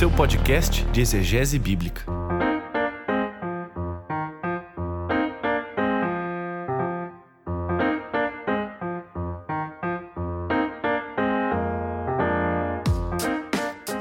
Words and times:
seu 0.00 0.10
podcast 0.10 0.82
de 0.86 1.02
exegese 1.02 1.58
bíblica. 1.58 2.10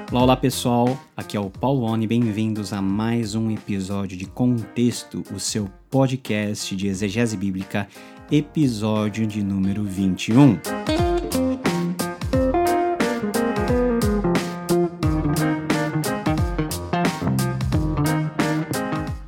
Olá, 0.09 0.21
olá 0.23 0.37
pessoal, 0.37 0.97
aqui 1.17 1.35
é 1.35 1.39
o 1.41 1.49
Paulo 1.49 1.81
Oni, 1.81 2.07
bem-vindos 2.07 2.71
a 2.71 2.81
mais 2.81 3.35
um 3.35 3.51
episódio 3.51 4.15
de 4.15 4.25
Contexto, 4.25 5.21
o 5.35 5.37
seu 5.37 5.69
podcast 5.91 6.77
de 6.77 6.87
exegese 6.87 7.35
bíblica, 7.35 7.89
episódio 8.31 9.27
de 9.27 9.43
número 9.43 9.83
21. 9.83 10.98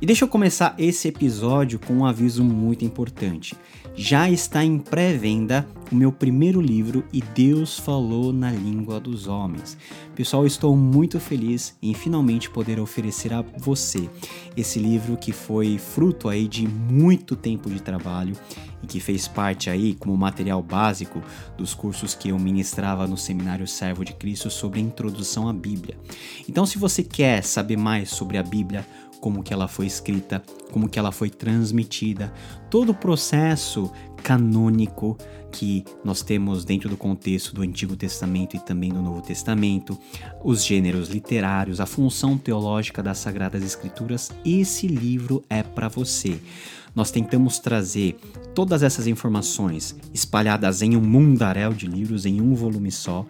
E 0.02 0.04
deixa 0.04 0.24
eu 0.24 0.28
começar 0.28 0.74
esse 0.78 1.06
episódio 1.06 1.78
com 1.78 1.92
um 1.92 2.04
aviso 2.04 2.42
muito 2.42 2.84
importante. 2.84 3.54
Já 3.94 4.28
está 4.28 4.64
em 4.64 4.76
pré-venda 4.76 5.64
o 5.92 5.94
meu 5.94 6.10
primeiro 6.10 6.60
livro 6.60 7.04
E 7.12 7.20
Deus 7.20 7.78
Falou 7.78 8.32
na 8.32 8.50
Língua 8.50 8.98
dos 8.98 9.28
Homens. 9.28 9.78
Pessoal, 10.12 10.44
estou 10.44 10.76
muito 10.76 11.20
feliz 11.20 11.76
em 11.80 11.94
finalmente 11.94 12.50
poder 12.50 12.80
oferecer 12.80 13.32
a 13.32 13.42
você 13.58 14.10
esse 14.56 14.80
livro 14.80 15.16
que 15.16 15.30
foi 15.30 15.78
fruto 15.78 16.28
aí 16.28 16.48
de 16.48 16.66
muito 16.66 17.36
tempo 17.36 17.70
de 17.70 17.80
trabalho 17.80 18.34
e 18.82 18.88
que 18.88 18.98
fez 18.98 19.28
parte 19.28 19.70
aí 19.70 19.94
como 19.94 20.16
material 20.16 20.60
básico 20.64 21.22
dos 21.56 21.74
cursos 21.74 22.12
que 22.12 22.30
eu 22.30 22.38
ministrava 22.40 23.06
no 23.06 23.16
Seminário 23.16 23.68
Servo 23.68 24.04
de 24.04 24.14
Cristo 24.14 24.50
sobre 24.50 24.80
a 24.80 24.82
introdução 24.82 25.48
à 25.48 25.52
Bíblia. 25.52 25.96
Então, 26.48 26.66
se 26.66 26.76
você 26.76 27.04
quer 27.04 27.44
saber 27.44 27.76
mais 27.76 28.10
sobre 28.10 28.36
a 28.36 28.42
Bíblia, 28.42 28.84
como 29.22 29.40
que 29.40 29.54
ela 29.54 29.68
foi 29.68 29.86
escrita, 29.86 30.42
como 30.72 30.88
que 30.88 30.98
ela 30.98 31.12
foi 31.12 31.30
transmitida, 31.30 32.32
todo 32.68 32.90
o 32.90 32.94
processo 32.94 33.88
canônico 34.20 35.16
que 35.52 35.84
nós 36.04 36.22
temos 36.22 36.64
dentro 36.64 36.88
do 36.88 36.96
contexto 36.96 37.54
do 37.54 37.62
Antigo 37.62 37.94
Testamento 37.94 38.56
e 38.56 38.58
também 38.58 38.92
do 38.92 39.00
Novo 39.00 39.22
Testamento, 39.22 39.96
os 40.42 40.64
gêneros 40.64 41.08
literários, 41.08 41.78
a 41.78 41.86
função 41.86 42.36
teológica 42.36 43.00
das 43.00 43.18
Sagradas 43.18 43.62
Escrituras, 43.62 44.32
esse 44.44 44.88
livro 44.88 45.44
é 45.48 45.62
para 45.62 45.86
você. 45.86 46.40
Nós 46.92 47.12
tentamos 47.12 47.60
trazer 47.60 48.18
todas 48.56 48.82
essas 48.82 49.06
informações 49.06 49.94
espalhadas 50.12 50.82
em 50.82 50.96
um 50.96 51.00
mundaréu 51.00 51.72
de 51.72 51.86
livros 51.86 52.26
em 52.26 52.40
um 52.40 52.56
volume 52.56 52.90
só, 52.90 53.24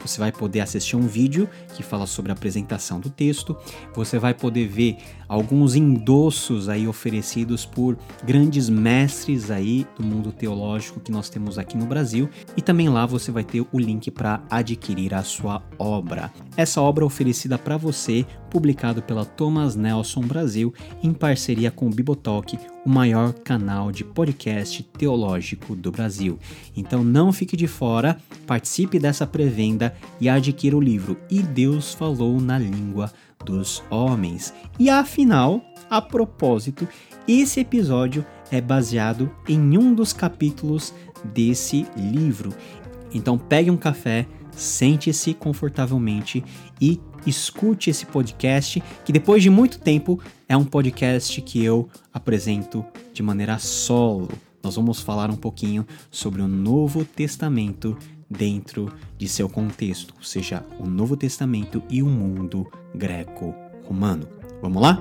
Você 0.00 0.18
vai 0.18 0.32
poder 0.32 0.60
assistir 0.60 0.96
um 0.96 1.06
vídeo 1.06 1.48
que 1.74 1.82
fala 1.82 2.06
sobre 2.06 2.30
a 2.30 2.34
apresentação 2.34 3.00
do 3.00 3.10
texto. 3.10 3.56
Você 3.94 4.18
vai 4.18 4.34
poder 4.34 4.68
ver 4.68 4.98
alguns 5.28 5.74
endossos 5.74 6.68
aí 6.68 6.86
oferecidos 6.86 7.66
por 7.66 7.98
grandes 8.24 8.68
mestres 8.68 9.50
aí 9.50 9.86
do 9.98 10.04
mundo 10.04 10.30
teológico 10.32 11.00
que 11.00 11.10
nós 11.10 11.28
temos 11.28 11.58
aqui 11.58 11.76
no 11.76 11.86
Brasil. 11.86 12.28
E 12.56 12.62
também 12.62 12.88
lá 12.88 13.06
você 13.06 13.30
vai 13.30 13.44
ter 13.44 13.60
o 13.60 13.78
link 13.78 14.10
para 14.10 14.42
adquirir 14.50 15.14
a 15.14 15.22
sua 15.22 15.62
obra. 15.78 16.32
Essa 16.56 16.80
obra 16.80 17.04
é 17.04 17.06
oferecida 17.06 17.58
para 17.58 17.76
você, 17.76 18.24
publicado 18.50 19.02
pela 19.02 19.24
Thomas 19.24 19.76
Nelson 19.76 20.20
Brasil 20.20 20.72
em 21.02 21.12
parceria 21.12 21.70
com 21.70 21.86
o 21.86 21.90
Bibotalk, 21.90 22.58
o 22.84 22.88
maior 22.88 23.32
canal 23.32 23.90
de 23.90 24.04
podcast 24.04 24.82
teológico 24.82 25.74
do 25.74 25.90
Brasil. 25.90 26.38
Então 26.76 27.04
não 27.04 27.32
fique 27.32 27.56
de 27.56 27.66
fora, 27.66 28.18
participe 28.46 28.98
dessa 28.98 29.26
pré-venda 29.26 29.94
e 30.20 30.28
adquira 30.28 30.76
o 30.76 30.80
livro 30.80 31.16
E 31.30 31.42
Deus 31.42 31.94
Falou 31.94 32.40
na 32.40 32.58
Língua 32.58 33.12
dos 33.44 33.82
Homens. 33.90 34.52
E 34.78 34.90
afinal, 34.90 35.62
a 35.88 36.00
propósito, 36.00 36.88
esse 37.28 37.60
episódio 37.60 38.24
é 38.50 38.60
baseado 38.60 39.30
em 39.48 39.76
um 39.76 39.94
dos 39.94 40.12
capítulos 40.12 40.94
desse 41.24 41.86
livro. 41.96 42.52
Então 43.12 43.38
pegue 43.38 43.70
um 43.70 43.76
café, 43.76 44.26
sente-se 44.56 45.34
confortavelmente 45.34 46.44
e 46.80 47.00
escute 47.26 47.90
esse 47.90 48.06
podcast, 48.06 48.82
que 49.04 49.12
depois 49.12 49.42
de 49.42 49.50
muito 49.50 49.78
tempo 49.78 50.20
é 50.48 50.56
um 50.56 50.64
podcast 50.64 51.40
que 51.42 51.62
eu 51.62 51.88
apresento 52.12 52.84
de 53.12 53.22
maneira 53.22 53.58
solo. 53.58 54.28
Nós 54.62 54.74
vamos 54.74 55.00
falar 55.00 55.30
um 55.30 55.36
pouquinho 55.36 55.86
sobre 56.10 56.42
o 56.42 56.48
Novo 56.48 57.04
Testamento 57.04 57.96
dentro 58.28 58.92
de 59.16 59.28
seu 59.28 59.48
contexto, 59.48 60.14
ou 60.16 60.24
seja, 60.24 60.64
o 60.80 60.86
Novo 60.86 61.16
Testamento 61.16 61.82
e 61.88 62.02
o 62.02 62.06
mundo 62.06 62.66
greco-romano. 62.94 64.26
Vamos 64.60 64.82
lá? 64.82 64.98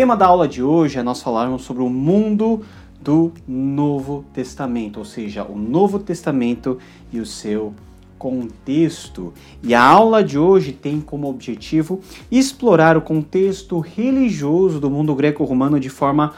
Tema 0.00 0.16
da 0.16 0.24
aula 0.24 0.48
de 0.48 0.62
hoje 0.62 0.98
é 0.98 1.02
nós 1.02 1.20
falarmos 1.20 1.60
sobre 1.60 1.82
o 1.82 1.90
mundo 1.90 2.62
do 3.02 3.34
Novo 3.46 4.24
Testamento, 4.32 4.96
ou 4.96 5.04
seja, 5.04 5.44
o 5.44 5.58
Novo 5.58 5.98
Testamento 5.98 6.78
e 7.12 7.20
o 7.20 7.26
seu 7.26 7.74
contexto. 8.18 9.34
E 9.62 9.74
a 9.74 9.82
aula 9.82 10.24
de 10.24 10.38
hoje 10.38 10.72
tem 10.72 11.02
como 11.02 11.28
objetivo 11.28 12.00
explorar 12.30 12.96
o 12.96 13.02
contexto 13.02 13.78
religioso 13.78 14.80
do 14.80 14.88
mundo 14.88 15.14
greco-romano 15.14 15.78
de 15.78 15.90
forma 15.90 16.32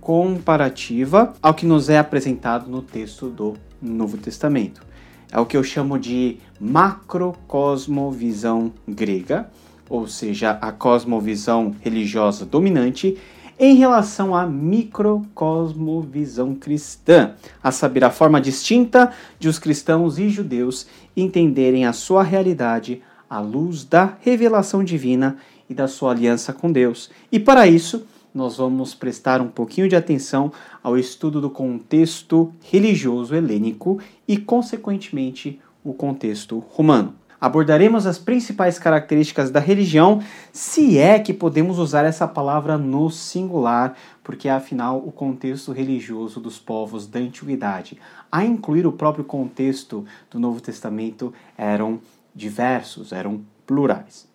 comparativa 0.00 1.34
ao 1.40 1.54
que 1.54 1.66
nos 1.66 1.88
é 1.88 1.98
apresentado 1.98 2.68
no 2.68 2.82
texto 2.82 3.28
do 3.28 3.54
Novo 3.80 4.16
Testamento. 4.16 4.82
É 5.30 5.38
o 5.38 5.46
que 5.46 5.56
eu 5.56 5.62
chamo 5.62 6.00
de 6.00 6.38
macrocosmovisão 6.60 8.72
grega 8.88 9.48
ou 9.88 10.06
seja, 10.06 10.58
a 10.60 10.70
cosmovisão 10.72 11.74
religiosa 11.80 12.44
dominante, 12.44 13.16
em 13.58 13.76
relação 13.76 14.34
à 14.34 14.46
microcosmovisão 14.46 16.54
cristã, 16.54 17.32
a 17.62 17.70
saber, 17.70 18.04
a 18.04 18.10
forma 18.10 18.38
distinta 18.40 19.12
de 19.38 19.48
os 19.48 19.58
cristãos 19.58 20.18
e 20.18 20.28
judeus 20.28 20.86
entenderem 21.16 21.86
a 21.86 21.92
sua 21.92 22.24
realidade 22.24 23.00
à 23.30 23.38
luz 23.40 23.84
da 23.84 24.16
revelação 24.20 24.82
divina 24.82 25.36
e 25.70 25.74
da 25.74 25.86
sua 25.86 26.10
aliança 26.10 26.52
com 26.52 26.72
Deus. 26.72 27.08
E 27.30 27.38
para 27.38 27.64
isso, 27.66 28.04
nós 28.34 28.56
vamos 28.56 28.94
prestar 28.94 29.40
um 29.40 29.48
pouquinho 29.48 29.88
de 29.88 29.94
atenção 29.94 30.50
ao 30.82 30.98
estudo 30.98 31.40
do 31.40 31.48
contexto 31.48 32.52
religioso 32.62 33.36
helênico 33.36 34.00
e, 34.26 34.36
consequentemente, 34.36 35.60
o 35.84 35.94
contexto 35.94 36.58
romano 36.58 37.14
abordaremos 37.44 38.06
as 38.06 38.16
principais 38.16 38.78
características 38.78 39.50
da 39.50 39.60
religião, 39.60 40.22
se 40.50 40.98
é 40.98 41.18
que 41.18 41.34
podemos 41.34 41.78
usar 41.78 42.06
essa 42.06 42.26
palavra 42.26 42.78
no 42.78 43.10
singular, 43.10 43.94
porque 44.22 44.48
afinal 44.48 44.96
o 44.96 45.12
contexto 45.12 45.70
religioso 45.70 46.40
dos 46.40 46.58
povos 46.58 47.06
da 47.06 47.18
antiguidade, 47.18 47.98
a 48.32 48.42
incluir 48.42 48.86
o 48.86 48.92
próprio 48.92 49.26
contexto 49.26 50.06
do 50.30 50.40
Novo 50.40 50.58
Testamento, 50.58 51.34
eram 51.58 52.00
diversos, 52.34 53.12
eram 53.12 53.42
plurais. 53.66 54.26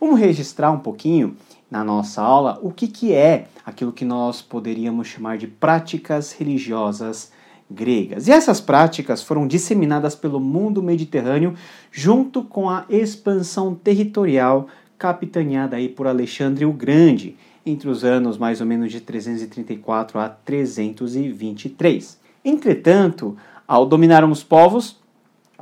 Vamos 0.00 0.20
registrar 0.20 0.70
um 0.70 0.78
pouquinho 0.78 1.36
na 1.68 1.82
nossa 1.82 2.22
aula 2.22 2.60
o 2.62 2.70
que, 2.70 2.86
que 2.86 3.12
é 3.12 3.48
aquilo 3.66 3.90
que 3.90 4.04
nós 4.04 4.40
poderíamos 4.40 5.08
chamar 5.08 5.36
de 5.36 5.48
práticas 5.48 6.30
religiosas 6.30 7.32
gregas. 7.72 8.28
E 8.28 8.32
essas 8.32 8.60
práticas 8.60 9.22
foram 9.22 9.46
disseminadas 9.46 10.14
pelo 10.14 10.38
mundo 10.38 10.82
mediterrâneo 10.82 11.54
junto 11.90 12.42
com 12.42 12.68
a 12.68 12.84
expansão 12.88 13.74
territorial 13.74 14.68
capitaneada 14.98 15.76
aí 15.76 15.88
por 15.88 16.06
Alexandre 16.06 16.64
o 16.64 16.72
Grande 16.72 17.36
entre 17.64 17.88
os 17.88 18.04
anos 18.04 18.38
mais 18.38 18.60
ou 18.60 18.66
menos 18.66 18.92
de 18.92 19.00
334 19.00 20.18
a 20.18 20.28
323. 20.28 22.20
Entretanto, 22.44 23.36
ao 23.66 23.86
dominarem 23.86 24.30
os 24.30 24.42
povos, 24.42 25.00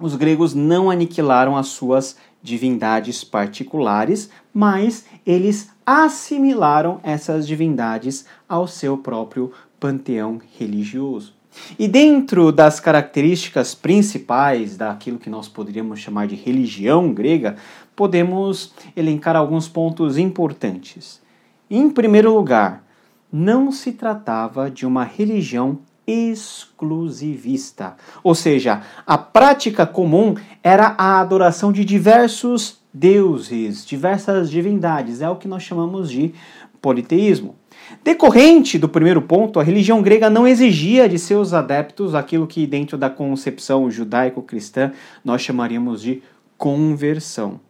os 0.00 0.16
gregos 0.16 0.54
não 0.54 0.90
aniquilaram 0.90 1.56
as 1.56 1.68
suas 1.68 2.16
divindades 2.42 3.22
particulares, 3.22 4.30
mas 4.52 5.04
eles 5.26 5.70
assimilaram 5.84 7.00
essas 7.02 7.46
divindades 7.46 8.24
ao 8.48 8.66
seu 8.66 8.96
próprio 8.96 9.52
panteão 9.78 10.40
religioso. 10.58 11.39
E 11.78 11.88
dentro 11.88 12.52
das 12.52 12.78
características 12.80 13.74
principais 13.74 14.76
daquilo 14.76 15.18
que 15.18 15.30
nós 15.30 15.48
poderíamos 15.48 16.00
chamar 16.00 16.26
de 16.26 16.34
religião 16.34 17.12
grega, 17.12 17.56
podemos 17.94 18.72
elencar 18.96 19.36
alguns 19.36 19.68
pontos 19.68 20.16
importantes. 20.16 21.20
Em 21.68 21.90
primeiro 21.90 22.34
lugar, 22.34 22.84
não 23.32 23.70
se 23.70 23.92
tratava 23.92 24.70
de 24.70 24.84
uma 24.86 25.04
religião 25.04 25.78
exclusivista, 26.06 27.94
ou 28.24 28.34
seja, 28.34 28.82
a 29.06 29.16
prática 29.16 29.86
comum 29.86 30.34
era 30.62 30.94
a 30.98 31.20
adoração 31.20 31.70
de 31.70 31.84
diversos 31.84 32.80
deuses, 32.92 33.86
diversas 33.86 34.50
divindades, 34.50 35.22
é 35.22 35.30
o 35.30 35.36
que 35.36 35.46
nós 35.46 35.62
chamamos 35.62 36.10
de 36.10 36.34
politeísmo. 36.82 37.54
Decorrente 38.02 38.78
do 38.78 38.88
primeiro 38.88 39.20
ponto, 39.20 39.58
a 39.58 39.62
religião 39.62 40.00
grega 40.00 40.30
não 40.30 40.46
exigia 40.46 41.08
de 41.08 41.18
seus 41.18 41.52
adeptos 41.52 42.14
aquilo 42.14 42.46
que, 42.46 42.66
dentro 42.66 42.96
da 42.96 43.10
concepção 43.10 43.90
judaico-cristã, 43.90 44.92
nós 45.24 45.42
chamaríamos 45.42 46.00
de 46.00 46.22
conversão. 46.56 47.60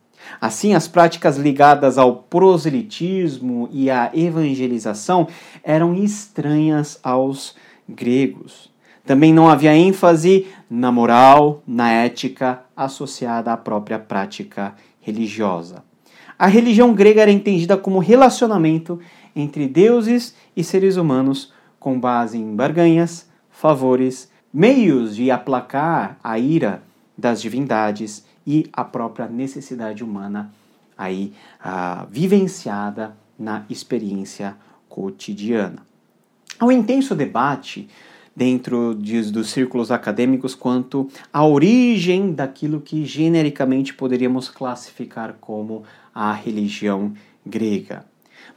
Assim, 0.41 0.75
as 0.75 0.87
práticas 0.87 1.37
ligadas 1.37 1.97
ao 1.97 2.17
proselitismo 2.17 3.69
e 3.73 3.91
à 3.91 4.11
evangelização 4.15 5.27
eram 5.65 5.95
estranhas 5.95 6.99
aos 7.03 7.57
gregos. 7.89 8.71
Também 9.05 9.33
não 9.33 9.49
havia 9.49 9.75
ênfase 9.75 10.47
na 10.69 10.93
moral, 10.93 11.63
na 11.67 11.91
ética 11.91 12.63
associada 12.77 13.53
à 13.53 13.57
própria 13.57 13.99
prática 13.99 14.75
religiosa. 15.01 15.83
A 16.39 16.47
religião 16.47 16.95
grega 16.95 17.23
era 17.23 17.31
entendida 17.31 17.77
como 17.77 17.99
relacionamento 17.99 18.99
entre 19.35 19.69
deuses 19.69 20.35
e 20.57 20.63
seres 20.65 20.97
humanos 20.97 21.53
com 21.79 21.99
base 21.99 22.37
em 22.39 22.55
barganhas, 22.55 23.29
favores, 23.51 24.31
meios 24.53 25.17
de 25.17 25.31
aplacar 25.31 26.19
a 26.23 26.39
ira 26.39 26.83
das 27.17 27.41
divindades 27.41 28.25
e 28.47 28.69
a 28.73 28.85
própria 28.85 29.27
necessidade 29.27 30.03
humana 30.03 30.53
aí 30.97 31.33
ah, 31.59 32.07
vivenciada 32.11 33.17
na 33.39 33.65
experiência 33.71 34.57
cotidiana. 34.89 35.87
Há 36.59 36.67
um 36.67 36.73
intenso 36.73 37.15
debate 37.15 37.89
dentro 38.37 38.95
de, 38.95 39.31
dos 39.31 39.51
círculos 39.51 39.91
acadêmicos 39.91 40.55
quanto 40.55 41.09
à 41.33 41.45
origem 41.45 42.33
daquilo 42.33 42.81
que 42.81 43.05
genericamente 43.05 43.95
poderíamos 43.95 44.49
classificar 44.49 45.37
como 45.41 45.85
a 46.15 46.33
religião 46.33 47.15
grega. 47.45 48.10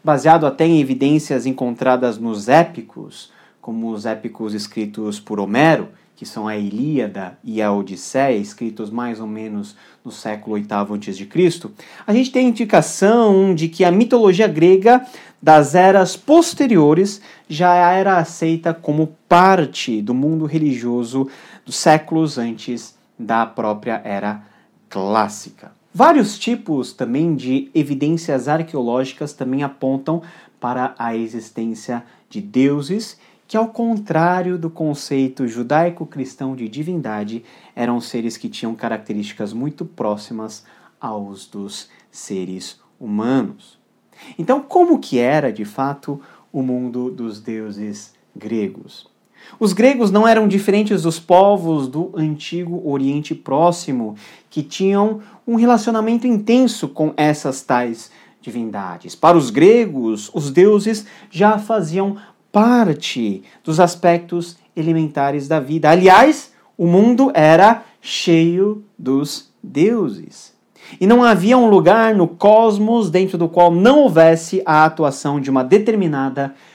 Baseado 0.04 0.46
até 0.46 0.66
em 0.66 0.80
evidências 0.80 1.46
encontradas 1.46 2.18
nos 2.18 2.50
épicos, 2.50 3.32
como 3.62 3.92
os 3.92 4.06
épicos 4.06 4.54
escritos 4.54 5.20
por 5.20 5.40
Homero, 5.40 5.90
que 6.16 6.26
são 6.26 6.48
a 6.48 6.56
Ilíada 6.56 7.38
e 7.44 7.62
a 7.62 7.72
Odisseia, 7.72 8.38
escritos 8.38 8.90
mais 8.90 9.20
ou 9.20 9.28
menos 9.28 9.76
no 10.06 10.12
século 10.12 10.56
VIII 10.56 10.68
a.C., 10.70 11.72
a 12.06 12.14
gente 12.14 12.32
tem 12.32 12.50
indicação 12.50 13.56
de 13.56 13.68
que 13.68 13.84
a 13.84 13.92
mitologia 13.92 14.48
grega 14.48 15.06
das 15.42 15.76
eras 15.76 16.16
posteriores 16.16 17.22
já 17.50 17.74
era 17.76 18.18
aceita 18.18 18.74
como 18.74 19.16
parte 19.28 20.02
do 20.02 20.14
mundo 20.14 20.46
religioso 20.46 21.28
dos 21.66 21.76
séculos 21.76 22.38
antes 22.38 22.96
da 23.18 23.46
própria 23.46 24.02
era 24.04 24.44
clássica. 24.90 25.72
Vários 25.96 26.40
tipos 26.40 26.92
também 26.92 27.36
de 27.36 27.70
evidências 27.72 28.48
arqueológicas 28.48 29.32
também 29.32 29.62
apontam 29.62 30.24
para 30.60 30.96
a 30.98 31.16
existência 31.16 32.04
de 32.28 32.42
deuses 32.42 33.16
que, 33.48 33.56
ao 33.56 33.68
contrário 33.68 34.58
do 34.58 34.72
conceito 34.72 35.48
judaico-cristão 35.48 36.56
de 36.56 36.68
divindade, 36.68 37.46
eram 37.76 38.02
seres 38.02 38.38
que 38.38 38.50
tinham 38.50 38.74
características 38.74 39.54
muito 39.54 39.86
próximas 39.86 40.66
aos 41.00 41.46
dos 41.46 41.90
seres 42.10 42.82
humanos. 43.00 43.78
Então, 44.40 44.62
como 44.62 44.98
que 44.98 45.20
era 45.20 45.54
de 45.54 45.64
fato 45.64 46.20
o 46.52 46.64
mundo 46.64 47.12
dos 47.12 47.40
deuses 47.40 48.16
gregos? 48.36 49.13
Os 49.60 49.74
gregos 49.74 50.12
não 50.12 50.28
eram 50.28 50.48
diferentes 50.48 51.04
dos 51.04 51.20
povos 51.20 51.88
do 51.88 52.12
antigo 52.16 52.82
Oriente 52.86 53.36
Próximo, 53.36 54.16
que 54.50 54.64
tinham 54.64 55.20
um 55.48 55.56
relacionamento 55.56 56.28
intenso 56.28 56.88
com 56.88 57.14
essas 57.16 57.62
tais 57.62 58.12
divindades. 58.42 59.16
Para 59.16 59.38
os 59.38 59.50
gregos, 59.50 60.30
os 60.34 60.52
deuses 60.52 61.06
já 61.30 61.58
faziam 61.58 62.18
parte 62.52 63.44
dos 63.64 63.80
aspectos 63.80 64.58
elementares 64.76 65.48
da 65.48 65.60
vida. 65.60 65.90
Aliás, 65.90 66.52
o 66.78 66.86
mundo 66.86 67.32
era 67.34 67.84
cheio 68.02 68.84
dos 68.98 69.52
deuses. 69.62 70.54
E 71.00 71.08
não 71.08 71.24
havia 71.24 71.58
um 71.58 71.70
lugar 71.70 72.14
no 72.14 72.28
cosmos 72.28 73.10
dentro 73.10 73.38
do 73.38 73.48
qual 73.48 73.72
não 73.72 74.00
houvesse 74.00 74.62
a 74.66 74.84
atuação 74.86 75.40
de 75.40 75.50
uma 75.50 75.64
determinada 75.64 76.44
divindade. 76.44 76.73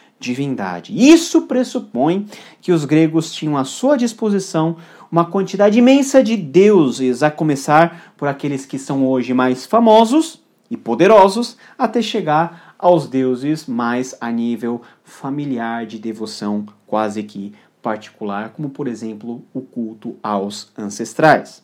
Isso 0.95 1.43
pressupõe 1.43 2.27
que 2.61 2.73
os 2.73 2.85
gregos 2.85 3.33
tinham 3.33 3.57
à 3.57 3.65
sua 3.65 3.97
disposição 3.97 4.77
uma 5.11 5.25
quantidade 5.25 5.79
imensa 5.79 6.23
de 6.23 6.37
deuses, 6.37 7.23
a 7.23 7.31
começar 7.31 8.13
por 8.17 8.29
aqueles 8.29 8.67
que 8.67 8.79
são 8.79 9.07
hoje 9.07 9.33
mais 9.33 9.65
famosos 9.65 10.43
e 10.71 10.77
poderosos, 10.77 11.57
até 11.79 12.03
chegar 12.03 12.75
aos 12.79 13.09
deuses 13.09 13.67
mais 13.67 14.15
a 14.21 14.31
nível 14.31 14.83
familiar 15.03 15.87
de 15.87 15.99
devoção 15.99 16.67
quase 16.87 17.23
que 17.23 17.55
particular, 17.81 18.51
como 18.51 18.69
por 18.69 18.87
exemplo 18.87 19.43
o 19.55 19.61
culto 19.61 20.17
aos 20.23 20.71
ancestrais. 20.77 21.63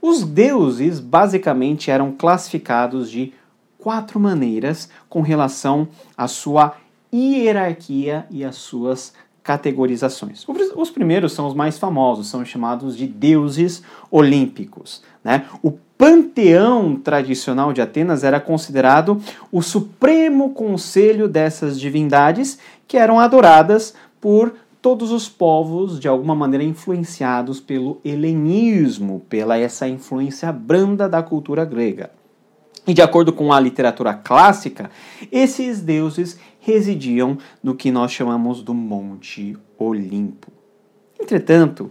Os 0.00 0.24
deuses 0.24 1.00
basicamente 1.00 1.90
eram 1.90 2.12
classificados 2.12 3.10
de 3.10 3.32
quatro 3.78 4.20
maneiras 4.20 4.88
com 5.08 5.20
relação 5.20 5.88
à 6.16 6.28
sua 6.28 6.76
hierarquia 7.12 8.26
e 8.30 8.44
às 8.44 8.56
suas 8.56 9.12
categorizações. 9.42 10.46
Os 10.76 10.90
primeiros 10.90 11.32
são 11.32 11.46
os 11.46 11.54
mais 11.54 11.78
famosos, 11.78 12.28
são 12.28 12.44
chamados 12.44 12.96
de 12.96 13.06
deuses 13.06 13.82
olímpicos. 14.10 15.02
Né? 15.22 15.44
O 15.62 15.72
panteão 15.98 16.96
tradicional 16.96 17.72
de 17.72 17.80
Atenas 17.80 18.24
era 18.24 18.40
considerado 18.40 19.20
o 19.50 19.62
supremo 19.62 20.50
conselho 20.50 21.28
dessas 21.28 21.78
divindades 21.78 22.58
que 22.86 22.96
eram 22.96 23.18
adoradas 23.18 23.94
por 24.20 24.54
todos 24.80 25.12
os 25.12 25.28
povos 25.28 26.00
de 26.00 26.08
alguma 26.08 26.34
maneira 26.34 26.64
influenciados 26.64 27.60
pelo 27.60 28.00
helenismo, 28.04 29.22
pela 29.28 29.56
essa 29.56 29.88
influência 29.88 30.52
branda 30.52 31.08
da 31.08 31.22
cultura 31.22 31.64
grega. 31.64 32.10
E 32.84 32.92
de 32.92 33.00
acordo 33.00 33.32
com 33.32 33.52
a 33.52 33.60
literatura 33.60 34.12
clássica, 34.12 34.90
esses 35.30 35.80
deuses 35.80 36.36
residiam 36.62 37.36
no 37.62 37.74
que 37.74 37.90
nós 37.90 38.12
chamamos 38.12 38.62
do 38.62 38.72
Monte 38.72 39.56
Olimpo. 39.76 40.50
Entretanto, 41.20 41.90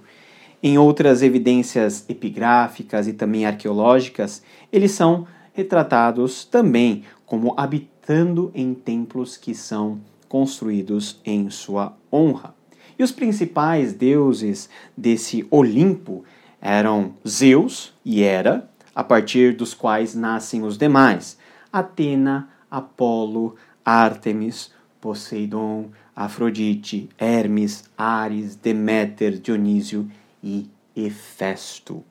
em 0.64 0.78
outras 0.78 1.22
evidências 1.22 2.06
epigráficas 2.10 3.08
e 3.08 3.14
também 3.14 3.46
arqueológicas, 3.46 4.42
eles 4.72 4.92
são 4.92 5.28
retratados 5.54 6.46
também 6.46 7.04
como 7.26 7.54
habitando 7.58 8.50
em 8.56 8.74
templos 8.74 9.36
que 9.36 9.54
são 9.54 10.00
construídos 10.30 11.20
em 11.26 11.50
sua 11.50 11.98
honra. 12.12 12.56
E 12.98 13.04
os 13.04 13.12
principais 13.12 13.94
deuses 13.94 14.70
desse 14.96 15.46
Olimpo 15.52 16.24
eram 16.62 17.14
Zeus 17.28 17.94
e 18.06 18.24
Hera, 18.24 18.70
a 18.96 19.04
partir 19.04 19.54
dos 19.54 19.74
quais 19.74 20.16
nascem 20.16 20.64
os 20.64 20.78
demais: 20.78 21.38
Atena, 21.74 22.50
Apolo, 22.70 23.56
Ártemis, 23.86 24.72
Poseidon, 25.00 25.90
Afrodite, 26.16 27.10
Hermes, 27.18 27.84
Ares, 27.98 28.56
Deméter, 28.56 29.40
Dionísio 29.40 30.10
e 30.44 30.70
Hefesto. 30.96 32.04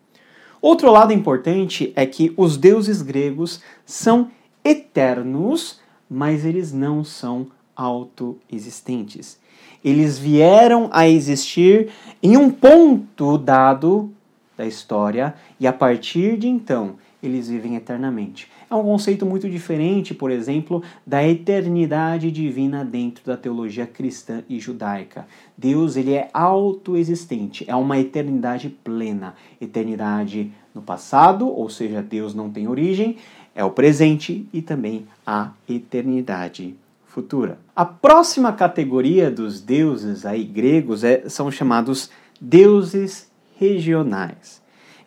Outro 0.60 0.90
lado 0.90 1.12
importante 1.12 1.92
é 1.96 2.04
que 2.04 2.34
os 2.36 2.56
deuses 2.56 3.00
gregos 3.00 3.62
são 3.84 4.30
eternos, 4.64 5.80
mas 6.08 6.44
eles 6.44 6.72
não 6.72 7.02
são 7.02 7.46
autoexistentes. 7.74 9.38
Eles 9.82 10.18
vieram 10.18 10.90
a 10.92 11.08
existir 11.08 11.90
em 12.22 12.36
um 12.36 12.50
ponto 12.50 13.38
dado 13.38 14.12
da 14.56 14.66
história 14.66 15.34
e 15.58 15.66
a 15.66 15.72
partir 15.72 16.36
de 16.36 16.46
então 16.46 16.96
eles 17.22 17.48
vivem 17.48 17.76
eternamente. 17.76 18.50
É 18.70 18.74
um 18.74 18.84
conceito 18.84 19.26
muito 19.26 19.50
diferente, 19.50 20.14
por 20.14 20.30
exemplo, 20.30 20.80
da 21.04 21.26
eternidade 21.26 22.30
divina 22.30 22.84
dentro 22.84 23.24
da 23.26 23.36
teologia 23.36 23.84
cristã 23.84 24.44
e 24.48 24.60
judaica. 24.60 25.26
Deus 25.58 25.96
ele 25.96 26.12
é 26.12 26.30
autoexistente, 26.32 27.64
é 27.68 27.74
uma 27.74 27.98
eternidade 27.98 28.68
plena, 28.68 29.34
eternidade 29.60 30.52
no 30.72 30.80
passado, 30.80 31.48
ou 31.48 31.68
seja, 31.68 32.00
Deus 32.00 32.32
não 32.32 32.48
tem 32.48 32.68
origem, 32.68 33.16
é 33.56 33.64
o 33.64 33.70
presente 33.70 34.46
e 34.52 34.62
também 34.62 35.04
a 35.26 35.50
eternidade 35.68 36.76
futura. 37.06 37.58
A 37.74 37.84
próxima 37.84 38.52
categoria 38.52 39.32
dos 39.32 39.60
deuses 39.60 40.24
aí 40.24 40.44
gregos 40.44 41.02
é, 41.02 41.28
são 41.28 41.50
chamados 41.50 42.08
deuses 42.40 43.28
regionais. 43.58 44.59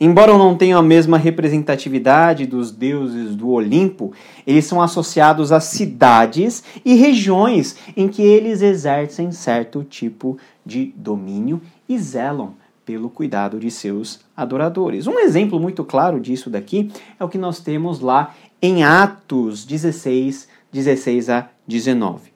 Embora 0.05 0.38
não 0.38 0.53
tenham 0.57 0.77
a 0.77 0.83
mesma 0.83 1.17
representatividade 1.17 2.45
dos 2.45 2.72
deuses 2.72 3.38
do 3.38 3.48
Olimpo, 3.48 4.12
eles 4.45 4.65
são 4.65 4.81
associados 4.81 5.50
a 5.50 5.62
cidades 5.62 6.62
e 6.83 6.93
regiões 6.95 7.77
em 7.95 8.10
que 8.10 8.22
eles 8.22 8.62
exercem 8.62 9.31
certo 9.31 9.81
tipo 9.81 10.38
de 10.65 10.93
domínio 10.98 11.62
e 11.88 11.98
zelam 11.98 12.55
pelo 12.86 13.10
cuidado 13.10 13.57
de 13.57 13.72
seus 13.72 14.19
adoradores. 14.36 15.07
Um 15.07 15.19
exemplo 15.19 15.57
muito 15.57 15.86
claro 15.86 16.19
disso 16.19 16.50
daqui 16.50 16.91
é 17.17 17.24
o 17.24 17.29
que 17.29 17.38
nós 17.38 17.62
temos 17.62 18.01
lá 18.01 18.36
em 18.62 18.83
Atos 18.83 19.63
16, 19.63 20.50
16 20.69 21.29
a 21.29 21.50
19. 21.65 22.32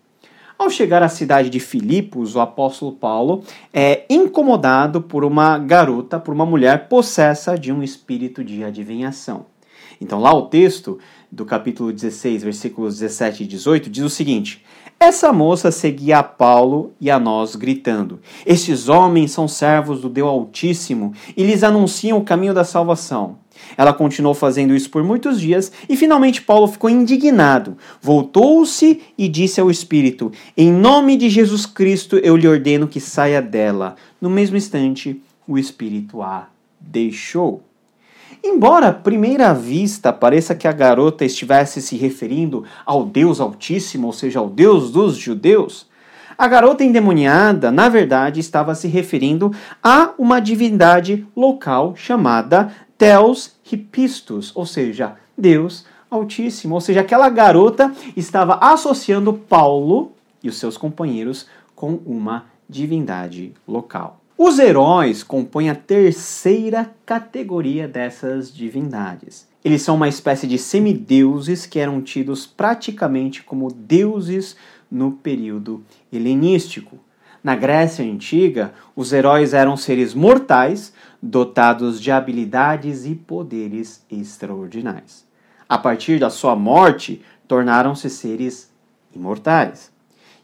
Ao 0.57 0.71
chegar 0.71 1.03
à 1.03 1.07
cidade 1.07 1.51
de 1.51 1.59
Filipos, 1.59 2.35
o 2.35 2.39
apóstolo 2.39 2.91
Paulo 2.91 3.43
é 3.71 4.05
incomodado 4.09 5.01
por 5.01 5.23
uma 5.23 5.55
garota, 5.59 6.19
por 6.19 6.33
uma 6.33 6.47
mulher 6.47 6.87
possessa 6.87 7.55
de 7.55 7.71
um 7.71 7.83
espírito 7.83 8.43
de 8.43 8.63
adivinhação. 8.63 9.45
Então, 10.01 10.19
lá 10.19 10.33
o 10.33 10.47
texto 10.47 10.97
do 11.31 11.45
capítulo 11.45 11.93
16, 11.93 12.43
versículos 12.43 12.97
17 12.99 13.43
e 13.43 13.47
18 13.47 13.89
diz 13.89 14.03
o 14.03 14.09
seguinte: 14.09 14.65
Essa 14.99 15.31
moça 15.31 15.71
seguia 15.71 16.19
a 16.19 16.23
Paulo 16.23 16.91
e 16.99 17.11
a 17.11 17.19
nós, 17.19 17.55
gritando: 17.55 18.19
Estes 18.43 18.89
homens 18.89 19.31
são 19.31 19.47
servos 19.47 20.01
do 20.01 20.09
Deus 20.09 20.29
Altíssimo 20.29 21.13
e 21.35 21.43
lhes 21.43 21.63
anunciam 21.63 22.17
o 22.17 22.23
caminho 22.23 22.53
da 22.53 22.63
salvação. 22.63 23.37
Ela 23.77 23.93
continuou 23.93 24.33
fazendo 24.33 24.75
isso 24.75 24.89
por 24.89 25.03
muitos 25.03 25.39
dias 25.39 25.71
e 25.87 25.95
finalmente 25.95 26.41
Paulo 26.41 26.67
ficou 26.67 26.89
indignado. 26.89 27.77
Voltou-se 28.01 29.01
e 29.17 29.27
disse 29.27 29.59
ao 29.59 29.71
espírito: 29.71 30.31
Em 30.55 30.71
nome 30.71 31.17
de 31.17 31.29
Jesus 31.29 31.65
Cristo 31.65 32.17
eu 32.17 32.35
lhe 32.35 32.47
ordeno 32.47 32.87
que 32.87 32.99
saia 32.99 33.41
dela. 33.41 33.95
No 34.21 34.29
mesmo 34.29 34.57
instante, 34.57 35.21
o 35.47 35.57
espírito 35.57 36.21
a 36.21 36.47
deixou. 36.79 37.63
Embora 38.43 38.89
à 38.89 38.93
primeira 38.93 39.53
vista 39.53 40.13
pareça 40.13 40.55
que 40.55 40.67
a 40.67 40.71
garota 40.71 41.25
estivesse 41.25 41.81
se 41.81 41.95
referindo 41.95 42.63
ao 42.85 43.03
Deus 43.03 43.39
Altíssimo, 43.39 44.07
ou 44.07 44.13
seja, 44.13 44.39
ao 44.39 44.49
Deus 44.49 44.91
dos 44.91 45.17
judeus, 45.17 45.87
a 46.37 46.47
garota 46.47 46.83
endemoniada, 46.83 47.71
na 47.71 47.89
verdade, 47.89 48.39
estava 48.39 48.75
se 48.75 48.87
referindo 48.87 49.51
a 49.81 50.11
uma 50.19 50.39
divindade 50.39 51.25
local 51.35 51.95
chamada 51.95 52.71
Theos 52.97 53.55
Hipistus, 53.71 54.51
ou 54.55 54.65
seja, 54.65 55.15
Deus 55.37 55.85
Altíssimo. 56.09 56.75
Ou 56.75 56.81
seja, 56.81 57.01
aquela 57.01 57.29
garota 57.29 57.93
estava 58.15 58.55
associando 58.61 59.33
Paulo 59.33 60.13
e 60.41 60.49
os 60.49 60.57
seus 60.57 60.77
companheiros 60.77 61.47
com 61.75 61.99
uma 62.05 62.45
divindade 62.67 63.53
local. 63.67 64.21
Os 64.37 64.59
heróis 64.59 65.23
compõem 65.23 65.69
a 65.69 65.75
terceira 65.75 66.91
categoria 67.05 67.87
dessas 67.87 68.53
divindades. 68.53 69.47
Eles 69.65 69.81
são 69.81 69.95
uma 69.95 70.07
espécie 70.07 70.47
de 70.47 70.57
semideuses 70.57 71.65
que 71.65 71.79
eram 71.79 72.01
tidos 72.01 72.45
praticamente 72.45 73.43
como 73.43 73.71
deuses 73.71 74.55
no 74.89 75.11
período 75.11 75.83
helenístico. 76.13 76.97
Na 77.43 77.55
Grécia 77.55 78.05
Antiga, 78.05 78.73
os 78.95 79.11
heróis 79.11 79.53
eram 79.53 79.75
seres 79.75 80.13
mortais 80.13 80.93
dotados 81.21 82.01
de 82.01 82.12
habilidades 82.12 83.05
e 83.05 83.15
poderes 83.15 84.05
extraordinários. 84.09 85.25
A 85.67 85.77
partir 85.77 86.19
da 86.19 86.29
sua 86.29 86.55
morte, 86.55 87.21
tornaram-se 87.47 88.09
seres 88.09 88.71
imortais. 89.13 89.91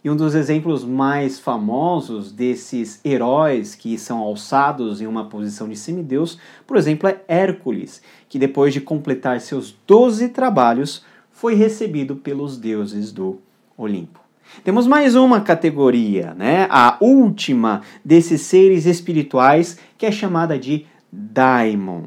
E 0.03 0.09
um 0.09 0.17
dos 0.17 0.35
exemplos 0.35 0.83
mais 0.83 1.39
famosos 1.39 2.31
desses 2.31 2.99
heróis 3.05 3.73
que 3.73 3.97
são 3.97 4.19
alçados 4.19 4.99
em 4.99 5.07
uma 5.07 5.29
posição 5.29 5.69
de 5.69 5.77
semideus, 5.77 6.37
por 6.67 6.75
exemplo, 6.75 7.07
é 7.07 7.21
Hércules, 7.25 8.01
que 8.27 8.37
depois 8.37 8.73
de 8.73 8.81
completar 8.81 9.39
seus 9.39 9.73
doze 9.87 10.27
trabalhos, 10.27 11.05
foi 11.31 11.55
recebido 11.55 12.17
pelos 12.17 12.57
deuses 12.57 13.13
do 13.13 13.39
Olimpo. 13.77 14.22
Temos 14.63 14.87
mais 14.87 15.15
uma 15.15 15.41
categoria, 15.41 16.33
né? 16.37 16.67
A 16.69 16.97
última 16.99 17.81
desses 18.03 18.41
seres 18.41 18.85
espirituais, 18.85 19.77
que 19.97 20.05
é 20.05 20.11
chamada 20.11 20.57
de 20.57 20.85
daimon. 21.11 22.03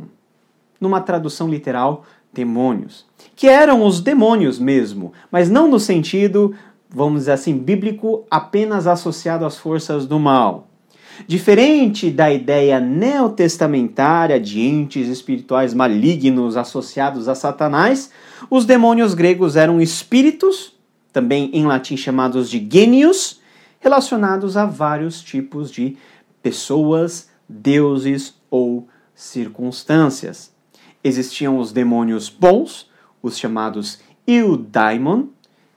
Numa 0.81 1.01
tradução 1.01 1.49
literal, 1.49 2.05
demônios. 2.33 3.07
Que 3.35 3.49
eram 3.49 3.85
os 3.85 4.01
demônios 4.01 4.59
mesmo, 4.59 5.13
mas 5.31 5.51
não 5.51 5.69
no 5.69 5.81
sentido, 5.81 6.55
vamos 6.89 7.21
dizer 7.21 7.33
assim, 7.33 7.57
bíblico, 7.57 8.25
apenas 8.31 8.87
associado 8.87 9.45
às 9.45 9.57
forças 9.57 10.07
do 10.07 10.19
mal. 10.19 10.69
Diferente 11.27 12.11
da 12.11 12.31
ideia 12.31 12.79
neotestamentária 12.79 14.39
de 14.39 14.61
entes 14.61 15.09
espirituais 15.09 15.73
malignos 15.73 16.57
associados 16.57 17.27
a 17.27 17.35
Satanás, 17.35 18.11
os 18.51 18.67
demônios 18.67 19.15
gregos 19.15 19.57
eram 19.57 19.81
espíritos 19.81 20.76
também 21.17 21.49
em 21.55 21.65
latim 21.65 21.97
chamados 21.97 22.51
de 22.51 22.69
genius, 22.71 23.41
relacionados 23.81 24.55
a 24.55 24.67
vários 24.67 25.23
tipos 25.23 25.71
de 25.71 25.97
pessoas, 26.43 27.31
deuses 27.49 28.35
ou 28.51 28.87
circunstâncias. 29.15 30.53
Existiam 31.03 31.57
os 31.57 31.73
demônios 31.73 32.29
bons, 32.29 32.91
os 33.23 33.39
chamados 33.39 33.99
eudaimon, 34.27 35.29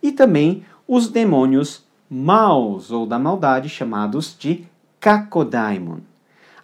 e 0.03 0.11
também 0.11 0.65
os 0.85 1.07
demônios 1.07 1.85
maus 2.09 2.91
ou 2.91 3.05
da 3.05 3.17
maldade, 3.17 3.69
chamados 3.69 4.35
de 4.37 4.65
kakodaimon. 4.99 5.99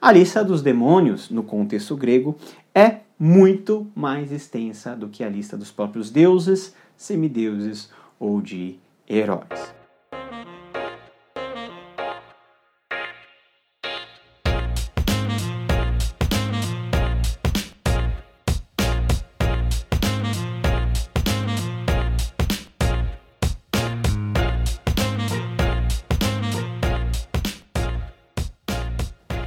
A 0.02 0.12
lista 0.12 0.44
dos 0.44 0.62
demônios, 0.62 1.30
no 1.30 1.44
contexto 1.44 1.96
grego, 1.96 2.36
é 2.74 2.98
muito 3.18 3.88
mais 3.96 4.34
extensa 4.34 4.98
do 4.98 5.08
que 5.08 5.24
a 5.24 5.30
lista 5.30 5.56
dos 5.56 5.72
próprios 5.72 6.12
deuses, 6.12 6.76
semideuses 6.98 7.90
ou 8.20 8.42
de 8.42 8.80
heróis. 9.08 9.76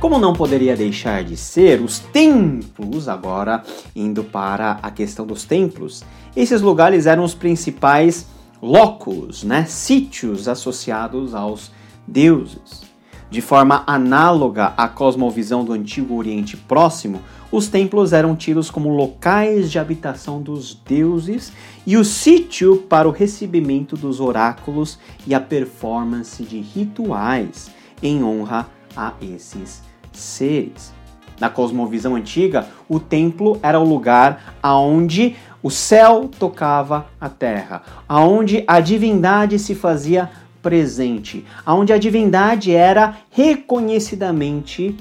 Como 0.01 0.19
não 0.19 0.33
poderia 0.33 0.75
deixar 0.75 1.23
de 1.23 1.37
ser, 1.37 1.83
os 1.83 1.99
templos, 1.99 3.09
agora 3.09 3.63
indo 3.95 4.25
para 4.25 4.79
a 4.83 4.91
questão 4.91 5.27
dos 5.27 5.45
templos, 5.45 6.03
esses 6.35 6.63
lugares 6.63 7.05
eram 7.05 7.25
os 7.25 7.35
principais 7.35 8.27
locos, 8.61 9.45
né, 9.45 9.65
sítios 9.67 10.49
associados 10.49 11.35
aos 11.35 11.71
deuses. 12.07 12.89
De 13.31 13.43
forma 13.43 13.85
análoga 13.87 14.73
à 14.77 14.89
cosmovisão 14.89 15.63
do 15.63 15.75
Antigo 15.75 16.17
Oriente 16.17 16.57
Próximo, 16.57 17.21
os 17.53 17.69
templos 17.69 18.13
eram 18.13 18.35
tidos 18.35 18.71
como 18.71 18.89
locais 18.89 19.71
de 19.71 19.79
habitação 19.79 20.41
dos 20.41 20.75
deuses 20.75 21.53
e 21.87 21.97
o 21.97 22.05
sítio 22.05 22.79
para 22.89 23.09
o 23.09 23.13
recebimento 23.13 23.97
dos 23.97 24.19
oráculos 24.19 24.99
e 25.27 25.35
a 25.35 25.41
performance 25.41 26.43
de 26.43 26.59
rituais 26.59 27.71
em 28.03 28.23
honra 28.23 28.67
a 28.97 29.13
esses 29.21 29.83
seres. 30.13 30.93
Na 31.41 31.49
cosmovisão 31.49 32.17
antiga, 32.17 32.67
o 32.89 32.99
templo 32.99 33.59
era 33.63 33.79
o 33.79 33.89
lugar 33.89 34.57
aonde 34.63 35.37
o 35.63 35.71
céu 35.71 36.31
tocava 36.39 37.07
a 37.21 37.29
terra, 37.29 37.83
aonde 38.09 38.65
a 38.67 38.81
divindade 38.81 39.59
se 39.59 39.75
fazia 39.75 40.31
presente, 40.63 41.45
aonde 41.65 41.93
a 41.93 41.99
divindade 41.99 42.75
era 42.75 43.17
reconhecidamente 43.31 44.97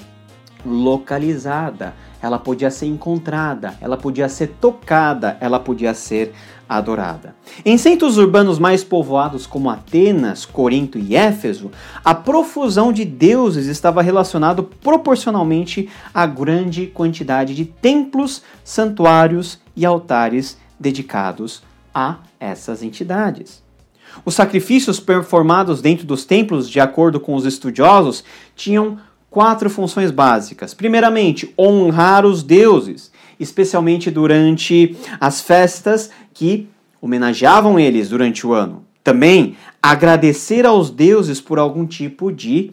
localizada. 0.66 1.94
Ela 2.22 2.40
podia 2.40 2.72
ser 2.72 2.88
encontrada, 2.88 3.76
ela 3.80 3.96
podia 3.96 4.28
ser 4.28 4.56
tocada, 4.60 5.38
ela 5.40 5.60
podia 5.60 5.94
ser 5.94 6.34
adorada. 6.68 7.36
Em 7.66 7.78
centros 7.78 8.18
urbanos 8.18 8.60
mais 8.60 8.84
povoados 8.84 9.48
como 9.48 9.70
Atenas, 9.70 10.46
Corinto 10.46 10.98
e 10.98 11.16
Éfeso, 11.16 11.72
a 12.04 12.14
profusão 12.14 12.92
de 12.92 13.06
deuses 13.06 13.68
estava 13.68 14.02
relacionado 14.02 14.64
proporcionalmente 14.64 15.90
à 16.14 16.26
grande 16.26 16.88
quantidade 16.88 17.56
de 17.56 17.66
templos, 17.66 18.42
santuários 18.64 19.60
e 19.76 19.86
altares 19.86 20.58
dedicados 20.80 21.64
a 21.94 22.18
essas 22.40 22.84
entidades. 22.84 23.64
Os 24.26 24.36
sacrifícios 24.36 25.00
performados 25.00 25.82
dentro 25.82 26.06
dos 26.06 26.26
templos, 26.26 26.70
de 26.70 26.80
acordo 26.80 27.20
com 27.20 27.36
os 27.36 27.46
estudiosos, 27.46 28.24
tinham 28.56 28.98
quatro 29.30 29.70
funções 29.70 30.12
básicas. 30.12 30.74
Primeiramente, 30.74 31.54
honrar 31.58 32.26
os 32.26 32.44
deuses, 32.44 33.12
especialmente 33.40 34.10
durante 34.10 34.96
as 35.20 35.42
festas 35.42 36.10
que 36.34 36.68
homenageavam 37.02 37.80
eles 37.80 38.10
durante 38.10 38.46
o 38.46 38.54
ano. 38.54 38.84
Também 39.04 39.56
agradecer 39.82 40.66
aos 40.66 40.90
deuses 40.90 41.40
por 41.40 41.60
algum 41.60 41.86
tipo 41.86 42.32
de 42.32 42.72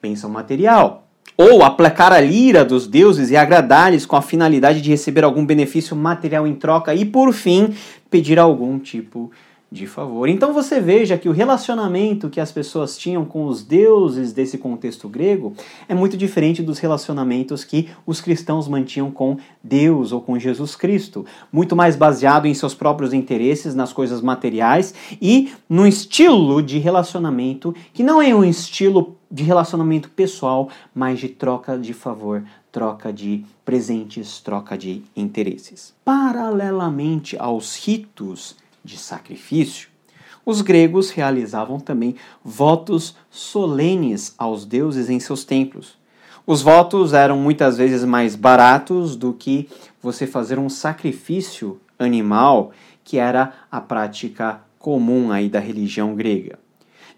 bênção 0.00 0.30
material. 0.30 1.06
Ou 1.36 1.62
aplacar 1.62 2.12
a 2.12 2.20
lira 2.20 2.64
dos 2.64 2.86
deuses 2.86 3.30
e 3.30 3.36
agradar-lhes 3.36 4.06
com 4.06 4.16
a 4.16 4.22
finalidade 4.22 4.80
de 4.80 4.88
receber 4.88 5.22
algum 5.22 5.44
benefício 5.44 5.94
material 5.94 6.46
em 6.46 6.54
troca. 6.54 6.94
E 6.94 7.04
por 7.04 7.34
fim, 7.34 7.74
pedir 8.08 8.38
algum 8.38 8.78
tipo 8.78 9.30
de 9.30 9.45
de 9.70 9.86
favor. 9.86 10.28
Então 10.28 10.52
você 10.52 10.80
veja 10.80 11.18
que 11.18 11.28
o 11.28 11.32
relacionamento 11.32 12.30
que 12.30 12.40
as 12.40 12.52
pessoas 12.52 12.96
tinham 12.96 13.24
com 13.24 13.46
os 13.46 13.64
deuses 13.64 14.32
desse 14.32 14.56
contexto 14.56 15.08
grego 15.08 15.54
é 15.88 15.94
muito 15.94 16.16
diferente 16.16 16.62
dos 16.62 16.78
relacionamentos 16.78 17.64
que 17.64 17.88
os 18.06 18.20
cristãos 18.20 18.68
mantinham 18.68 19.10
com 19.10 19.36
Deus 19.62 20.12
ou 20.12 20.20
com 20.20 20.38
Jesus 20.38 20.76
Cristo, 20.76 21.26
muito 21.52 21.74
mais 21.74 21.96
baseado 21.96 22.46
em 22.46 22.54
seus 22.54 22.74
próprios 22.74 23.12
interesses, 23.12 23.74
nas 23.74 23.92
coisas 23.92 24.20
materiais 24.20 24.94
e 25.20 25.52
no 25.68 25.86
estilo 25.86 26.62
de 26.62 26.78
relacionamento 26.78 27.74
que 27.92 28.04
não 28.04 28.22
é 28.22 28.32
um 28.32 28.44
estilo 28.44 29.16
de 29.28 29.42
relacionamento 29.42 30.08
pessoal, 30.10 30.68
mas 30.94 31.18
de 31.18 31.28
troca 31.28 31.76
de 31.76 31.92
favor, 31.92 32.44
troca 32.70 33.12
de 33.12 33.44
presentes, 33.64 34.40
troca 34.40 34.78
de 34.78 35.02
interesses. 35.16 35.92
Paralelamente 36.04 37.36
aos 37.36 37.76
ritos 37.84 38.54
de 38.86 38.96
sacrifício, 38.96 39.88
os 40.46 40.62
gregos 40.62 41.10
realizavam 41.10 41.80
também 41.80 42.14
votos 42.42 43.16
solenes 43.28 44.32
aos 44.38 44.64
deuses 44.64 45.10
em 45.10 45.18
seus 45.18 45.44
templos. 45.44 45.98
Os 46.46 46.62
votos 46.62 47.12
eram 47.12 47.36
muitas 47.36 47.76
vezes 47.76 48.04
mais 48.04 48.36
baratos 48.36 49.16
do 49.16 49.32
que 49.32 49.68
você 50.00 50.24
fazer 50.24 50.56
um 50.60 50.68
sacrifício 50.68 51.80
animal, 51.98 52.70
que 53.02 53.18
era 53.18 53.52
a 53.70 53.80
prática 53.80 54.60
comum 54.78 55.32
aí 55.32 55.48
da 55.48 55.58
religião 55.58 56.14
grega. 56.14 56.56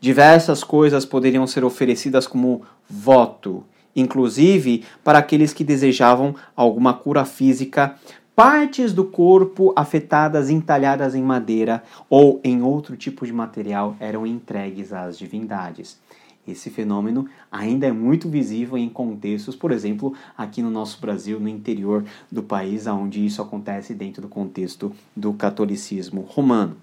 Diversas 0.00 0.64
coisas 0.64 1.04
poderiam 1.04 1.46
ser 1.46 1.64
oferecidas 1.64 2.26
como 2.26 2.62
voto, 2.88 3.62
inclusive 3.94 4.84
para 5.04 5.18
aqueles 5.18 5.52
que 5.52 5.64
desejavam 5.64 6.34
alguma 6.56 6.94
cura 6.94 7.26
física 7.26 7.94
partes 8.38 8.92
do 8.92 9.04
corpo 9.04 9.73
afetadas, 9.75 10.49
entalhadas 10.49 11.12
em 11.16 11.23
madeira 11.25 11.83
ou 12.09 12.40
em 12.45 12.62
outro 12.62 12.97
tipo 12.97 13.26
de 13.26 13.33
material 13.33 13.97
eram 13.99 14.25
entregues 14.25 14.92
às 14.92 15.18
divindades. 15.18 15.99
Esse 16.47 16.71
fenômeno 16.71 17.28
ainda 17.50 17.88
é 17.88 17.90
muito 17.90 18.28
visível 18.28 18.78
em 18.78 18.88
contextos, 18.88 19.57
por 19.57 19.73
exemplo, 19.73 20.14
aqui 20.37 20.62
no 20.62 20.71
nosso 20.71 21.00
Brasil, 21.00 21.40
no 21.40 21.49
interior 21.49 22.04
do 22.30 22.40
país, 22.40 22.87
onde 22.87 23.26
isso 23.26 23.42
acontece 23.42 23.92
dentro 23.92 24.23
do 24.23 24.28
contexto 24.28 24.92
do 25.16 25.33
catolicismo 25.33 26.21
romano. 26.21 26.76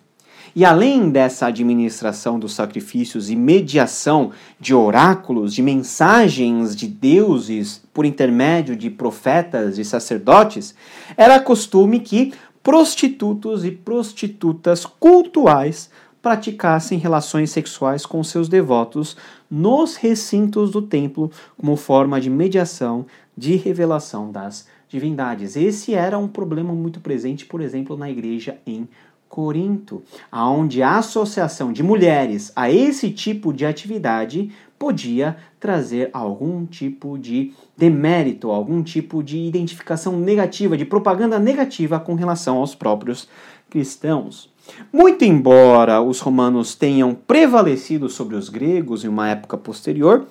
E 0.54 0.66
além 0.66 1.10
dessa 1.10 1.48
administração 1.48 2.38
dos 2.38 2.54
sacrifícios 2.54 3.30
e 3.30 3.36
mediação 3.36 4.32
de 4.60 4.74
oráculos, 4.74 5.54
de 5.54 5.62
mensagens 5.62 6.76
de 6.76 6.88
deuses 6.88 7.82
por 7.94 8.06
intermédio 8.06 8.76
de 8.76 8.90
profetas 8.90 9.78
e 9.78 9.86
sacerdotes, 9.86 10.76
era 11.16 11.40
costume 11.40 12.00
que 12.00 12.34
prostitutos 12.62 13.64
e 13.64 13.72
prostitutas 13.72 14.86
cultuais 14.86 15.90
praticassem 16.22 16.98
relações 16.98 17.52
sexuais 17.52 18.04
com 18.04 18.24
seus 18.24 18.50
devotos 18.50 19.16
nos 19.50 19.96
recintos 19.96 20.72
do 20.72 20.82
templo 20.82 21.30
como 21.56 21.76
forma 21.76 22.20
de 22.20 22.32
mediação 22.32 23.06
de 23.38 23.56
revelação 23.56 24.32
das 24.32 24.68
divindades. 24.90 25.56
Esse 25.56 25.94
era 25.94 26.18
um 26.18 26.28
problema 26.28 26.74
muito 26.74 27.00
presente, 27.00 27.46
por 27.46 27.62
exemplo, 27.62 27.96
na 27.96 28.10
igreja 28.10 28.58
em 28.66 28.88
Corinto, 29.28 30.04
aonde 30.32 30.82
a 30.82 30.98
associação 30.98 31.74
de 31.74 31.84
mulheres 31.84 32.52
a 32.56 32.72
esse 32.72 33.12
tipo 33.12 33.52
de 33.52 33.66
atividade 33.66 34.52
podia 34.78 35.38
trazer 35.60 36.10
algum 36.14 36.66
tipo 36.66 37.18
de 37.18 37.54
demérito, 37.78 38.52
algum 38.52 38.84
tipo 38.84 39.24
de 39.24 39.38
identificação 39.38 40.18
negativa, 40.20 40.78
de 40.78 40.86
propaganda 40.86 41.40
negativa 41.40 42.00
com 42.00 42.14
relação 42.14 42.58
aos 42.58 42.76
próprios 42.76 43.28
cristãos. 43.70 44.54
Muito 44.92 45.24
embora 45.24 46.02
os 46.02 46.20
romanos 46.20 46.76
tenham 46.76 47.14
prevalecido 47.14 48.10
sobre 48.10 48.36
os 48.36 48.50
gregos 48.50 49.04
em 49.04 49.08
uma 49.08 49.30
época 49.30 49.58
posterior, 49.58 50.28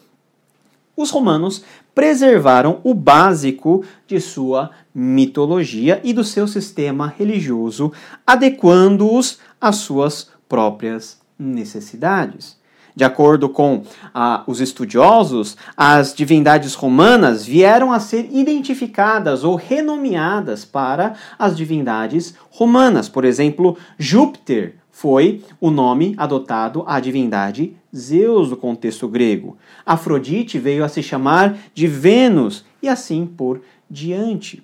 os 0.97 1.11
romanos 1.11 1.65
preservaram 1.95 2.81
o 2.85 2.95
básico 2.95 3.85
de 4.07 4.21
sua 4.21 4.71
mitologia 4.95 6.01
e 6.05 6.13
do 6.13 6.25
seu 6.25 6.47
sistema 6.47 7.07
religioso, 7.07 7.93
adequando-os 8.27 9.39
às 9.61 9.77
suas 9.77 10.31
próprias 10.49 11.21
necessidades. 11.39 12.57
De 12.97 13.03
acordo 13.03 13.49
com 13.49 13.83
ah, 14.15 14.45
os 14.47 14.61
estudiosos, 14.61 15.57
as 15.77 16.15
divindades 16.15 16.75
romanas 16.75 17.45
vieram 17.45 17.93
a 17.93 17.99
ser 17.99 18.29
identificadas 18.31 19.43
ou 19.43 19.57
renomeadas 19.57 20.65
para 20.65 21.15
as 21.37 21.57
divindades 21.57 22.37
romanas. 22.51 23.09
Por 23.09 23.25
exemplo, 23.25 23.77
Júpiter 23.99 24.77
foi 24.95 25.43
o 25.61 25.73
nome 25.73 26.15
adotado 26.17 26.85
à 26.87 27.01
divindade 27.01 27.77
Zeus 27.95 28.51
no 28.51 28.57
contexto 28.57 29.09
grego. 29.09 29.59
Afrodite 29.85 30.57
veio 30.57 30.85
a 30.85 30.89
se 30.89 31.03
chamar 31.03 31.59
de 31.75 31.89
Vênus 31.89 32.65
e 32.81 32.89
assim 32.89 33.27
por 33.27 33.61
diante. 33.91 34.63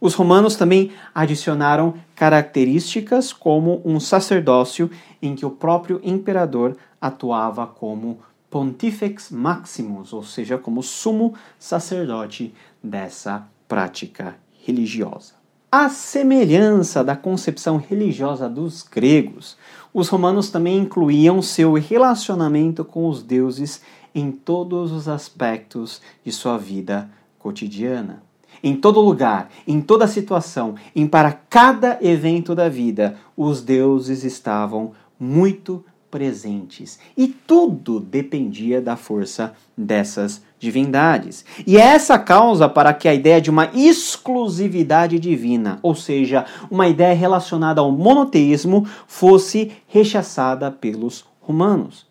Os 0.00 0.14
romanos 0.14 0.56
também 0.56 0.90
adicionaram 1.14 1.92
características 2.14 3.30
como 3.30 3.82
um 3.84 4.00
sacerdócio 4.00 4.90
em 5.20 5.34
que 5.34 5.44
o 5.44 5.50
próprio 5.50 6.00
imperador 6.02 6.74
atuava 6.98 7.66
como 7.66 8.20
Pontifex 8.48 9.30
Maximus, 9.30 10.14
ou 10.14 10.22
seja, 10.22 10.56
como 10.56 10.82
sumo 10.82 11.34
sacerdote 11.58 12.54
dessa 12.82 13.46
prática 13.68 14.34
religiosa. 14.64 15.37
A 15.70 15.90
semelhança 15.90 17.04
da 17.04 17.14
concepção 17.14 17.76
religiosa 17.76 18.48
dos 18.48 18.82
gregos, 18.82 19.54
os 19.92 20.08
romanos 20.08 20.48
também 20.48 20.78
incluíam 20.78 21.42
seu 21.42 21.74
relacionamento 21.74 22.82
com 22.86 23.06
os 23.06 23.22
deuses 23.22 23.82
em 24.14 24.32
todos 24.32 24.90
os 24.92 25.08
aspectos 25.08 26.00
de 26.24 26.32
sua 26.32 26.56
vida 26.56 27.10
cotidiana. 27.38 28.22
Em 28.62 28.76
todo 28.76 28.98
lugar, 29.02 29.50
em 29.66 29.78
toda 29.82 30.06
situação, 30.06 30.74
em 30.96 31.06
para 31.06 31.32
cada 31.32 31.98
evento 32.00 32.54
da 32.54 32.70
vida, 32.70 33.16
os 33.36 33.60
deuses 33.60 34.24
estavam 34.24 34.92
muito 35.20 35.84
presentes. 36.10 36.98
E 37.16 37.28
tudo 37.28 38.00
dependia 38.00 38.80
da 38.80 38.96
força 38.96 39.54
dessas 39.76 40.42
divindades. 40.58 41.44
E 41.66 41.76
é 41.76 41.80
essa 41.80 42.18
causa 42.18 42.68
para 42.68 42.92
que 42.92 43.08
a 43.08 43.14
ideia 43.14 43.40
de 43.40 43.50
uma 43.50 43.70
exclusividade 43.74 45.18
divina, 45.18 45.78
ou 45.82 45.94
seja, 45.94 46.46
uma 46.70 46.88
ideia 46.88 47.14
relacionada 47.14 47.80
ao 47.80 47.92
monoteísmo, 47.92 48.86
fosse 49.06 49.72
rechaçada 49.86 50.70
pelos 50.70 51.24
romanos. 51.40 52.07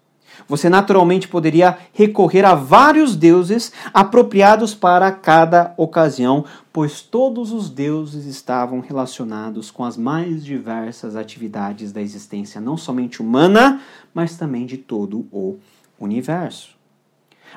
Você 0.47 0.69
naturalmente 0.69 1.28
poderia 1.28 1.78
recorrer 1.93 2.45
a 2.45 2.54
vários 2.54 3.15
deuses 3.15 3.71
apropriados 3.93 4.73
para 4.76 5.12
cada 5.12 5.73
ocasião, 5.78 6.45
pois 6.71 7.02
todos 7.02 7.52
os 7.52 7.69
deuses 7.69 8.26
estavam 8.26 8.80
relacionados 8.80 9.71
com 9.71 9.84
as 9.84 9.97
mais 9.97 10.43
diversas 10.43 11.15
atividades 11.15 11.91
da 11.91 12.02
existência, 12.02 12.62
não 12.62 12.78
somente 12.78 13.21
humana, 13.21 13.82
mas 14.13 14.38
também 14.38 14.65
de 14.65 14.78
todo 14.78 15.26
o 15.32 15.58
universo. 16.00 16.78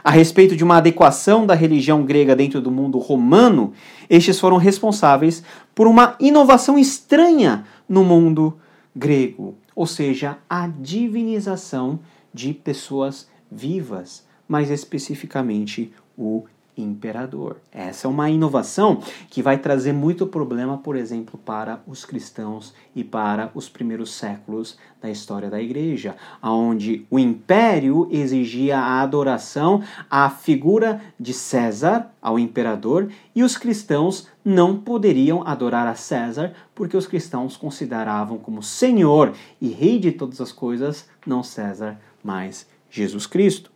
A 0.03 0.11
respeito 0.11 0.57
de 0.57 0.65
uma 0.65 0.79
adequação 0.79 1.45
da 1.45 1.55
religião 1.55 2.05
grega 2.05 2.35
dentro 2.35 2.61
do 2.61 2.71
mundo 2.71 2.99
romano, 2.99 3.73
estes 4.09 4.39
foram 4.39 4.57
responsáveis 4.57 5.43
por 5.75 5.87
uma 5.87 6.15
inovação 6.21 6.79
estranha 6.79 7.65
no 7.89 8.05
mundo 8.05 8.57
grego, 8.95 9.57
ou 9.75 9.87
seja, 9.87 10.39
a 10.49 10.67
divinização 10.67 11.99
de 12.33 12.53
pessoas 12.53 13.29
vivas, 13.51 14.27
mais 14.49 14.71
especificamente 14.71 15.93
o 16.17 16.45
imperador. 16.77 17.57
Essa 17.71 18.07
é 18.07 18.11
uma 18.11 18.31
inovação 18.31 19.01
que 19.29 19.43
vai 19.43 19.59
trazer 19.59 19.93
muito 19.93 20.27
problema, 20.27 20.79
por 20.79 20.97
exemplo, 20.97 21.39
para 21.39 21.81
os 21.87 22.05
cristãos 22.05 22.75
e 22.95 23.05
para 23.05 23.51
os 23.55 23.69
primeiros 23.69 24.13
séculos 24.13 24.79
da 25.01 25.11
história 25.11 25.51
da 25.51 25.61
igreja, 25.61 26.17
onde 26.43 27.07
o 27.11 27.19
império 27.19 28.09
exigia 28.11 28.79
a 28.79 29.01
adoração 29.01 29.83
à 30.11 30.29
figura 30.31 31.01
de 31.19 31.33
César, 31.33 32.11
ao 32.21 32.39
imperador, 32.39 33.09
e 33.35 33.43
os 33.43 33.57
cristãos 33.57 34.29
não 34.45 34.77
poderiam 34.77 35.47
adorar 35.47 35.87
a 35.87 35.95
César, 35.95 36.53
porque 36.75 36.97
os 36.97 37.07
cristãos 37.07 37.57
consideravam 37.57 38.39
como 38.39 38.63
Senhor 38.63 39.33
e 39.61 39.69
Rei 39.69 39.99
de 39.99 40.13
todas 40.13 40.41
as 40.41 40.53
coisas 40.53 41.09
não 41.27 41.43
César, 41.43 41.99
mas 42.23 42.67
Jesus 42.91 43.27
Cristo 43.27 43.71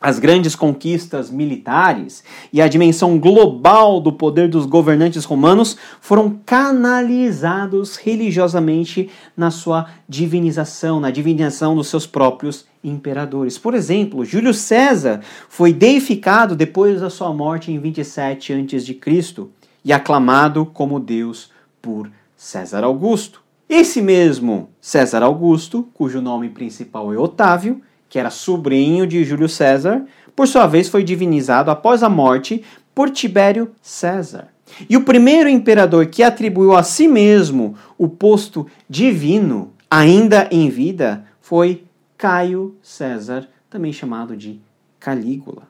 as 0.00 0.18
grandes 0.18 0.54
conquistas 0.54 1.30
militares 1.30 2.22
e 2.52 2.60
a 2.60 2.68
dimensão 2.68 3.18
global 3.18 4.00
do 4.00 4.12
poder 4.12 4.48
dos 4.48 4.66
governantes 4.66 5.24
romanos 5.24 5.76
foram 6.00 6.38
canalizados 6.44 7.96
religiosamente 7.96 9.10
na 9.36 9.50
sua 9.50 9.86
divinização, 10.08 11.00
na 11.00 11.10
divinização 11.10 11.74
dos 11.74 11.88
seus 11.88 12.06
próprios 12.06 12.66
imperadores. 12.84 13.58
Por 13.58 13.74
exemplo, 13.74 14.24
Júlio 14.24 14.52
César 14.52 15.22
foi 15.48 15.72
deificado 15.72 16.54
depois 16.54 17.00
da 17.00 17.08
sua 17.08 17.32
morte 17.32 17.72
em 17.72 17.78
27 17.78 18.52
a.C. 18.52 19.46
e 19.84 19.92
aclamado 19.92 20.66
como 20.66 21.00
Deus 21.00 21.50
por 21.80 22.10
César 22.36 22.84
Augusto. 22.84 23.45
Esse 23.68 24.00
mesmo 24.00 24.70
César 24.80 25.24
Augusto, 25.24 25.88
cujo 25.92 26.20
nome 26.20 26.48
principal 26.48 27.12
é 27.12 27.18
Otávio, 27.18 27.82
que 28.08 28.18
era 28.18 28.30
sobrinho 28.30 29.06
de 29.06 29.24
Júlio 29.24 29.48
César, 29.48 30.04
por 30.36 30.46
sua 30.46 30.68
vez 30.68 30.88
foi 30.88 31.02
divinizado 31.02 31.70
após 31.70 32.04
a 32.04 32.08
morte 32.08 32.62
por 32.94 33.10
Tibério 33.10 33.72
César. 33.82 34.48
E 34.88 34.96
o 34.96 35.04
primeiro 35.04 35.48
imperador 35.48 36.06
que 36.06 36.22
atribuiu 36.22 36.76
a 36.76 36.84
si 36.84 37.08
mesmo 37.08 37.74
o 37.98 38.08
posto 38.08 38.68
divino, 38.88 39.72
ainda 39.90 40.48
em 40.52 40.68
vida, 40.68 41.24
foi 41.40 41.84
Caio 42.16 42.76
César, 42.80 43.48
também 43.68 43.92
chamado 43.92 44.36
de 44.36 44.60
Calígula. 45.00 45.62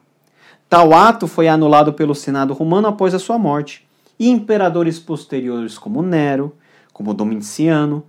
Tal 0.69 0.93
ato 0.93 1.27
foi 1.27 1.49
anulado 1.49 1.95
pelo 1.95 2.15
Senado 2.15 2.53
romano 2.53 2.89
após 2.89 3.15
a 3.15 3.19
sua 3.19 3.39
morte, 3.39 3.87
e 4.19 4.29
imperadores 4.29 4.99
posteriores 4.99 5.79
como 5.79 6.03
Nero, 6.03 6.55
como 6.97 7.13
Domiciano, 7.13 8.05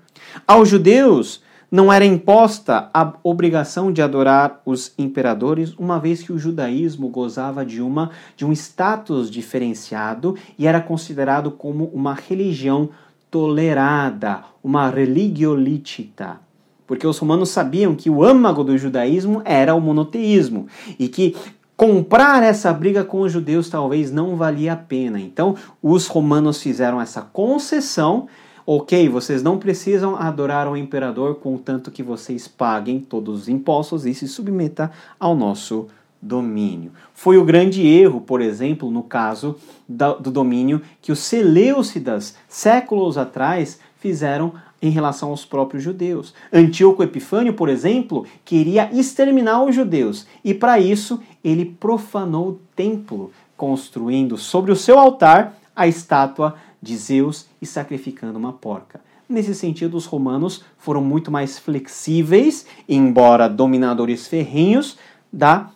aos 0.47 0.69
judeus 0.69 1.41
não 1.69 1.91
era 1.91 2.05
imposta 2.05 2.89
a 2.93 3.15
obrigação 3.21 3.91
de 3.91 4.01
adorar 4.01 4.61
os 4.65 4.93
imperadores, 4.97 5.73
uma 5.77 5.99
vez 5.99 6.23
que 6.23 6.31
o 6.31 6.39
judaísmo 6.39 7.09
gozava 7.09 7.65
de 7.65 7.81
uma 7.81 8.11
de 8.37 8.45
um 8.45 8.53
status 8.53 9.29
diferenciado 9.29 10.37
e 10.57 10.65
era 10.65 10.79
considerado 10.79 11.51
como 11.51 11.91
uma 11.93 12.13
religião 12.13 12.89
tolerada, 13.29 14.45
uma 14.63 14.89
religio 14.89 15.53
licita. 15.53 16.39
Porque 16.87 17.05
os 17.05 17.17
romanos 17.17 17.49
sabiam 17.49 17.93
que 17.93 18.09
o 18.09 18.23
âmago 18.23 18.63
do 18.63 18.77
judaísmo 18.77 19.41
era 19.43 19.75
o 19.75 19.81
monoteísmo 19.81 20.67
e 20.97 21.09
que 21.09 21.35
comprar 21.75 22.41
essa 22.41 22.71
briga 22.71 23.03
com 23.03 23.19
os 23.19 23.33
judeus 23.33 23.67
talvez 23.67 24.13
não 24.13 24.37
valia 24.37 24.71
a 24.71 24.77
pena. 24.77 25.19
Então, 25.19 25.57
os 25.83 26.07
romanos 26.07 26.61
fizeram 26.61 27.01
essa 27.01 27.21
concessão 27.21 28.29
Ok, 28.69 29.07
vocês 29.07 29.41
não 29.41 29.57
precisam 29.57 30.17
adorar 30.17 30.67
o 30.67 30.75
imperador 30.75 31.35
contanto 31.35 31.89
que 31.89 32.03
vocês 32.03 32.49
paguem 32.49 32.99
todos 32.99 33.43
os 33.43 33.47
impostos 33.47 34.05
e 34.05 34.13
se 34.13 34.27
submeta 34.27 34.91
ao 35.17 35.33
nosso 35.33 35.87
domínio. 36.21 36.91
Foi 37.13 37.37
o 37.37 37.45
grande 37.45 37.87
erro, 37.87 38.19
por 38.19 38.41
exemplo, 38.41 38.91
no 38.91 39.01
caso 39.01 39.55
do 39.87 40.29
domínio 40.29 40.81
que 41.01 41.13
os 41.13 41.19
Seleucidas, 41.19 42.35
séculos 42.49 43.17
atrás, 43.17 43.79
fizeram 44.01 44.51
em 44.81 44.89
relação 44.89 45.29
aos 45.29 45.45
próprios 45.45 45.81
judeus. 45.81 46.33
Antíoco 46.51 47.01
Epifânio, 47.01 47.53
por 47.53 47.69
exemplo, 47.69 48.25
queria 48.43 48.89
exterminar 48.91 49.63
os 49.63 49.73
judeus 49.73 50.27
e, 50.43 50.53
para 50.53 50.77
isso, 50.77 51.21
ele 51.41 51.63
profanou 51.63 52.49
o 52.49 52.59
templo, 52.75 53.31
construindo 53.55 54.37
sobre 54.37 54.73
o 54.73 54.75
seu 54.75 54.99
altar 54.99 55.57
a 55.77 55.87
estátua 55.87 56.55
de 56.81 56.95
Zeus 56.97 57.47
e 57.61 57.65
sacrificando 57.65 58.37
uma 58.37 58.53
porca. 58.53 59.01
Nesse 59.29 59.53
sentido, 59.53 59.97
os 59.97 60.05
romanos 60.05 60.63
foram 60.77 61.01
muito 61.03 61.29
mais 61.29 61.59
flexíveis, 61.59 62.65
embora 62.87 63.49
dominadores 63.49 64.27
ferrenhos, 64.27 64.97
da, 65.31 65.69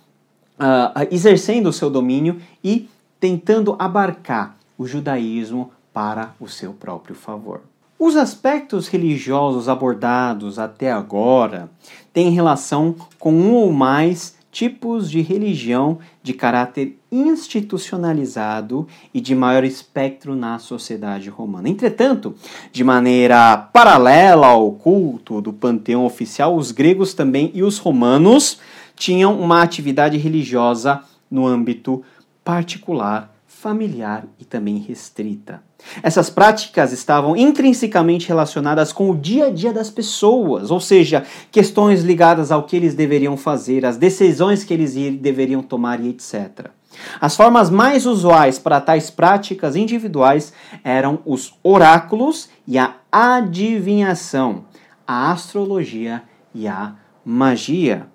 uh, 0.57 1.07
exercendo 1.11 1.67
o 1.67 1.73
seu 1.73 1.89
domínio 1.89 2.41
e 2.63 2.89
tentando 3.19 3.75
abarcar 3.77 4.55
o 4.77 4.87
judaísmo 4.87 5.71
para 5.93 6.33
o 6.39 6.47
seu 6.47 6.73
próprio 6.73 7.13
favor. 7.13 7.61
Os 7.99 8.15
aspectos 8.15 8.87
religiosos 8.87 9.69
abordados 9.69 10.57
até 10.57 10.91
agora 10.91 11.69
têm 12.11 12.31
relação 12.31 12.95
com 13.19 13.31
um 13.31 13.53
ou 13.53 13.71
mais 13.71 14.35
tipos 14.51 15.09
de 15.09 15.21
religião 15.21 15.99
de 16.21 16.33
caráter 16.33 16.99
institucionalizado 17.11 18.87
e 19.13 19.21
de 19.21 19.33
maior 19.33 19.63
espectro 19.63 20.35
na 20.35 20.59
sociedade 20.59 21.29
romana. 21.29 21.69
Entretanto, 21.69 22.35
de 22.71 22.83
maneira 22.83 23.57
paralela 23.57 24.47
ao 24.47 24.71
culto 24.73 25.41
do 25.41 25.53
panteão 25.53 26.05
oficial, 26.05 26.55
os 26.55 26.71
gregos 26.71 27.13
também 27.13 27.51
e 27.53 27.63
os 27.63 27.77
romanos 27.77 28.59
tinham 28.95 29.39
uma 29.39 29.61
atividade 29.61 30.17
religiosa 30.17 31.01
no 31.29 31.47
âmbito 31.47 32.03
particular, 32.43 33.30
familiar 33.61 34.25
e 34.39 34.43
também 34.43 34.79
restrita. 34.79 35.61
Essas 36.01 36.31
práticas 36.31 36.91
estavam 36.91 37.35
intrinsecamente 37.37 38.27
relacionadas 38.27 38.91
com 38.91 39.11
o 39.11 39.15
dia 39.15 39.45
a 39.45 39.49
dia 39.51 39.71
das 39.71 39.87
pessoas, 39.87 40.71
ou 40.71 40.79
seja, 40.79 41.23
questões 41.51 42.01
ligadas 42.01 42.51
ao 42.51 42.63
que 42.63 42.75
eles 42.75 42.95
deveriam 42.95 43.37
fazer, 43.37 43.85
as 43.85 43.97
decisões 43.97 44.63
que 44.63 44.73
eles 44.73 44.95
deveriam 45.19 45.61
tomar 45.61 46.03
e 46.03 46.09
etc. 46.09 46.71
As 47.19 47.35
formas 47.35 47.69
mais 47.69 48.07
usuais 48.07 48.57
para 48.57 48.81
tais 48.81 49.11
práticas 49.11 49.75
individuais 49.75 50.51
eram 50.83 51.19
os 51.23 51.53
oráculos 51.61 52.49
e 52.67 52.79
a 52.79 52.95
adivinhação, 53.11 54.65
a 55.05 55.31
astrologia 55.31 56.23
e 56.53 56.67
a 56.67 56.95
magia. 57.23 58.07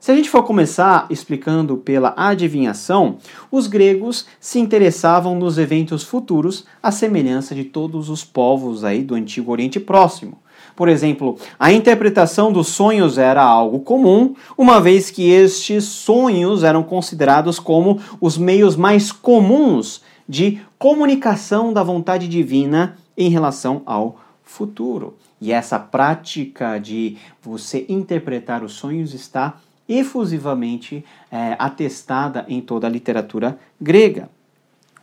Se 0.00 0.10
a 0.10 0.16
gente 0.16 0.30
for 0.30 0.44
começar 0.44 1.06
explicando 1.10 1.76
pela 1.76 2.14
adivinhação, 2.16 3.18
os 3.52 3.66
gregos 3.66 4.24
se 4.40 4.58
interessavam 4.58 5.38
nos 5.38 5.58
eventos 5.58 6.02
futuros, 6.02 6.64
à 6.82 6.90
semelhança 6.90 7.54
de 7.54 7.64
todos 7.64 8.08
os 8.08 8.24
povos 8.24 8.82
aí 8.82 9.02
do 9.02 9.14
Antigo 9.14 9.52
Oriente 9.52 9.78
Próximo. 9.78 10.38
Por 10.74 10.88
exemplo, 10.88 11.36
a 11.58 11.70
interpretação 11.70 12.50
dos 12.50 12.68
sonhos 12.68 13.18
era 13.18 13.42
algo 13.44 13.80
comum, 13.80 14.34
uma 14.56 14.80
vez 14.80 15.10
que 15.10 15.28
estes 15.28 15.84
sonhos 15.84 16.64
eram 16.64 16.82
considerados 16.82 17.58
como 17.58 18.00
os 18.18 18.38
meios 18.38 18.76
mais 18.76 19.12
comuns 19.12 20.00
de 20.26 20.62
comunicação 20.78 21.74
da 21.74 21.82
vontade 21.82 22.26
divina 22.26 22.96
em 23.18 23.28
relação 23.28 23.82
ao 23.84 24.18
futuro. 24.42 25.18
E 25.38 25.52
essa 25.52 25.78
prática 25.78 26.78
de 26.78 27.18
você 27.42 27.84
interpretar 27.86 28.64
os 28.64 28.72
sonhos 28.72 29.12
está 29.12 29.56
efusivamente 29.92 31.04
é, 31.30 31.56
atestada 31.58 32.44
em 32.48 32.60
toda 32.60 32.86
a 32.86 32.90
literatura 32.90 33.58
grega. 33.80 34.30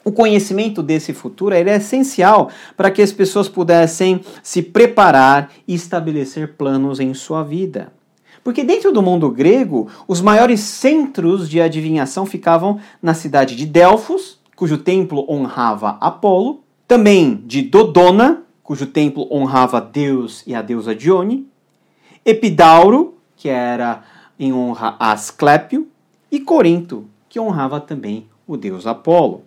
O 0.04 0.12
conhecimento 0.12 0.82
desse 0.82 1.14
futuro 1.14 1.54
é 1.54 1.60
essencial 1.76 2.50
para 2.78 2.90
que 2.90 3.02
as 3.02 3.12
pessoas 3.12 3.50
pudessem 3.50 4.22
se 4.42 4.64
preparar 4.64 5.52
e 5.68 5.76
estabelecer 5.76 6.54
planos 6.54 7.02
em 7.02 7.14
sua 7.14 7.44
vida. 7.44 7.92
Porque 8.42 8.64
dentro 8.64 8.94
do 8.94 9.02
mundo 9.02 9.30
grego, 9.30 9.90
os 10.08 10.22
maiores 10.22 10.62
centros 10.62 11.50
de 11.50 11.60
adivinhação 11.60 12.26
ficavam 12.26 12.80
na 13.02 13.14
cidade 13.14 13.58
de 13.58 13.66
Delfos, 13.66 14.40
cujo 14.56 14.78
templo 14.78 15.26
honrava 15.30 15.98
Apolo, 16.00 16.64
também 16.88 17.44
de 17.46 17.62
Dodona, 17.62 18.44
cujo 18.64 18.86
templo 18.86 19.28
honrava 19.30 19.82
Deus 19.82 20.42
e 20.48 20.56
a 20.56 20.62
deusa 20.62 20.96
Dione, 20.96 21.46
Epidauro, 22.26 23.18
que 23.36 23.50
era 23.50 24.04
em 24.40 24.54
honra 24.54 24.96
a 25.00 25.12
Asclépio, 25.12 25.88
e 26.32 26.40
Corinto, 26.40 27.06
que 27.30 27.40
honrava 27.40 27.80
também 27.80 28.28
o 28.46 28.58
deus 28.58 28.86
Apolo. 28.86 29.44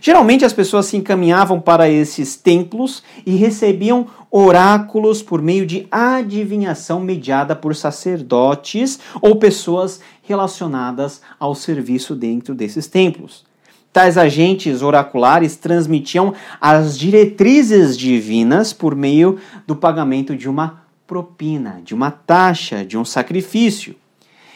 Geralmente 0.00 0.44
as 0.44 0.52
pessoas 0.52 0.86
se 0.86 0.96
encaminhavam 0.96 1.60
para 1.60 1.88
esses 1.88 2.36
templos 2.36 3.02
e 3.26 3.36
recebiam 3.36 4.06
oráculos 4.30 5.22
por 5.22 5.42
meio 5.42 5.66
de 5.66 5.86
adivinhação 5.90 7.00
mediada 7.00 7.54
por 7.54 7.74
sacerdotes 7.76 8.98
ou 9.20 9.36
pessoas 9.36 10.00
relacionadas 10.22 11.20
ao 11.38 11.54
serviço 11.54 12.14
dentro 12.14 12.54
desses 12.54 12.86
templos. 12.86 13.44
Tais 13.92 14.16
agentes 14.16 14.80
oraculares 14.80 15.56
transmitiam 15.56 16.32
as 16.58 16.98
diretrizes 16.98 17.96
divinas 17.96 18.72
por 18.72 18.96
meio 18.96 19.38
do 19.66 19.76
pagamento 19.76 20.34
de 20.34 20.48
uma 20.48 20.82
propina, 21.06 21.82
de 21.84 21.94
uma 21.94 22.10
taxa, 22.10 22.86
de 22.86 22.96
um 22.96 23.04
sacrifício. 23.04 23.94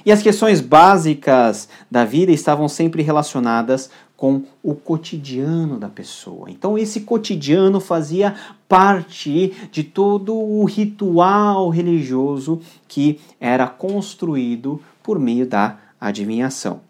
E 0.06 0.12
as 0.12 0.22
questões 0.22 0.60
básicas 0.60 1.68
da 1.90 2.04
vida 2.04 2.30
estavam 2.30 2.68
sempre 2.68 3.02
relacionadas 3.02 3.90
com 4.16 4.44
o 4.62 4.72
cotidiano 4.72 5.80
da 5.80 5.88
pessoa. 5.88 6.48
Então, 6.48 6.78
esse 6.78 7.00
cotidiano 7.00 7.80
fazia 7.80 8.36
parte 8.68 9.52
de 9.72 9.82
todo 9.82 10.32
o 10.32 10.64
ritual 10.64 11.68
religioso 11.70 12.60
que 12.86 13.18
era 13.40 13.66
construído 13.66 14.80
por 15.02 15.18
meio 15.18 15.44
da 15.44 15.76
adivinhação. 16.00 16.82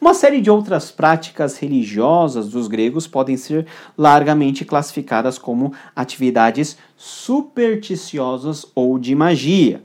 Uma 0.00 0.14
série 0.14 0.40
de 0.40 0.48
outras 0.48 0.92
práticas 0.92 1.58
religiosas 1.58 2.48
dos 2.48 2.68
gregos 2.68 3.08
podem 3.08 3.36
ser 3.36 3.66
largamente 3.98 4.64
classificadas 4.64 5.36
como 5.36 5.72
atividades 5.96 6.76
supersticiosas 6.96 8.64
ou 8.72 9.00
de 9.00 9.16
magia. 9.16 9.82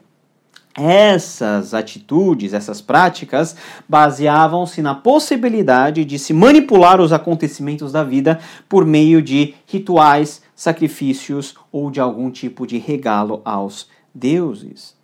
Essas 0.79 1.73
atitudes, 1.73 2.53
essas 2.53 2.79
práticas, 2.81 3.55
baseavam-se 3.89 4.79
na 4.79 4.93
possibilidade 4.93 6.05
de 6.05 6.19
se 6.19 6.33
manipular 6.33 7.01
os 7.01 7.11
acontecimentos 7.11 7.91
da 7.91 8.03
vida 8.03 8.39
por 8.69 8.85
meio 8.85 9.19
de 9.19 9.55
rituais, 9.65 10.43
sacrifícios 10.55 11.55
ou 11.71 11.89
de 11.89 11.99
algum 11.99 12.29
tipo 12.29 12.67
de 12.67 12.77
regalo 12.77 13.41
aos 13.43 13.89
deuses. 14.13 14.95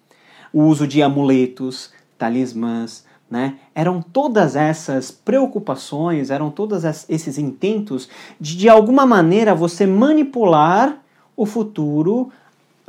O 0.54 0.62
uso 0.62 0.86
de 0.86 1.02
amuletos, 1.02 1.92
talismãs, 2.20 3.04
né? 3.28 3.56
Eram 3.74 4.00
todas 4.00 4.56
essas 4.56 5.10
preocupações, 5.10 6.30
eram 6.30 6.52
todos 6.52 6.84
esses 7.10 7.40
intentos 7.40 8.08
de 8.40 8.56
de 8.56 8.70
alguma 8.70 9.08
maneira 9.08 9.56
você 9.56 9.88
manipular 9.88 11.02
o 11.36 11.48
futuro 11.48 12.30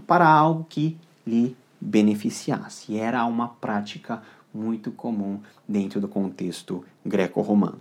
para 0.07 0.29
algo 0.29 0.66
que 0.68 0.99
lhe 1.27 1.57
beneficiasse. 1.85 2.97
Era 2.97 3.25
uma 3.27 3.49
prática 3.49 4.23
muito 4.53 4.90
comum 4.90 5.38
dentro 5.68 6.01
do 6.01 6.09
contexto 6.09 6.85
greco-romano. 7.05 7.79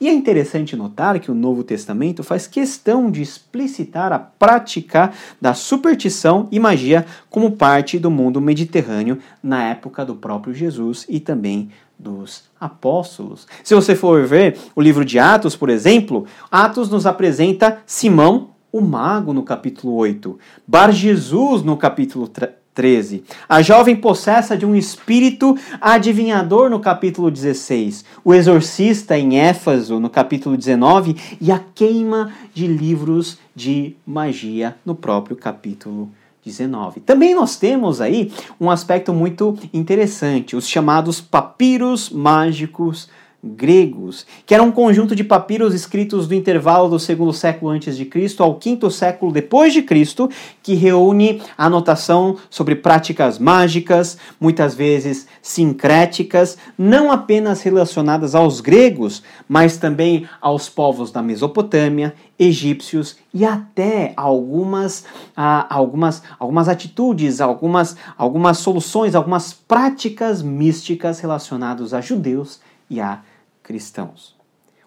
E 0.00 0.06
é 0.06 0.12
interessante 0.12 0.76
notar 0.76 1.18
que 1.18 1.30
o 1.30 1.34
Novo 1.34 1.64
Testamento 1.64 2.22
faz 2.22 2.46
questão 2.46 3.10
de 3.10 3.22
explicitar 3.22 4.12
a 4.12 4.18
prática 4.18 5.12
da 5.40 5.54
superstição 5.54 6.46
e 6.52 6.60
magia 6.60 7.06
como 7.30 7.52
parte 7.52 7.98
do 7.98 8.10
mundo 8.10 8.40
mediterrâneo 8.40 9.18
na 9.42 9.64
época 9.64 10.04
do 10.04 10.14
próprio 10.14 10.52
Jesus 10.52 11.06
e 11.08 11.18
também 11.18 11.70
dos 11.98 12.44
apóstolos. 12.60 13.46
Se 13.64 13.74
você 13.74 13.96
for 13.96 14.26
ver 14.26 14.58
o 14.76 14.80
livro 14.80 15.04
de 15.04 15.18
Atos, 15.18 15.56
por 15.56 15.70
exemplo, 15.70 16.26
Atos 16.50 16.90
nos 16.90 17.06
apresenta 17.06 17.78
Simão, 17.86 18.50
o 18.70 18.82
mago, 18.82 19.32
no 19.32 19.42
capítulo 19.42 19.94
8, 19.94 20.38
Bar 20.66 20.92
Jesus, 20.92 21.62
no 21.62 21.76
capítulo 21.76 22.30
13, 22.78 23.24
a 23.48 23.60
jovem 23.60 23.96
possessa 23.96 24.56
de 24.56 24.64
um 24.64 24.72
espírito 24.72 25.58
adivinhador, 25.80 26.70
no 26.70 26.78
capítulo 26.78 27.28
16, 27.28 28.04
o 28.24 28.32
exorcista 28.32 29.18
em 29.18 29.36
Éfaso, 29.36 29.98
no 29.98 30.08
capítulo 30.08 30.56
19, 30.56 31.16
e 31.40 31.50
a 31.50 31.58
queima 31.74 32.32
de 32.54 32.68
livros 32.68 33.36
de 33.52 33.96
magia, 34.06 34.76
no 34.86 34.94
próprio 34.94 35.34
capítulo 35.34 36.08
19. 36.44 37.00
Também 37.00 37.34
nós 37.34 37.56
temos 37.56 38.00
aí 38.00 38.32
um 38.60 38.70
aspecto 38.70 39.12
muito 39.12 39.58
interessante, 39.74 40.54
os 40.54 40.68
chamados 40.68 41.20
papiros 41.20 42.10
mágicos 42.10 43.08
gregos, 43.42 44.26
que 44.44 44.52
era 44.52 44.62
um 44.62 44.72
conjunto 44.72 45.14
de 45.14 45.22
papiros 45.22 45.72
escritos 45.72 46.26
do 46.26 46.34
intervalo 46.34 46.88
do 46.88 46.98
segundo 46.98 47.32
século 47.32 47.70
antes 47.70 47.96
de 47.96 48.04
Cristo 48.04 48.42
ao 48.42 48.56
quinto 48.56 48.90
século 48.90 49.30
depois 49.30 49.72
de 49.72 49.82
Cristo, 49.82 50.28
que 50.60 50.74
reúne 50.74 51.40
anotação 51.56 52.36
sobre 52.50 52.74
práticas 52.74 53.38
mágicas, 53.38 54.18
muitas 54.40 54.74
vezes 54.74 55.28
sincréticas, 55.40 56.58
não 56.76 57.12
apenas 57.12 57.62
relacionadas 57.62 58.34
aos 58.34 58.60
gregos, 58.60 59.22
mas 59.48 59.76
também 59.76 60.28
aos 60.40 60.68
povos 60.68 61.12
da 61.12 61.22
Mesopotâmia, 61.22 62.14
egípcios 62.36 63.16
e 63.32 63.44
até 63.44 64.12
algumas, 64.16 65.04
ah, 65.36 65.66
algumas, 65.70 66.22
algumas 66.40 66.68
atitudes, 66.68 67.40
algumas, 67.40 67.96
algumas 68.16 68.58
soluções, 68.58 69.14
algumas 69.14 69.52
práticas 69.52 70.42
místicas 70.42 71.20
relacionadas 71.20 71.94
a 71.94 72.00
judeus 72.00 72.60
e 72.90 73.00
a 73.00 73.20
cristãos. 73.68 74.34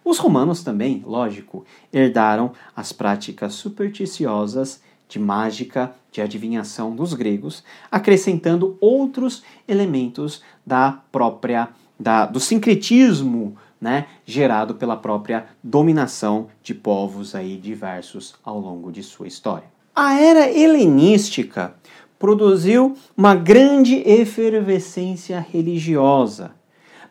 Os 0.03 0.17
romanos 0.17 0.63
também, 0.63 1.03
lógico, 1.05 1.63
herdaram 1.93 2.53
as 2.75 2.91
práticas 2.91 3.53
supersticiosas 3.53 4.81
de 5.07 5.19
mágica, 5.19 5.93
de 6.11 6.19
adivinhação 6.19 6.95
dos 6.95 7.13
gregos, 7.13 7.63
acrescentando 7.91 8.75
outros 8.81 9.43
elementos 9.67 10.41
da 10.65 10.99
própria 11.11 11.69
da, 11.99 12.25
do 12.25 12.39
sincretismo 12.39 13.55
né, 13.79 14.07
gerado 14.25 14.73
pela 14.73 14.97
própria 14.97 15.45
dominação 15.63 16.47
de 16.63 16.73
povos 16.73 17.35
aí 17.35 17.57
diversos 17.57 18.33
ao 18.43 18.59
longo 18.59 18.91
de 18.91 19.03
sua 19.03 19.27
história. 19.27 19.69
A 19.95 20.19
era 20.19 20.49
helenística 20.49 21.75
produziu 22.17 22.97
uma 23.15 23.35
grande 23.35 23.97
efervescência 23.97 25.39
religiosa 25.39 26.59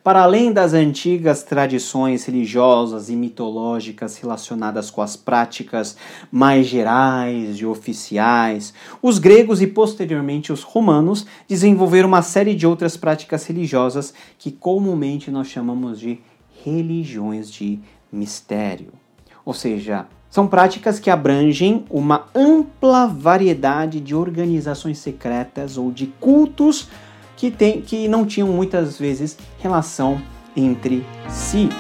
para 0.03 0.23
além 0.23 0.53
das 0.53 0.73
antigas 0.73 1.43
tradições 1.43 2.25
religiosas 2.25 3.11
e 3.11 3.17
mitológicas 3.17 4.17
relacionadas 4.17 4.91
com 4.91 5.03
as 5.03 5.17
práticas 5.17 5.97
mais 6.31 6.67
gerais 6.67 7.59
e 7.59 7.67
oficiais, 7.67 8.73
os 9.03 9.19
gregos 9.19 9.61
e 9.61 9.67
posteriormente 9.67 10.53
os 10.53 10.63
romanos 10.63 11.27
desenvolveram 11.47 12.09
uma 12.09 12.23
série 12.23 12.55
de 12.55 12.67
outras 12.67 12.97
práticas 12.97 13.45
religiosas 13.47 14.15
que 14.39 14.51
comumente 14.51 15.31
nós 15.31 15.49
chamamos 15.49 16.01
de 16.01 16.19
religiões 16.65 17.51
de 17.51 17.79
mistério. 18.11 18.93
Ou 19.45 19.55
seja, 19.55 20.07
são 20.31 20.47
práticas 20.47 21.01
que 21.01 21.11
abrangem 21.11 21.85
uma 21.91 22.27
ampla 22.35 23.07
variedade 23.07 24.01
de 24.01 24.15
organizações 24.15 24.99
secretas 24.99 25.77
ou 25.77 25.91
de 25.91 26.07
cultos 26.07 26.89
que, 27.41 27.51
tem, 27.51 27.81
que 27.81 28.07
não 28.07 28.27
tinham 28.27 28.49
muitas 28.49 28.99
vezes 28.99 29.35
relação 29.59 30.21
entre 30.55 31.07
si. 31.27 31.71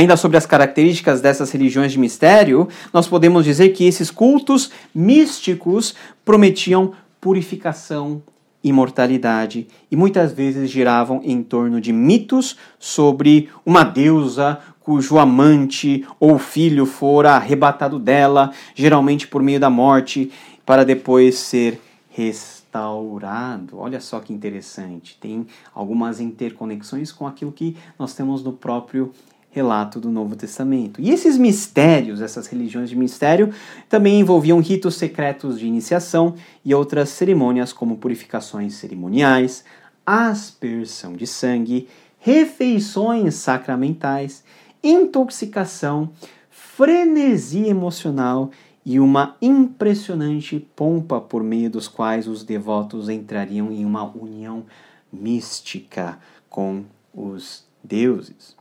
Ainda 0.00 0.16
sobre 0.16 0.38
as 0.38 0.46
características 0.46 1.20
dessas 1.20 1.50
religiões 1.50 1.92
de 1.92 1.98
mistério, 1.98 2.66
nós 2.90 3.06
podemos 3.06 3.44
dizer 3.44 3.68
que 3.74 3.84
esses 3.84 4.10
cultos 4.10 4.70
místicos 4.94 5.94
prometiam 6.24 6.92
purificação, 7.20 8.22
imortalidade 8.64 9.68
e 9.90 9.96
muitas 9.96 10.32
vezes 10.32 10.70
giravam 10.70 11.20
em 11.22 11.42
torno 11.42 11.82
de 11.82 11.92
mitos 11.92 12.56
sobre 12.78 13.50
uma 13.62 13.84
deusa 13.84 14.58
cujo 14.80 15.18
amante 15.18 16.06
ou 16.18 16.38
filho 16.38 16.86
fora 16.86 17.32
arrebatado 17.32 17.98
dela, 17.98 18.52
geralmente 18.74 19.28
por 19.28 19.42
meio 19.42 19.60
da 19.60 19.68
morte, 19.68 20.32
para 20.64 20.82
depois 20.82 21.36
ser 21.36 21.78
restaurado. 22.08 23.78
Olha 23.78 24.00
só 24.00 24.18
que 24.18 24.32
interessante, 24.32 25.18
tem 25.20 25.46
algumas 25.74 26.20
interconexões 26.20 27.12
com 27.12 27.26
aquilo 27.26 27.52
que 27.52 27.76
nós 27.98 28.14
temos 28.14 28.42
no 28.42 28.54
próprio 28.54 29.12
relato 29.50 29.98
do 29.98 30.10
Novo 30.10 30.36
Testamento. 30.36 31.00
E 31.00 31.10
esses 31.10 31.36
mistérios, 31.36 32.20
essas 32.20 32.46
religiões 32.46 32.88
de 32.88 32.96
mistério, 32.96 33.52
também 33.88 34.20
envolviam 34.20 34.60
ritos 34.60 34.94
secretos 34.94 35.58
de 35.58 35.66
iniciação 35.66 36.34
e 36.64 36.74
outras 36.74 37.08
cerimônias 37.10 37.72
como 37.72 37.98
purificações 37.98 38.74
cerimoniais, 38.74 39.64
aspersão 40.06 41.14
de 41.14 41.26
sangue, 41.26 41.88
refeições 42.18 43.34
sacramentais, 43.34 44.44
intoxicação, 44.82 46.10
frenesi 46.48 47.66
emocional 47.66 48.50
e 48.86 49.00
uma 49.00 49.36
impressionante 49.42 50.60
pompa 50.74 51.20
por 51.20 51.42
meio 51.42 51.68
dos 51.68 51.88
quais 51.88 52.26
os 52.26 52.44
devotos 52.44 53.08
entrariam 53.08 53.70
em 53.70 53.84
uma 53.84 54.04
união 54.04 54.64
mística 55.12 56.18
com 56.48 56.84
os 57.12 57.64
deuses 57.82 58.59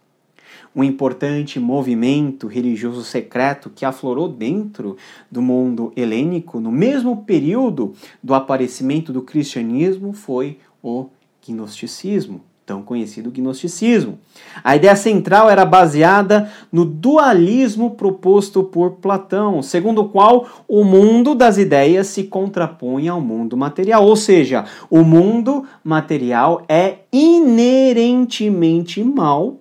um 0.75 0.83
importante 0.83 1.59
movimento 1.59 2.47
religioso 2.47 3.03
secreto 3.03 3.69
que 3.69 3.85
aflorou 3.85 4.29
dentro 4.29 4.97
do 5.29 5.41
mundo 5.41 5.91
helênico 5.95 6.59
no 6.59 6.71
mesmo 6.71 7.23
período 7.23 7.93
do 8.23 8.33
aparecimento 8.33 9.11
do 9.11 9.21
cristianismo 9.21 10.13
foi 10.13 10.57
o 10.81 11.07
gnosticismo, 11.45 12.41
tão 12.65 12.83
conhecido 12.83 13.31
gnosticismo. 13.31 14.19
A 14.63 14.75
ideia 14.75 14.95
central 14.95 15.49
era 15.49 15.65
baseada 15.65 16.51
no 16.71 16.85
dualismo 16.85 17.91
proposto 17.91 18.63
por 18.63 18.91
Platão, 18.91 19.63
segundo 19.63 20.01
o 20.01 20.09
qual 20.09 20.47
o 20.67 20.83
mundo 20.83 21.33
das 21.33 21.57
ideias 21.57 22.07
se 22.07 22.25
contrapõe 22.25 23.07
ao 23.07 23.19
mundo 23.19 23.57
material, 23.57 24.05
ou 24.05 24.15
seja, 24.15 24.65
o 24.89 25.03
mundo 25.03 25.65
material 25.83 26.63
é 26.69 26.99
inerentemente 27.11 29.03
mal, 29.03 29.57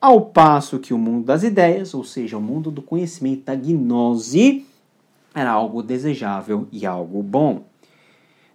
ao 0.00 0.20
passo 0.20 0.78
que 0.78 0.94
o 0.94 0.98
mundo 0.98 1.26
das 1.26 1.42
ideias, 1.42 1.94
ou 1.94 2.04
seja, 2.04 2.38
o 2.38 2.40
mundo 2.40 2.70
do 2.70 2.82
conhecimento 2.82 3.44
da 3.44 3.54
gnose, 3.54 4.64
era 5.34 5.50
algo 5.50 5.82
desejável 5.82 6.66
e 6.72 6.86
algo 6.86 7.22
bom. 7.22 7.64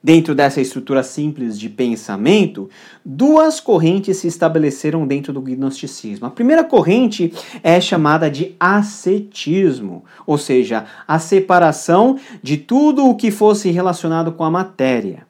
Dentro 0.05 0.35
dessa 0.35 0.59
estrutura 0.59 1.01
simples 1.01 1.57
de 1.57 1.69
pensamento, 1.69 2.69
duas 3.05 3.61
correntes 3.61 4.17
se 4.17 4.27
estabeleceram 4.27 5.07
dentro 5.07 5.31
do 5.31 5.39
gnosticismo. 5.39 6.25
A 6.25 6.29
primeira 6.29 6.61
corrente 6.61 7.31
é 7.63 7.79
chamada 7.79 8.29
de 8.29 8.53
ascetismo, 8.59 10.03
ou 10.27 10.37
seja, 10.37 10.85
a 11.07 11.19
separação 11.19 12.19
de 12.41 12.57
tudo 12.57 13.05
o 13.05 13.15
que 13.15 13.31
fosse 13.31 13.71
relacionado 13.71 14.33
com 14.33 14.43
a 14.43 14.51
matéria. 14.51 15.25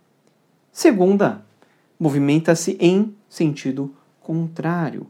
Segunda, 0.71 1.45
movimenta-se 1.99 2.76
em 2.80 3.13
sentido 3.30 3.93
contrário, 4.21 5.06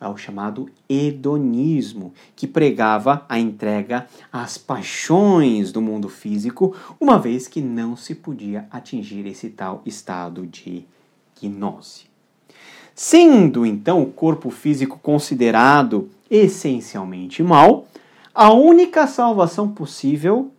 ao 0.00 0.16
chamado 0.16 0.68
hedonismo, 0.88 2.12
que 2.34 2.46
pregava 2.46 3.24
a 3.28 3.38
entrega 3.38 4.06
às 4.30 4.58
paixões 4.58 5.72
do 5.72 5.80
mundo 5.80 6.08
físico, 6.08 6.74
uma 7.00 7.18
vez 7.18 7.48
que 7.48 7.60
não 7.60 7.96
se 7.96 8.14
podia 8.14 8.66
atingir 8.70 9.26
esse 9.26 9.48
tal 9.48 9.82
estado 9.86 10.46
de 10.46 10.84
gnose. 11.40 12.04
Sendo 12.94 13.64
então 13.66 14.02
o 14.02 14.12
corpo 14.12 14.50
físico 14.50 14.98
considerado 14.98 16.08
essencialmente 16.30 17.42
mal, 17.42 17.86
a 18.34 18.52
única 18.52 19.06
salvação 19.06 19.68
possível 19.68 20.50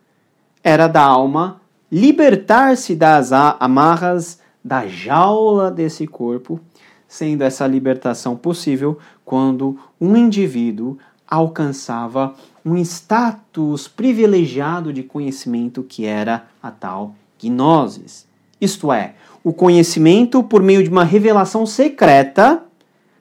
era 0.63 0.87
da 0.87 1.03
alma 1.03 1.61
libertar-se 1.91 2.95
das 2.95 3.31
amarras 3.31 4.39
da 4.63 4.87
jaula 4.87 5.71
desse 5.71 6.05
corpo 6.05 6.59
sendo 7.07 7.43
essa 7.43 7.65
libertação 7.65 8.35
possível 8.35 8.97
quando 9.27 9.77
um 9.99 10.15
indivíduo 10.15 10.97
alcançava 11.27 12.33
um 12.63 12.77
status 12.77 13.85
privilegiado 13.85 14.93
de 14.93 15.03
conhecimento 15.03 15.83
que 15.83 16.05
era 16.05 16.47
a 16.63 16.71
tal 16.71 17.13
gnosis. 17.37 18.25
Isto 18.61 18.89
é, 18.89 19.15
o 19.43 19.51
conhecimento 19.51 20.41
por 20.41 20.63
meio 20.63 20.81
de 20.81 20.89
uma 20.89 21.03
revelação 21.03 21.65
secreta 21.65 22.63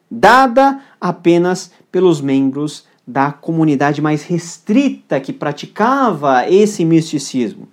dada 0.08 0.80
apenas 1.00 1.72
pelos 1.90 2.20
membros 2.20 2.86
da 3.04 3.32
comunidade 3.32 4.00
mais 4.00 4.22
restrita 4.22 5.18
que 5.18 5.32
praticava 5.32 6.48
esse 6.48 6.84
misticismo. 6.84 7.66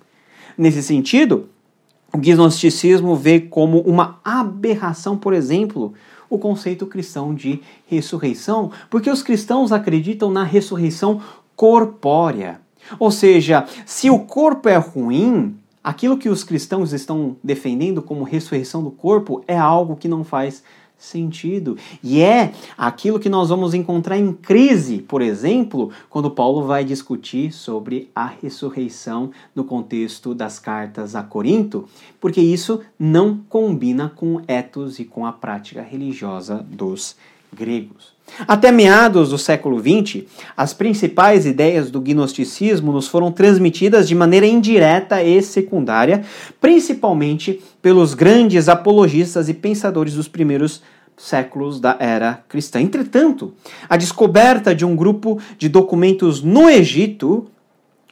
Nesse 0.57 0.81
sentido, 0.81 1.49
o 2.11 2.17
gnosticismo 2.17 3.15
vê 3.15 3.39
como 3.39 3.81
uma 3.81 4.19
aberração, 4.23 5.15
por 5.15 5.33
exemplo, 5.33 5.93
o 6.29 6.37
conceito 6.37 6.85
cristão 6.85 7.33
de 7.33 7.61
ressurreição, 7.87 8.71
porque 8.89 9.09
os 9.09 9.23
cristãos 9.23 9.71
acreditam 9.71 10.31
na 10.31 10.43
ressurreição 10.43 11.21
corpórea. 11.55 12.61
Ou 12.99 13.11
seja, 13.11 13.65
se 13.85 14.09
o 14.09 14.19
corpo 14.19 14.67
é 14.67 14.77
ruim, 14.77 15.55
aquilo 15.83 16.17
que 16.17 16.29
os 16.29 16.43
cristãos 16.43 16.93
estão 16.93 17.35
defendendo 17.43 18.01
como 18.01 18.23
ressurreição 18.23 18.83
do 18.83 18.91
corpo 18.91 19.43
é 19.47 19.57
algo 19.57 19.95
que 19.95 20.07
não 20.07 20.23
faz 20.23 20.55
sentido. 20.55 20.73
E 22.01 22.21
é 22.21 22.53
aquilo 22.77 23.19
que 23.19 23.29
nós 23.29 23.49
vamos 23.49 23.73
encontrar 23.73 24.17
em 24.17 24.31
crise, 24.33 24.99
por 24.99 25.21
exemplo, 25.21 25.91
quando 26.09 26.31
Paulo 26.31 26.65
vai 26.65 26.83
discutir 26.83 27.51
sobre 27.51 28.09
a 28.15 28.25
ressurreição 28.25 29.31
no 29.53 29.63
contexto 29.63 30.33
das 30.33 30.59
cartas 30.59 31.15
a 31.15 31.21
Corinto, 31.21 31.87
porque 32.19 32.41
isso 32.41 32.79
não 32.97 33.39
combina 33.49 34.11
com 34.15 34.35
o 34.35 34.41
ethos 34.47 34.99
e 34.99 35.05
com 35.05 35.25
a 35.25 35.31
prática 35.31 35.81
religiosa 35.81 36.65
dos 36.69 37.15
gregos. 37.53 38.13
Até 38.47 38.71
meados 38.71 39.29
do 39.29 39.37
século 39.37 39.79
XX, 39.79 40.23
as 40.57 40.73
principais 40.73 41.45
ideias 41.45 41.91
do 41.91 42.01
gnosticismo 42.01 42.91
nos 42.91 43.07
foram 43.07 43.31
transmitidas 43.31 44.07
de 44.07 44.15
maneira 44.15 44.47
indireta 44.47 45.21
e 45.21 45.41
secundária, 45.41 46.23
principalmente 46.59 47.61
pelos 47.81 48.13
grandes 48.13 48.67
apologistas 48.69 49.49
e 49.49 49.53
pensadores 49.53 50.15
dos 50.15 50.27
primeiros 50.27 50.81
séculos 51.17 51.79
da 51.79 51.97
era 51.99 52.43
cristã. 52.47 52.81
Entretanto, 52.81 53.53
a 53.87 53.97
descoberta 53.97 54.73
de 54.73 54.85
um 54.85 54.95
grupo 54.95 55.39
de 55.57 55.69
documentos 55.69 56.41
no 56.41 56.69
Egito 56.69 57.47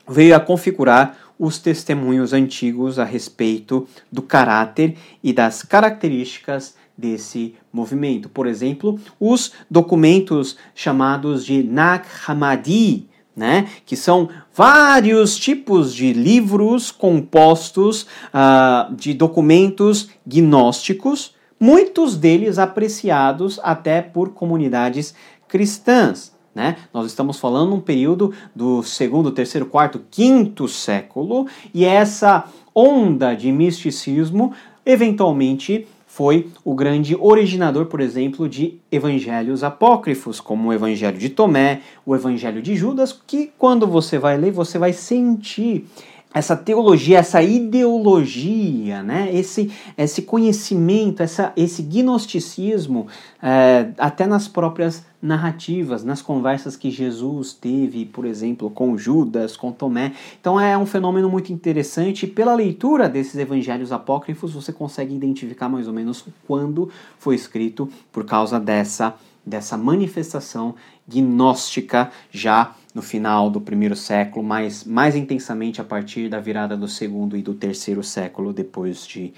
veio 0.08 0.36
a 0.36 0.40
configurar 0.40 1.18
os 1.40 1.58
testemunhos 1.58 2.34
antigos 2.34 3.00
a 3.00 3.04
respeito 3.04 3.88
do 4.12 4.22
caráter 4.22 4.96
e 5.24 5.34
das 5.34 5.64
características 5.64 6.76
desse 6.96 7.56
movimento. 7.74 8.30
Por 8.30 8.46
exemplo, 8.46 9.00
os 9.20 9.52
documentos 9.70 10.56
chamados 10.76 11.44
de 11.44 11.64
Nag 11.64 12.06
Hammadi, 12.28 13.10
né, 13.36 13.68
que 13.86 13.96
são 13.96 14.30
vários 14.54 15.36
tipos 15.38 15.96
de 15.96 16.14
livros 16.14 16.92
compostos 16.92 18.04
uh, 18.04 18.94
de 18.94 19.14
documentos 19.14 20.10
gnósticos, 20.28 21.34
muitos 21.62 22.18
deles 22.18 22.58
apreciados 22.58 23.60
até 23.62 24.02
por 24.02 24.32
comunidades 24.32 25.14
cristãs. 25.48 26.36
Né? 26.54 26.76
Nós 26.92 27.06
estamos 27.06 27.40
falando 27.40 27.76
um 27.76 27.80
período 27.80 28.34
do 28.54 28.82
segundo, 28.84 29.32
terceiro, 29.32 29.68
quarto, 29.68 30.02
quinto 30.10 30.68
século, 30.68 31.48
e 31.74 31.86
essa 31.86 32.46
onda 32.76 33.36
de 33.36 33.52
misticismo 33.52 34.52
eventualmente 34.86 35.88
foi 36.12 36.50
o 36.66 36.76
grande 36.76 37.16
originador, 37.16 37.86
por 37.86 38.02
exemplo, 38.02 38.50
de 38.50 38.78
evangelhos 38.92 39.64
apócrifos, 39.64 40.42
como 40.42 40.68
o 40.68 40.74
Evangelho 40.74 41.18
de 41.18 41.30
Tomé, 41.30 41.80
o 42.06 42.14
Evangelho 42.14 42.62
de 42.62 42.76
Judas, 42.76 43.18
que 43.26 43.50
quando 43.58 43.88
você 43.88 44.20
vai 44.20 44.38
ler, 44.38 44.52
você 44.52 44.78
vai 44.78 44.92
sentir 44.92 45.88
essa 46.34 46.56
teologia, 46.56 47.20
essa 47.20 47.42
ideologia, 47.44 49.04
né? 49.04 49.30
esse, 49.34 49.72
esse 49.98 50.22
conhecimento, 50.22 51.22
essa, 51.22 51.52
esse 51.58 51.82
gnosticismo, 51.82 53.08
é, 53.42 53.90
até 53.98 54.26
nas 54.26 54.48
próprias 54.48 55.06
narrativas, 55.22 56.04
nas 56.04 56.22
conversas 56.22 56.76
que 56.78 56.90
Jesus 56.90 57.54
teve, 57.54 58.06
por 58.06 58.26
exemplo, 58.26 58.70
com 58.70 58.98
Judas, 58.98 59.58
com 59.58 59.72
Tomé. 59.72 60.14
Então 60.40 60.60
é 60.60 60.78
um 60.78 60.86
fenômeno 60.86 61.30
muito 61.30 61.52
interessante. 61.52 62.26
Pela 62.26 62.56
leitura 62.56 63.10
desses 63.10 63.36
evangelhos 63.36 63.92
apócrifos, 63.92 64.54
você 64.54 64.72
consegue 64.72 65.14
identificar 65.14 65.68
mais 65.68 65.88
ou 65.88 65.94
menos 65.94 66.26
quando 66.48 66.90
foi 67.20 67.36
escrito 67.36 67.90
por 68.12 68.26
causa 68.26 68.60
dessa, 68.60 69.14
dessa 69.46 69.78
manifestação 69.78 70.76
gnóstica 71.08 72.10
já 72.32 72.74
no 72.94 73.02
final 73.02 73.50
do 73.50 73.62
primeiro 73.62 73.96
século, 73.96 74.46
mas 74.46 74.84
mais 74.84 75.16
intensamente 75.16 75.80
a 75.80 75.84
partir 75.84 76.30
da 76.30 76.40
virada 76.40 76.76
do 76.76 76.88
segundo 76.88 77.38
e 77.38 77.42
do 77.42 77.54
terceiro 77.54 78.04
século 78.04 78.52
depois 78.54 79.06
de 79.08 79.34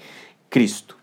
Cristo. 0.50 0.96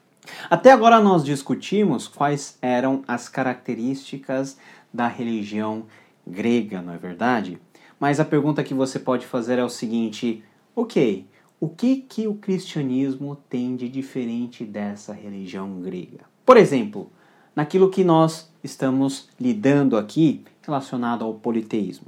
Até 0.50 0.72
agora 0.72 1.00
nós 1.00 1.24
discutimos 1.24 2.08
quais 2.08 2.58
eram 2.62 3.04
as 3.08 3.28
características 3.28 4.58
da 4.94 5.08
religião 5.08 5.86
grega, 6.28 6.82
não 6.82 6.94
é 6.94 6.98
verdade? 6.98 7.58
Mas 8.00 8.20
a 8.20 8.26
pergunta 8.26 8.64
que 8.64 8.74
você 8.74 9.00
pode 9.00 9.26
fazer 9.26 9.60
é 9.60 9.64
o 9.64 9.70
seguinte: 9.70 10.44
ok, 10.76 11.26
o 11.60 11.70
que, 11.70 11.98
que 11.98 12.28
o 12.28 12.36
cristianismo 12.36 13.38
tem 13.50 13.76
de 13.76 13.88
diferente 13.88 14.66
dessa 14.66 15.14
religião 15.14 15.82
grega? 15.82 16.26
Por 16.46 16.58
exemplo, 16.58 17.12
naquilo 17.56 17.90
que 17.90 18.04
nós 18.04 18.52
estamos 18.64 19.30
lidando 19.40 19.98
aqui 19.98 20.44
relacionado 20.62 21.24
ao 21.24 21.34
politeísmo. 21.34 22.08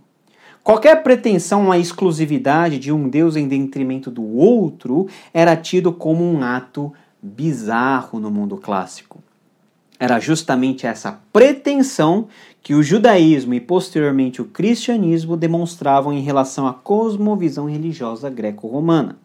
Qualquer 0.63 1.03
pretensão 1.03 1.73
à 1.73 1.77
exclusividade 1.77 2.79
de 2.79 2.89
um 2.89 3.09
Deus 3.09 3.35
em 3.35 3.49
detrimento 3.49 4.09
do 4.09 4.23
outro 4.23 5.07
era 5.33 5.57
tido 5.57 5.91
como 5.91 6.23
um 6.23 6.41
ato 6.41 6.93
bizarro 7.21 8.17
no 8.17 8.31
mundo 8.31 8.55
clássico. 8.55 9.21
Era 9.99 10.21
justamente 10.21 10.87
essa 10.87 11.19
pretensão 11.33 12.29
que 12.61 12.73
o 12.73 12.81
judaísmo 12.81 13.53
e 13.53 13.59
posteriormente 13.59 14.41
o 14.41 14.45
cristianismo 14.45 15.35
demonstravam 15.35 16.13
em 16.13 16.21
relação 16.21 16.65
à 16.65 16.73
cosmovisão 16.73 17.69
religiosa 17.69 18.29
greco-romana. 18.29 19.17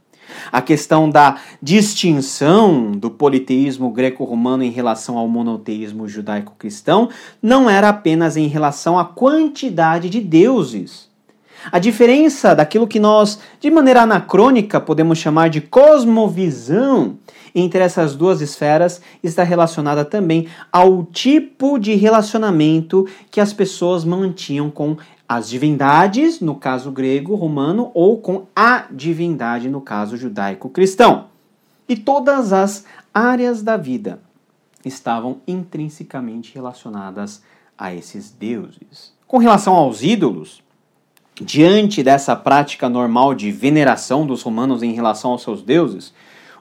A 0.51 0.61
questão 0.61 1.09
da 1.09 1.40
distinção 1.62 2.92
do 2.92 3.11
politeísmo 3.11 3.90
greco-romano 3.90 4.64
em 4.64 4.70
relação 4.70 5.16
ao 5.16 5.29
monoteísmo 5.29 6.09
judaico-cristão 6.09 7.09
não 7.40 7.70
era 7.70 7.88
apenas 7.88 8.37
em 8.37 8.48
relação 8.48 8.98
à 8.98 9.05
quantidade 9.05 10.11
de 10.11 10.20
deuses, 10.20 11.08
A 11.71 11.79
diferença 11.79 12.54
daquilo 12.54 12.87
que 12.87 13.00
nós, 13.00 13.38
de 13.61 13.71
maneira 13.71 14.02
anacrônica, 14.02 14.81
podemos 14.81 15.19
chamar 15.19 15.50
de 15.50 15.61
cosmovisão 15.61 17.19
entre 17.54 17.81
essas 17.81 18.15
duas 18.15 18.40
esferas 18.40 19.00
está 19.23 19.42
relacionada 19.42 20.04
também 20.04 20.48
ao 20.71 21.04
tipo 21.04 21.79
de 21.79 21.94
relacionamento 21.94 23.06
que 23.31 23.40
as 23.40 23.52
pessoas 23.52 24.04
mantinham 24.04 24.71
com 24.71 24.96
as 25.29 25.48
divindades, 25.48 26.40
no 26.40 26.54
caso 26.54 26.90
grego, 26.90 27.35
romano, 27.35 27.90
ou 27.92 28.19
com 28.19 28.46
a 28.56 28.87
divindade, 28.90 29.69
no 29.69 29.81
caso 29.81 30.17
judaico-cristão. 30.17 31.27
E 31.87 31.96
todas 31.96 32.52
as 32.52 32.85
áreas 33.13 33.63
da 33.63 33.77
vida 33.77 34.21
estavam 34.85 35.38
intrinsecamente 35.46 36.54
relacionadas 36.54 37.42
a 37.77 37.94
esses 37.94 38.31
deuses. 38.31 39.13
Com 39.27 39.37
relação 39.37 39.75
aos 39.75 40.02
ídolos, 40.02 40.63
diante 41.40 42.02
dessa 42.02 42.34
prática 42.34 42.88
normal 42.88 43.34
de 43.34 43.50
veneração 43.50 44.26
dos 44.26 44.42
romanos 44.42 44.82
em 44.82 44.92
relação 44.92 45.32
aos 45.32 45.42
seus 45.42 45.62
deuses, 45.62 46.12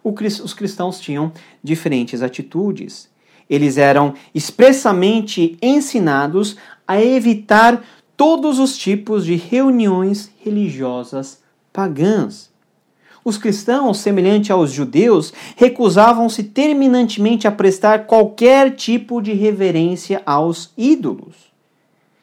os 0.03 0.53
cristãos 0.53 0.99
tinham 0.99 1.31
diferentes 1.63 2.21
atitudes. 2.21 3.09
Eles 3.49 3.77
eram 3.77 4.13
expressamente 4.33 5.57
ensinados 5.61 6.57
a 6.87 7.01
evitar 7.01 7.83
todos 8.15 8.59
os 8.59 8.77
tipos 8.77 9.25
de 9.25 9.35
reuniões 9.35 10.31
religiosas 10.39 11.41
pagãs. 11.71 12.49
Os 13.23 13.37
cristãos, 13.37 13.97
semelhante 13.97 14.51
aos 14.51 14.71
judeus, 14.71 15.33
recusavam-se 15.57 16.43
terminantemente 16.43 17.45
a 17.45 17.51
prestar 17.51 18.05
qualquer 18.05 18.73
tipo 18.73 19.21
de 19.21 19.33
reverência 19.33 20.21
aos 20.25 20.71
ídolos. 20.77 21.46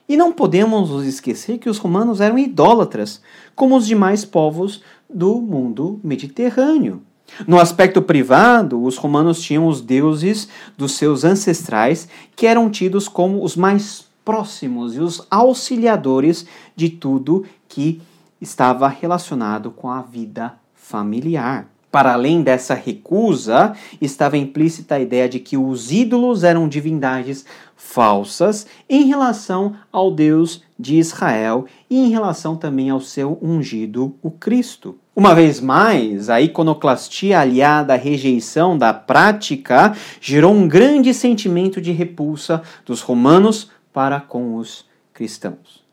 E 0.09 0.17
não 0.17 0.33
podemos 0.33 0.91
nos 0.91 1.07
esquecer 1.07 1.59
que 1.59 1.69
os 1.69 1.79
romanos 1.79 2.21
eram 2.21 2.39
idólatras, 2.39 3.23
como 3.55 3.77
os 3.77 3.87
demais 3.87 4.25
povos 4.25 4.83
do 5.09 5.41
mundo 5.41 5.99
mediterrâneo. 6.05 7.03
No 7.47 7.59
aspecto 7.59 8.03
privado, 8.03 8.83
os 8.83 8.97
romanos 8.97 9.41
tinham 9.41 9.67
os 9.67 9.81
deuses 9.81 10.49
dos 10.77 10.93
seus 10.93 11.25
ancestrais, 11.25 12.07
que 12.37 12.47
eram 12.47 12.71
tidos 12.71 13.09
como 13.09 13.43
os 13.43 13.57
mais 13.57 14.05
próximos 14.25 14.95
e 14.95 15.01
os 15.01 15.27
auxiliadores 15.31 16.47
de 16.77 16.89
tudo 16.89 17.45
que 17.69 18.01
estava 18.41 18.89
relacionado 18.89 19.71
com 19.71 19.91
a 19.91 20.03
vida 20.03 20.55
familiar. 20.75 21.74
Para 21.95 22.15
além 22.15 22.43
dessa 22.43 22.75
recusa, 22.75 23.73
estava 24.01 24.37
implícita 24.37 24.97
a 24.97 25.01
ideia 25.01 25.29
de 25.29 25.39
que 25.39 25.57
os 25.57 25.93
ídolos 25.93 26.43
eram 26.43 26.67
divindades 26.67 27.47
falsas 27.77 28.67
em 28.91 29.05
relação 29.05 29.77
ao 29.93 30.11
Deus 30.11 30.61
de 30.77 30.97
Israel 30.97 31.67
e 31.89 31.97
em 31.97 32.11
relação 32.11 32.57
também 32.57 32.91
ao 32.91 33.01
seu 33.01 33.39
ungido, 33.41 34.13
o 34.21 34.29
Cristo. 34.29 34.99
Uma 35.15 35.37
vez 35.37 35.61
mais, 35.61 36.29
a 36.29 36.41
iconoclastia 36.41 37.39
aliada 37.39 37.95
à 37.95 37.97
rejeição 37.97 38.77
da 38.77 38.93
prática 38.93 39.97
gerou 40.21 40.53
um 40.53 40.67
grande 40.67 41.15
sentimento 41.15 41.81
de 41.81 41.93
repulsa 41.93 42.61
dos 42.85 43.03
romanos 43.03 43.71
para 43.93 44.21
com 44.21 44.57
os 44.57 44.85
cristãos. 45.13 45.84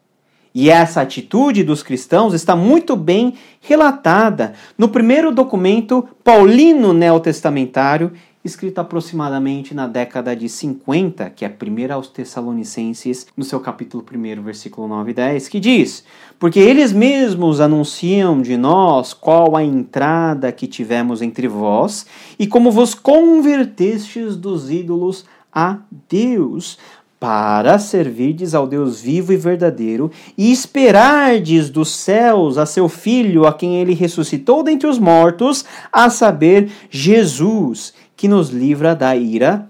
E 0.54 0.70
essa 0.70 1.02
atitude 1.02 1.64
dos 1.64 1.82
cristãos 1.82 2.34
está 2.34 2.56
muito 2.56 2.96
bem 2.96 3.36
relatada 3.62 4.54
no 4.78 4.90
primeiro 4.90 5.32
documento 5.32 6.08
paulino 6.24 6.94
neotestamentário, 6.94 8.12
escrito 8.44 8.80
aproximadamente 8.80 9.74
na 9.74 9.88
década 9.88 10.36
de 10.36 10.50
50, 10.50 11.30
que 11.30 11.46
é 11.46 11.48
a 11.48 11.52
primeira 11.52 11.94
aos 11.94 12.08
Tessalonicenses, 12.08 13.28
no 13.38 13.46
seu 13.46 13.60
capítulo 13.62 14.04
1, 14.04 14.42
versículo 14.42 14.88
9 14.88 15.12
e 15.12 15.14
10, 15.14 15.48
que 15.48 15.60
diz: 15.60 16.04
Porque 16.38 16.60
eles 16.60 16.92
mesmos 16.92 17.62
anunciam 17.62 18.42
de 18.42 18.58
nós 18.58 19.14
qual 19.14 19.56
a 19.56 19.64
entrada 19.64 20.52
que 20.52 20.68
tivemos 20.68 21.22
entre 21.22 21.48
vós, 21.48 22.06
e 22.38 22.46
como 22.46 22.72
vos 22.72 22.94
convertestes 22.94 24.36
dos 24.36 24.70
ídolos 24.70 25.24
a 25.54 25.80
Deus, 26.10 26.78
para 27.22 27.78
servirdes 27.78 28.56
ao 28.56 28.66
Deus 28.66 29.00
vivo 29.00 29.32
e 29.32 29.38
verdadeiro 29.38 30.10
e 30.36 30.52
esperardes 30.52 31.70
dos 31.70 31.92
céus 31.92 32.58
a 32.58 32.66
seu 32.66 32.90
Filho, 32.90 33.46
a 33.46 33.54
quem 33.54 33.76
ele 33.76 33.94
ressuscitou 33.94 34.64
dentre 34.64 34.88
os 34.88 34.98
mortos, 34.98 35.64
a 35.94 36.10
saber, 36.10 36.72
Jesus, 36.90 37.94
que 38.18 38.28
nos 38.28 38.50
livra 38.50 38.96
da 38.96 39.16
ira 39.16 39.70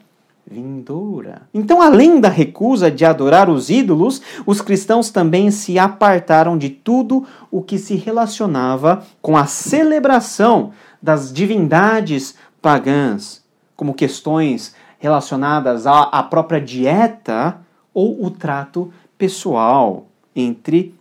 vindoura. 0.50 1.42
Então, 1.54 1.82
além 1.82 2.22
da 2.22 2.30
recusa 2.30 2.90
de 2.90 3.04
adorar 3.04 3.50
os 3.50 3.70
ídolos, 3.70 4.22
os 4.46 4.62
cristãos 4.62 5.10
também 5.10 5.52
se 5.52 5.78
apartaram 5.78 6.58
de 6.58 6.70
tudo 6.70 7.26
o 7.52 7.62
que 7.62 7.78
se 7.78 7.96
relacionava 7.96 9.06
com 9.22 9.36
a 9.36 9.46
celebração 9.46 10.72
das 11.02 11.34
divindades 11.34 12.34
pagãs, 12.62 13.44
como 13.76 13.94
questões 13.94 14.74
relacionadas 15.02 15.88
à, 15.88 16.04
à 16.04 16.22
própria 16.22 16.62
dieta 16.62 17.60
ou 17.92 18.24
o 18.24 18.30
trato 18.30 18.94
pessoal 19.18 20.06
entre 20.36 20.94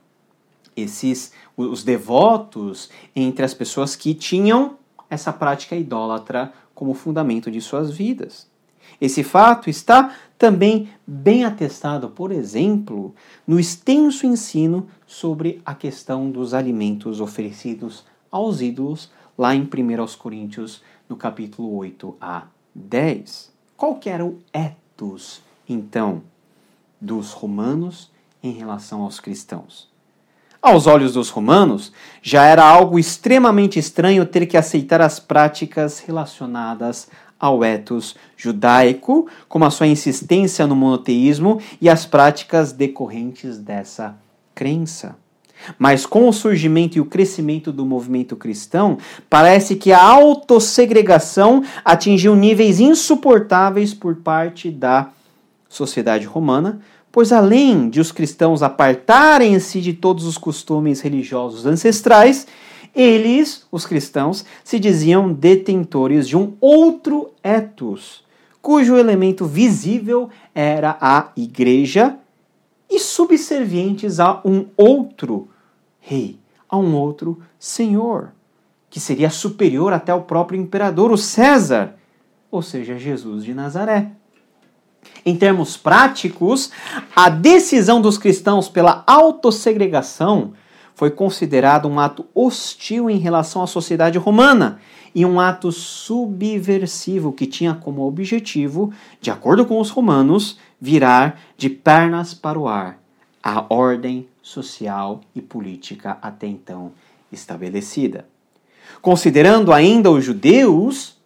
esses 0.74 1.32
os 1.54 1.84
devotos, 1.84 2.88
entre 3.14 3.44
as 3.44 3.52
pessoas 3.52 3.94
que 3.94 4.14
tinham 4.14 4.78
essa 5.10 5.30
prática 5.30 5.76
idólatra 5.76 6.50
como 6.74 6.94
fundamento 6.94 7.50
de 7.50 7.60
suas 7.60 7.90
vidas. 7.90 8.48
Esse 8.98 9.22
fato 9.22 9.68
está 9.68 10.14
também 10.38 10.88
bem 11.06 11.44
atestado, 11.44 12.08
por 12.08 12.32
exemplo, 12.32 13.14
no 13.46 13.60
extenso 13.60 14.26
ensino 14.26 14.88
sobre 15.06 15.60
a 15.64 15.74
questão 15.74 16.30
dos 16.30 16.54
alimentos 16.54 17.20
oferecidos 17.20 18.06
aos 18.30 18.62
ídolos, 18.62 19.10
lá 19.36 19.54
em 19.54 19.62
1 19.62 19.68
Coríntios, 20.18 20.82
no 21.06 21.16
capítulo 21.16 21.76
8 21.76 22.16
a 22.18 22.44
10. 22.74 23.49
Qual 23.80 23.94
que 23.94 24.10
era 24.10 24.22
o 24.22 24.36
ethos, 24.52 25.40
então, 25.66 26.20
dos 27.00 27.32
romanos 27.32 28.10
em 28.42 28.52
relação 28.52 29.00
aos 29.00 29.18
cristãos? 29.18 29.88
Aos 30.60 30.86
olhos 30.86 31.14
dos 31.14 31.30
romanos, 31.30 31.90
já 32.20 32.44
era 32.44 32.62
algo 32.62 32.98
extremamente 32.98 33.78
estranho 33.78 34.26
ter 34.26 34.44
que 34.44 34.58
aceitar 34.58 35.00
as 35.00 35.18
práticas 35.18 35.98
relacionadas 35.98 37.08
ao 37.38 37.64
ethos 37.64 38.14
judaico, 38.36 39.26
como 39.48 39.64
a 39.64 39.70
sua 39.70 39.86
insistência 39.86 40.66
no 40.66 40.76
monoteísmo 40.76 41.58
e 41.80 41.88
as 41.88 42.04
práticas 42.04 42.72
decorrentes 42.72 43.56
dessa 43.56 44.14
crença. 44.54 45.16
Mas 45.78 46.06
com 46.06 46.28
o 46.28 46.32
surgimento 46.32 46.96
e 46.96 47.00
o 47.00 47.04
crescimento 47.04 47.72
do 47.72 47.84
movimento 47.84 48.36
cristão, 48.36 48.98
parece 49.28 49.76
que 49.76 49.92
a 49.92 50.02
autossegregação 50.02 51.62
atingiu 51.84 52.34
níveis 52.34 52.80
insuportáveis 52.80 53.94
por 53.94 54.16
parte 54.16 54.70
da 54.70 55.10
sociedade 55.68 56.26
romana, 56.26 56.80
pois 57.12 57.32
além 57.32 57.88
de 57.88 58.00
os 58.00 58.12
cristãos 58.12 58.62
apartarem-se 58.62 59.80
de 59.80 59.92
todos 59.92 60.24
os 60.24 60.38
costumes 60.38 61.00
religiosos 61.00 61.66
ancestrais, 61.66 62.46
eles, 62.94 63.66
os 63.70 63.86
cristãos, 63.86 64.44
se 64.64 64.78
diziam 64.78 65.32
detentores 65.32 66.26
de 66.26 66.36
um 66.36 66.54
outro 66.60 67.30
ethos, 67.42 68.24
cujo 68.60 68.96
elemento 68.96 69.46
visível 69.46 70.28
era 70.54 70.96
a 71.00 71.30
igreja 71.36 72.16
e 72.90 72.98
subservientes 72.98 74.18
a 74.18 74.40
um 74.44 74.66
outro 74.76 75.48
rei, 76.00 76.38
a 76.68 76.76
um 76.76 76.94
outro 76.94 77.40
senhor, 77.58 78.32
que 78.88 78.98
seria 78.98 79.30
superior 79.30 79.92
até 79.92 80.10
ao 80.10 80.22
próprio 80.22 80.60
imperador, 80.60 81.12
o 81.12 81.18
César, 81.18 81.96
ou 82.50 82.62
seja, 82.62 82.98
Jesus 82.98 83.44
de 83.44 83.54
Nazaré. 83.54 84.10
Em 85.24 85.36
termos 85.36 85.76
práticos, 85.76 86.70
a 87.14 87.28
decisão 87.28 88.00
dos 88.00 88.18
cristãos 88.18 88.68
pela 88.68 89.04
autossegregação 89.06 90.52
foi 90.94 91.10
considerado 91.10 91.88
um 91.88 91.98
ato 91.98 92.26
hostil 92.34 93.08
em 93.08 93.18
relação 93.18 93.62
à 93.62 93.66
sociedade 93.66 94.18
romana 94.18 94.80
e 95.14 95.24
um 95.24 95.40
ato 95.40 95.72
subversivo 95.72 97.32
que 97.32 97.46
tinha 97.46 97.74
como 97.74 98.06
objetivo, 98.06 98.92
de 99.20 99.30
acordo 99.30 99.64
com 99.64 99.80
os 99.80 99.90
romanos, 99.90 100.58
virar 100.80 101.40
de 101.56 101.70
pernas 101.70 102.34
para 102.34 102.58
o 102.58 102.68
ar 102.68 103.00
a 103.42 103.64
ordem 103.72 104.28
social 104.42 105.20
e 105.34 105.40
política 105.40 106.18
até 106.22 106.46
então 106.46 106.92
estabelecida. 107.30 108.26
Considerando 109.00 109.72
ainda 109.72 110.10
os 110.10 110.24
judeus, 110.24 111.16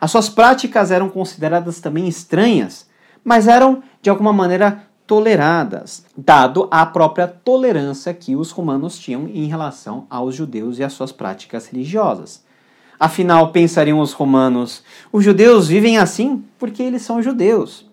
as 0.00 0.10
suas 0.10 0.28
práticas 0.28 0.90
eram 0.90 1.08
consideradas 1.08 1.80
também 1.80 2.08
estranhas, 2.08 2.88
mas 3.24 3.48
eram 3.48 3.82
de 4.02 4.10
alguma 4.10 4.32
maneira 4.32 4.86
toleradas, 5.06 6.04
dado 6.16 6.66
a 6.70 6.84
própria 6.84 7.28
tolerância 7.28 8.12
que 8.12 8.34
os 8.34 8.50
romanos 8.50 8.98
tinham 8.98 9.28
em 9.28 9.46
relação 9.46 10.06
aos 10.10 10.34
judeus 10.34 10.78
e 10.78 10.84
às 10.84 10.92
suas 10.92 11.12
práticas 11.12 11.68
religiosas. 11.68 12.44
Afinal, 12.98 13.52
pensariam 13.52 14.00
os 14.00 14.12
romanos, 14.12 14.82
os 15.12 15.22
judeus 15.22 15.68
vivem 15.68 15.98
assim 15.98 16.44
porque 16.58 16.82
eles 16.82 17.02
são 17.02 17.22
judeus. 17.22 17.85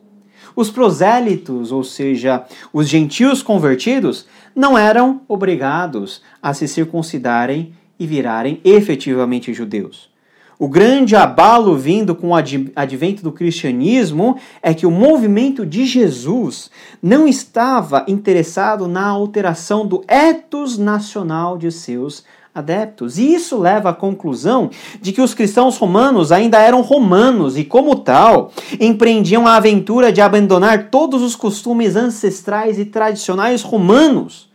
Os 0.56 0.70
prosélitos, 0.70 1.72
ou 1.72 1.84
seja, 1.84 2.43
os 2.72 2.88
gentios 2.88 3.41
convertidos, 3.41 4.28
não 4.56 4.78
eram 4.78 5.22
obrigados 5.28 6.22
a 6.41 6.54
se 6.54 6.68
circuncidarem 6.68 7.74
e 7.99 8.06
virarem 8.06 8.60
efetivamente 8.64 9.54
judeus. 9.54 10.14
O 10.60 10.68
grande 10.68 11.16
abalo 11.16 11.76
vindo 11.76 12.14
com 12.14 12.30
o 12.30 12.36
advento 12.36 13.24
do 13.24 13.32
cristianismo 13.32 14.38
é 14.62 14.74
que 14.74 14.86
o 14.86 14.91
movimento 14.91 15.66
de 15.66 15.86
Jesus 15.86 16.70
não 17.01 17.28
estava 17.28 18.06
interessado 18.08 18.88
na 18.88 19.06
alteração 19.06 19.86
do 19.86 20.04
etos 20.08 20.78
nacional 20.78 21.58
de 21.58 21.72
seus 21.72 22.24
adeptos. 22.54 23.18
E 23.18 23.34
isso 23.34 23.58
leva 23.58 23.89
à 23.89 23.93
conclusão 23.93 24.70
de 25.01 25.12
que 25.12 25.22
os 25.22 25.34
cristãos 25.34 25.78
romanos 25.78 26.32
ainda 26.32 26.60
eram 26.60 26.82
romanos 26.82 27.58
e, 27.58 27.64
como 27.64 27.95
tal, 27.95 28.51
empreendiam 28.80 29.47
a 29.47 29.56
aventura 29.56 30.12
de 30.12 30.22
abandonar 30.22 30.89
todos 30.89 31.22
os 31.22 31.36
costumes 31.36 31.95
ancestrais 31.95 32.78
e 32.78 32.86
tradicionais 32.86 33.62
romanos. 33.62 34.51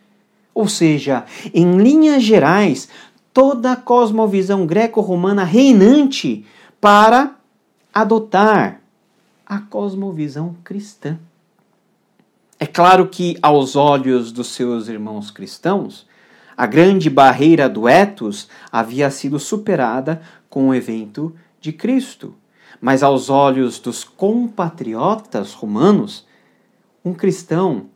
Ou 0.55 0.69
seja, 0.69 1.25
em 1.53 1.77
linhas 1.77 2.23
gerais, 2.23 2.89
toda 3.33 3.73
a 3.73 3.77
cosmovisão 3.77 4.67
greco-romana 4.67 5.45
reinante 5.45 6.45
para 6.81 7.37
adotar 7.95 8.81
a 9.47 9.59
cosmovisão 9.59 10.57
cristã. 10.63 11.19
É 12.61 12.67
claro 12.67 13.07
que, 13.07 13.39
aos 13.41 13.77
olhos 13.77 14.33
dos 14.33 14.49
seus 14.49 14.89
irmãos 14.89 15.31
cristãos, 15.31 16.08
a 16.59 16.67
grande 16.67 17.09
barreira 17.09 17.69
do 17.69 17.89
etos 17.89 18.49
havia 18.73 19.09
sido 19.13 19.39
superada 19.39 20.21
com 20.51 20.69
o 20.69 20.75
evento 20.75 21.33
de 21.61 21.73
Cristo. 21.73 22.35
Mas 22.81 23.01
aos 23.01 23.31
olhos 23.31 23.79
dos 23.79 24.03
compatriotas 24.03 25.53
romanos, 25.53 26.27
um 27.05 27.15
cristão 27.15 27.87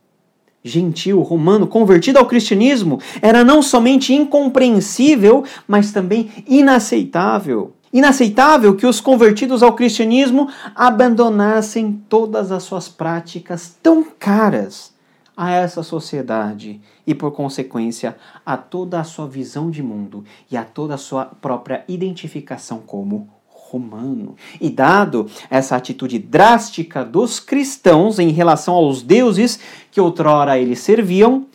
gentil 0.62 1.20
romano 1.22 1.66
convertido 1.66 2.20
ao 2.20 2.26
cristianismo 2.26 3.00
era 3.20 3.42
não 3.42 3.62
somente 3.62 4.14
incompreensível, 4.14 5.44
mas 5.66 5.90
também 5.90 6.30
inaceitável. 6.46 7.74
Inaceitável 7.92 8.76
que 8.76 8.86
os 8.86 9.00
convertidos 9.00 9.60
ao 9.60 9.74
cristianismo 9.74 10.48
abandonassem 10.72 12.00
todas 12.08 12.52
as 12.52 12.62
suas 12.62 12.88
práticas 12.88 13.76
tão 13.82 14.04
caras 14.04 14.91
a 15.36 15.50
essa 15.50 15.82
sociedade 15.82 16.80
e, 17.06 17.14
por 17.14 17.32
consequência, 17.32 18.16
a 18.44 18.56
toda 18.56 19.00
a 19.00 19.04
sua 19.04 19.26
visão 19.26 19.70
de 19.70 19.82
mundo 19.82 20.24
e 20.50 20.56
a 20.56 20.64
toda 20.64 20.94
a 20.94 20.98
sua 20.98 21.24
própria 21.24 21.84
identificação 21.88 22.80
como 22.80 23.28
romano. 23.48 24.36
E 24.60 24.68
dado 24.68 25.26
essa 25.48 25.76
atitude 25.76 26.18
drástica 26.18 27.04
dos 27.04 27.40
cristãos 27.40 28.18
em 28.18 28.28
relação 28.28 28.74
aos 28.74 29.02
deuses 29.02 29.58
que 29.90 30.00
outrora 30.00 30.58
eles 30.58 30.80
serviam, 30.80 31.46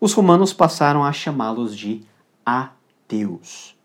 os 0.00 0.12
romanos 0.12 0.52
passaram 0.52 1.04
a 1.04 1.12
chamá-los 1.12 1.76
de 1.76 2.02
ateus. 2.44 3.76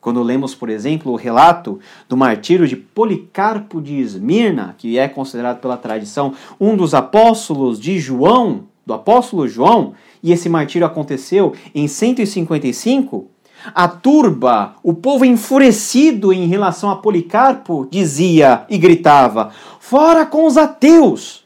Quando 0.00 0.22
lemos, 0.22 0.52
por 0.52 0.68
exemplo, 0.68 1.12
o 1.12 1.16
relato 1.16 1.78
do 2.08 2.16
martírio 2.16 2.66
de 2.66 2.74
Policarpo 2.76 3.80
de 3.80 4.00
Esmirna, 4.00 4.74
que 4.76 4.98
é 4.98 5.08
considerado 5.08 5.60
pela 5.60 5.76
tradição 5.76 6.34
um 6.60 6.76
dos 6.76 6.92
apóstolos 6.92 7.78
de 7.78 8.00
João, 8.00 8.64
do 8.84 8.94
apóstolo 8.94 9.46
João, 9.48 9.94
e 10.22 10.32
esse 10.32 10.48
martírio 10.48 10.86
aconteceu 10.86 11.54
em 11.74 11.86
155, 11.86 13.28
a 13.74 13.86
turba, 13.86 14.74
o 14.82 14.92
povo 14.92 15.24
enfurecido 15.24 16.32
em 16.32 16.46
relação 16.46 16.90
a 16.90 16.96
Policarpo, 16.96 17.86
dizia 17.90 18.66
e 18.68 18.76
gritava: 18.76 19.52
Fora 19.78 20.26
com 20.26 20.46
os 20.46 20.56
ateus! 20.56 21.44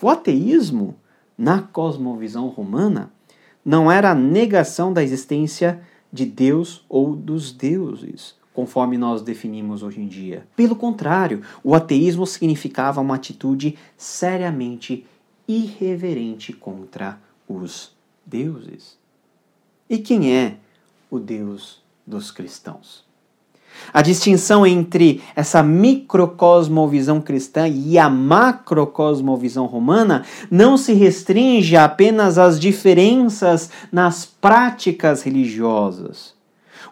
O 0.00 0.08
ateísmo, 0.10 0.96
na 1.36 1.62
cosmovisão 1.62 2.48
romana, 2.48 3.10
não 3.64 3.90
era 3.90 4.10
a 4.10 4.14
negação 4.14 4.92
da 4.92 5.02
existência 5.02 5.80
de 6.12 6.26
Deus 6.26 6.84
ou 6.90 7.16
dos 7.16 7.52
deuses, 7.52 8.34
conforme 8.52 8.98
nós 8.98 9.22
definimos 9.22 9.82
hoje 9.82 10.02
em 10.02 10.06
dia. 10.06 10.46
Pelo 10.54 10.76
contrário, 10.76 11.40
o 11.62 11.74
ateísmo 11.74 12.26
significava 12.26 13.00
uma 13.00 13.14
atitude 13.14 13.78
seriamente 13.96 15.06
irreverente 15.46 16.52
contra 16.52 17.18
os 17.48 17.92
deuses. 18.24 18.98
E 19.88 19.98
quem 19.98 20.34
é 20.34 20.56
o 21.10 21.18
Deus 21.18 21.82
dos 22.06 22.30
cristãos? 22.30 23.04
A 23.92 24.02
distinção 24.02 24.66
entre 24.66 25.22
essa 25.34 25.62
microcosmovisão 25.62 27.20
cristã 27.20 27.68
e 27.68 27.98
a 27.98 28.08
macrocosmovisão 28.08 29.66
romana 29.66 30.24
não 30.50 30.76
se 30.76 30.92
restringe 30.92 31.76
apenas 31.76 32.38
às 32.38 32.58
diferenças 32.58 33.70
nas 33.92 34.24
práticas 34.24 35.22
religiosas. 35.22 36.33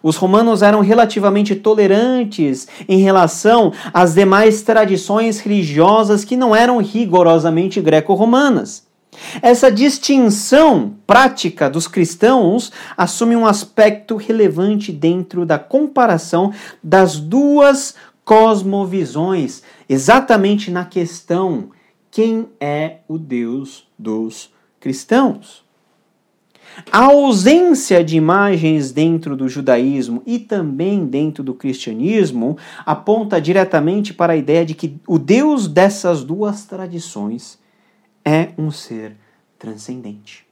Os 0.03 0.17
romanos 0.17 0.61
eram 0.61 0.81
relativamente 0.81 1.55
tolerantes 1.55 2.67
em 2.89 2.97
relação 2.97 3.71
às 3.93 4.13
demais 4.13 4.61
tradições 4.61 5.39
religiosas 5.39 6.25
que 6.25 6.35
não 6.35 6.53
eram 6.53 6.79
rigorosamente 6.79 7.79
greco-romanas. 7.79 8.85
Essa 9.41 9.71
distinção 9.71 10.95
prática 11.07 11.69
dos 11.69 11.87
cristãos 11.87 12.71
assume 12.97 13.35
um 13.35 13.45
aspecto 13.45 14.17
relevante 14.17 14.91
dentro 14.91 15.45
da 15.45 15.57
comparação 15.57 16.51
das 16.83 17.17
duas 17.17 17.95
cosmovisões, 18.25 19.63
exatamente 19.87 20.69
na 20.69 20.83
questão: 20.83 21.69
quem 22.11 22.49
é 22.59 22.97
o 23.07 23.17
Deus 23.17 23.87
dos 23.97 24.51
cristãos? 24.79 25.62
A 26.91 27.05
ausência 27.05 28.03
de 28.03 28.17
imagens 28.17 28.91
dentro 28.91 29.35
do 29.35 29.47
judaísmo 29.47 30.21
e 30.25 30.39
também 30.39 31.05
dentro 31.05 31.43
do 31.43 31.53
cristianismo 31.53 32.57
aponta 32.85 33.39
diretamente 33.39 34.13
para 34.13 34.33
a 34.33 34.37
ideia 34.37 34.65
de 34.65 34.73
que 34.73 34.97
o 35.07 35.19
Deus 35.19 35.67
dessas 35.67 36.23
duas 36.23 36.65
tradições 36.65 37.59
é 38.25 38.49
um 38.57 38.71
ser 38.71 39.15
transcendente. 39.59 40.45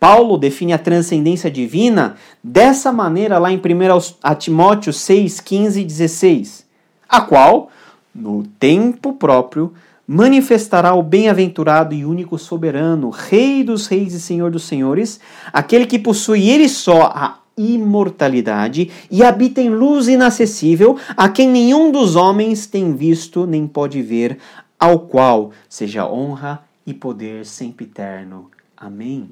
Paulo 0.00 0.38
define 0.38 0.72
a 0.72 0.78
transcendência 0.78 1.50
divina 1.50 2.16
dessa 2.42 2.92
maneira 2.92 3.38
lá 3.38 3.52
em 3.52 3.58
1 3.58 4.34
Timóteo 4.38 4.92
6, 4.92 5.40
15 5.40 5.80
e 5.80 5.84
16, 5.84 6.66
a 7.08 7.20
qual, 7.20 7.70
no 8.14 8.44
tempo 8.58 9.12
próprio, 9.12 9.72
manifestará 10.06 10.94
o 10.94 11.02
bem-aventurado 11.02 11.94
e 11.94 12.04
único 12.04 12.38
soberano, 12.38 13.10
Rei 13.10 13.64
dos 13.64 13.86
reis 13.86 14.12
e 14.12 14.20
Senhor 14.20 14.50
dos 14.50 14.64
senhores, 14.64 15.20
aquele 15.52 15.86
que 15.86 15.98
possui 15.98 16.48
ele 16.48 16.68
só 16.68 17.04
a 17.14 17.38
imortalidade 17.56 18.90
e 19.10 19.22
habita 19.22 19.60
em 19.60 19.70
luz 19.70 20.08
inacessível, 20.08 20.98
a 21.16 21.28
quem 21.28 21.48
nenhum 21.48 21.90
dos 21.92 22.16
homens 22.16 22.66
tem 22.66 22.94
visto 22.94 23.46
nem 23.46 23.66
pode 23.66 24.02
ver, 24.02 24.38
ao 24.78 25.00
qual 25.00 25.52
seja 25.68 26.06
honra 26.06 26.64
e 26.86 26.92
poder 26.92 27.46
sempre 27.46 27.86
eterno. 27.86 28.50
Amém. 28.76 29.30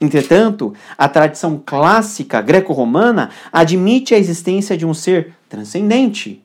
Entretanto, 0.00 0.74
a 0.98 1.08
tradição 1.08 1.62
clássica 1.64 2.40
greco-romana 2.40 3.30
admite 3.52 4.14
a 4.14 4.18
existência 4.18 4.76
de 4.76 4.84
um 4.84 4.92
ser 4.92 5.34
transcendente, 5.48 6.42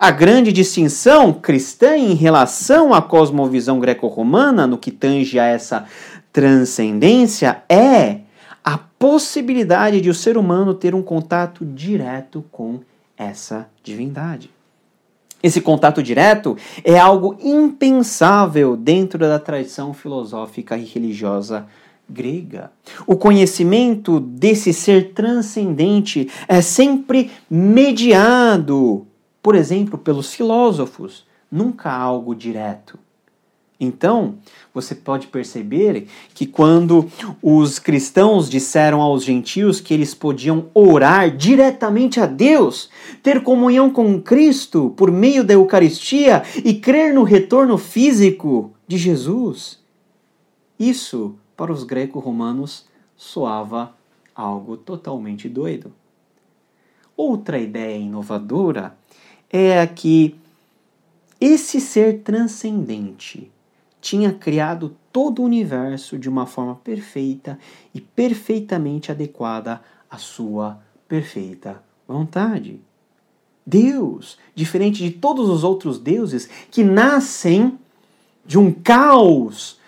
a 0.00 0.10
grande 0.10 0.50
distinção 0.50 1.30
cristã 1.30 1.94
em 1.94 2.14
relação 2.14 2.94
à 2.94 3.02
cosmovisão 3.02 3.78
greco-romana, 3.78 4.66
no 4.66 4.78
que 4.78 4.90
tange 4.90 5.38
a 5.38 5.44
essa 5.44 5.84
transcendência, 6.32 7.62
é 7.68 8.20
a 8.64 8.78
possibilidade 8.78 10.00
de 10.00 10.08
o 10.08 10.14
ser 10.14 10.38
humano 10.38 10.72
ter 10.72 10.94
um 10.94 11.02
contato 11.02 11.66
direto 11.66 12.42
com 12.50 12.80
essa 13.14 13.68
divindade. 13.84 14.48
Esse 15.42 15.60
contato 15.60 16.02
direto 16.02 16.56
é 16.82 16.98
algo 16.98 17.36
impensável 17.38 18.78
dentro 18.78 19.18
da 19.18 19.38
tradição 19.38 19.92
filosófica 19.92 20.78
e 20.78 20.84
religiosa 20.84 21.66
grega. 22.08 22.72
O 23.06 23.16
conhecimento 23.16 24.18
desse 24.18 24.72
ser 24.72 25.12
transcendente 25.12 26.26
é 26.48 26.62
sempre 26.62 27.30
mediado 27.50 29.06
por 29.42 29.54
exemplo, 29.54 29.98
pelos 29.98 30.34
filósofos, 30.34 31.26
nunca 31.50 31.90
algo 31.92 32.34
direto. 32.34 32.98
Então, 33.82 34.34
você 34.74 34.94
pode 34.94 35.28
perceber 35.28 36.06
que 36.34 36.44
quando 36.44 37.10
os 37.42 37.78
cristãos 37.78 38.50
disseram 38.50 39.00
aos 39.00 39.24
gentios 39.24 39.80
que 39.80 39.94
eles 39.94 40.14
podiam 40.14 40.66
orar 40.74 41.34
diretamente 41.34 42.20
a 42.20 42.26
Deus, 42.26 42.90
ter 43.22 43.42
comunhão 43.42 43.90
com 43.90 44.20
Cristo 44.20 44.92
por 44.98 45.10
meio 45.10 45.42
da 45.42 45.54
Eucaristia 45.54 46.42
e 46.62 46.74
crer 46.74 47.14
no 47.14 47.22
retorno 47.22 47.78
físico 47.78 48.74
de 48.86 48.98
Jesus, 48.98 49.82
isso 50.78 51.36
para 51.56 51.72
os 51.72 51.82
greco-romanos 51.82 52.86
soava 53.16 53.94
algo 54.34 54.76
totalmente 54.76 55.48
doido. 55.48 55.90
Outra 57.16 57.58
ideia 57.58 57.96
inovadora 57.96 58.94
é 59.52 59.80
a 59.80 59.86
que 59.86 60.36
esse 61.40 61.80
ser 61.80 62.20
transcendente 62.20 63.50
tinha 64.00 64.32
criado 64.32 64.96
todo 65.12 65.42
o 65.42 65.44
universo 65.44 66.18
de 66.18 66.28
uma 66.28 66.46
forma 66.46 66.76
perfeita 66.76 67.58
e 67.94 68.00
perfeitamente 68.00 69.10
adequada 69.10 69.80
à 70.10 70.18
sua 70.18 70.80
perfeita 71.08 71.82
vontade. 72.06 72.80
Deus, 73.66 74.38
diferente 74.54 75.02
de 75.02 75.10
todos 75.10 75.48
os 75.48 75.64
outros 75.64 75.98
deuses 75.98 76.48
que 76.70 76.82
nascem 76.82 77.78
de 78.44 78.58
um 78.58 78.72
caos 78.72 79.79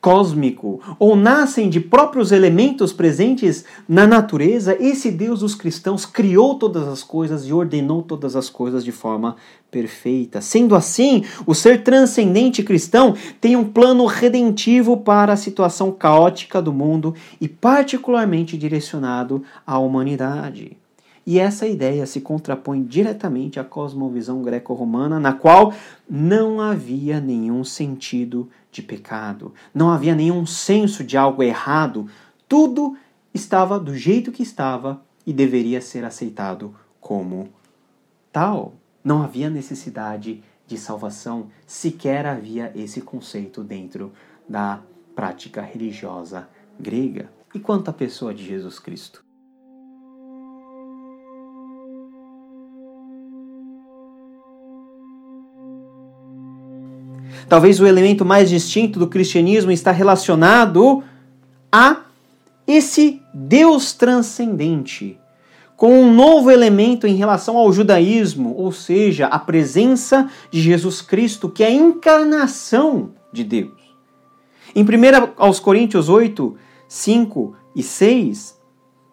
cósmico 0.00 0.80
ou 0.98 1.14
nascem 1.14 1.68
de 1.68 1.78
próprios 1.78 2.32
elementos 2.32 2.92
presentes 2.92 3.64
na 3.88 4.06
natureza, 4.06 4.76
esse 4.80 5.10
Deus 5.10 5.40
dos 5.40 5.54
cristãos 5.54 6.06
criou 6.06 6.54
todas 6.54 6.88
as 6.88 7.02
coisas 7.02 7.46
e 7.46 7.52
ordenou 7.52 8.02
todas 8.02 8.34
as 8.34 8.48
coisas 8.48 8.82
de 8.82 8.92
forma 8.92 9.36
perfeita. 9.70 10.40
Sendo 10.40 10.74
assim, 10.74 11.24
o 11.46 11.54
ser 11.54 11.82
transcendente 11.82 12.62
cristão 12.62 13.14
tem 13.40 13.56
um 13.56 13.64
plano 13.64 14.06
redentivo 14.06 14.96
para 14.96 15.34
a 15.34 15.36
situação 15.36 15.92
caótica 15.92 16.62
do 16.62 16.72
mundo 16.72 17.14
e 17.40 17.46
particularmente 17.46 18.56
direcionado 18.56 19.42
à 19.66 19.78
humanidade. 19.78 20.76
E 21.26 21.38
essa 21.38 21.66
ideia 21.66 22.06
se 22.06 22.20
contrapõe 22.20 22.82
diretamente 22.82 23.60
à 23.60 23.64
cosmovisão 23.64 24.42
greco-romana, 24.42 25.20
na 25.20 25.32
qual 25.32 25.72
não 26.08 26.60
havia 26.60 27.20
nenhum 27.20 27.62
sentido 27.62 28.48
de 28.70 28.82
pecado, 28.82 29.54
não 29.74 29.90
havia 29.90 30.14
nenhum 30.14 30.46
senso 30.46 31.02
de 31.02 31.16
algo 31.16 31.42
errado, 31.42 32.08
tudo 32.48 32.96
estava 33.32 33.78
do 33.78 33.96
jeito 33.96 34.32
que 34.32 34.42
estava 34.42 35.02
e 35.26 35.32
deveria 35.32 35.80
ser 35.80 36.04
aceitado 36.04 36.74
como 37.00 37.48
tal. 38.32 38.74
Não 39.02 39.22
havia 39.22 39.48
necessidade 39.50 40.42
de 40.66 40.78
salvação, 40.78 41.48
sequer 41.66 42.26
havia 42.26 42.72
esse 42.74 43.00
conceito 43.00 43.64
dentro 43.64 44.12
da 44.48 44.80
prática 45.14 45.62
religiosa 45.62 46.48
grega. 46.78 47.30
E 47.54 47.58
quanto 47.58 47.88
à 47.88 47.92
pessoa 47.92 48.32
de 48.32 48.44
Jesus 48.44 48.78
Cristo? 48.78 49.24
Talvez 57.48 57.80
o 57.80 57.86
elemento 57.86 58.24
mais 58.24 58.48
distinto 58.48 58.98
do 58.98 59.06
cristianismo 59.06 59.70
está 59.70 59.90
relacionado 59.90 61.02
a 61.72 62.02
esse 62.66 63.20
Deus 63.34 63.92
transcendente, 63.92 65.18
com 65.76 66.02
um 66.02 66.12
novo 66.12 66.50
elemento 66.50 67.06
em 67.06 67.14
relação 67.14 67.56
ao 67.56 67.72
judaísmo, 67.72 68.54
ou 68.56 68.70
seja, 68.70 69.26
a 69.26 69.38
presença 69.38 70.28
de 70.50 70.60
Jesus 70.60 71.00
Cristo, 71.00 71.48
que 71.48 71.64
é 71.64 71.68
a 71.68 71.72
encarnação 71.72 73.10
de 73.32 73.42
Deus. 73.42 73.80
Em 74.74 74.84
1 74.84 74.86
aos 75.36 75.58
Coríntios 75.58 76.08
8, 76.08 76.56
5 76.86 77.56
e 77.74 77.82
6, 77.82 78.60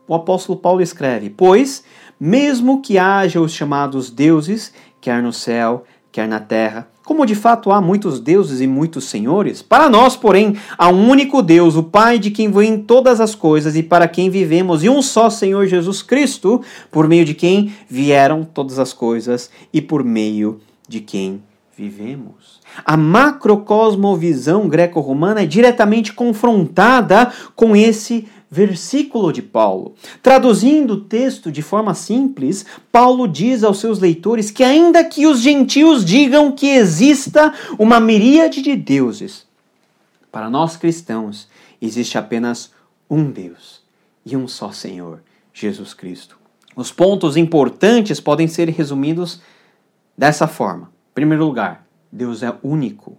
o 0.07 0.13
apóstolo 0.13 0.59
Paulo 0.59 0.81
escreve: 0.81 1.29
Pois, 1.29 1.83
mesmo 2.19 2.81
que 2.81 2.97
haja 2.97 3.41
os 3.41 3.51
chamados 3.53 4.09
deuses, 4.09 4.73
quer 5.01 5.21
no 5.21 5.33
céu, 5.33 5.83
quer 6.11 6.27
na 6.27 6.39
terra, 6.39 6.87
como 7.07 7.25
de 7.25 7.35
fato 7.35 7.71
há 7.71 7.79
muitos 7.79 8.19
deuses 8.19 8.59
e 8.59 8.67
muitos 8.67 9.05
senhores, 9.05 9.61
para 9.61 9.89
nós, 9.89 10.17
porém, 10.17 10.57
há 10.77 10.89
um 10.89 11.09
único 11.09 11.41
Deus, 11.41 11.77
o 11.77 11.83
Pai 11.83 12.19
de 12.19 12.29
quem 12.29 12.51
vêm 12.51 12.77
todas 12.79 13.21
as 13.21 13.33
coisas 13.33 13.77
e 13.77 13.81
para 13.81 14.09
quem 14.09 14.29
vivemos, 14.29 14.83
e 14.83 14.89
um 14.89 15.01
só 15.01 15.29
Senhor 15.29 15.65
Jesus 15.67 16.01
Cristo, 16.01 16.61
por 16.91 17.07
meio 17.07 17.23
de 17.23 17.33
quem 17.33 17.73
vieram 17.89 18.43
todas 18.43 18.77
as 18.77 18.91
coisas 18.91 19.49
e 19.71 19.81
por 19.81 20.03
meio 20.03 20.59
de 20.85 20.99
quem 20.99 21.41
vivemos. 21.77 22.59
A 22.83 22.97
macrocosmovisão 22.97 24.67
greco-romana 24.67 25.43
é 25.43 25.45
diretamente 25.45 26.11
confrontada 26.11 27.31
com 27.55 27.73
esse 27.73 28.27
versículo 28.49 29.31
de 29.31 29.41
Paulo. 29.41 29.95
Traduzindo 30.23 30.93
o 30.93 31.01
texto 31.01 31.51
de 31.51 31.61
forma 31.61 31.93
simples, 31.93 32.65
Paulo 32.91 33.27
diz 33.27 33.63
aos 33.63 33.79
seus 33.79 33.99
leitores 33.99 34.49
que, 34.49 34.63
ainda 34.63 35.03
que 35.03 35.27
os 35.27 35.39
gentios 35.41 36.03
digam 36.03 36.51
que 36.51 36.67
exista 36.67 37.53
uma 37.77 37.99
miríade 37.99 38.61
de 38.61 38.75
deuses, 38.75 39.45
para 40.31 40.49
nós 40.49 40.77
cristãos 40.77 41.47
existe 41.81 42.17
apenas 42.17 42.71
um 43.09 43.29
Deus 43.29 43.81
e 44.25 44.35
um 44.35 44.47
só 44.47 44.71
Senhor, 44.71 45.21
Jesus 45.53 45.93
Cristo. 45.93 46.37
Os 46.75 46.91
pontos 46.91 47.35
importantes 47.35 48.19
podem 48.19 48.47
ser 48.47 48.69
resumidos 48.69 49.41
dessa 50.17 50.47
forma. 50.47 50.91
Em 51.11 51.15
primeiro 51.15 51.45
lugar, 51.45 51.87
Deus 52.11 52.43
é 52.43 52.53
único. 52.61 53.17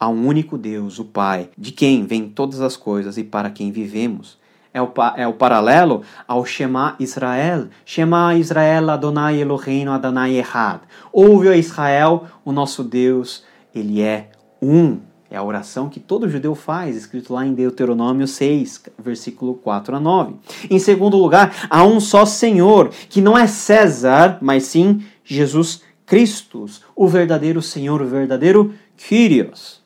Há 0.00 0.08
um 0.08 0.26
único 0.26 0.56
Deus, 0.56 0.98
o 0.98 1.04
Pai, 1.04 1.50
de 1.56 1.70
quem 1.70 2.06
vêm 2.06 2.28
todas 2.28 2.60
as 2.60 2.76
coisas 2.76 3.18
e 3.18 3.24
para 3.24 3.50
quem 3.50 3.70
vivemos 3.70 4.38
é 4.74 4.82
o, 4.82 4.92
é 5.16 5.26
o 5.26 5.32
paralelo 5.32 6.02
ao 6.26 6.44
Shema 6.44 6.96
Israel. 6.98 7.68
Shema 7.86 8.34
Israel 8.34 8.90
Adonai 8.90 9.40
Eloheinu 9.40 9.92
Adonai 9.92 10.36
Echad. 10.36 10.80
Ouve, 11.12 11.48
a 11.48 11.56
Israel, 11.56 12.24
o 12.44 12.50
nosso 12.50 12.82
Deus, 12.82 13.44
ele 13.72 14.02
é 14.02 14.30
um. 14.60 14.98
É 15.30 15.36
a 15.36 15.42
oração 15.42 15.88
que 15.88 15.98
todo 15.98 16.28
judeu 16.28 16.54
faz, 16.54 16.96
escrito 16.96 17.32
lá 17.32 17.46
em 17.46 17.54
Deuteronômio 17.54 18.26
6, 18.26 18.84
versículo 18.98 19.54
4 19.54 19.96
a 19.96 20.00
9. 20.00 20.34
Em 20.68 20.78
segundo 20.78 21.16
lugar, 21.16 21.66
há 21.70 21.84
um 21.84 21.98
só 22.00 22.26
Senhor, 22.26 22.90
que 23.08 23.20
não 23.20 23.38
é 23.38 23.46
César, 23.46 24.38
mas 24.40 24.64
sim 24.64 25.04
Jesus 25.24 25.82
Cristo, 26.04 26.66
o 26.94 27.08
verdadeiro 27.08 27.62
Senhor, 27.62 28.02
o 28.02 28.06
verdadeiro 28.06 28.74
Kyrios. 28.96 29.82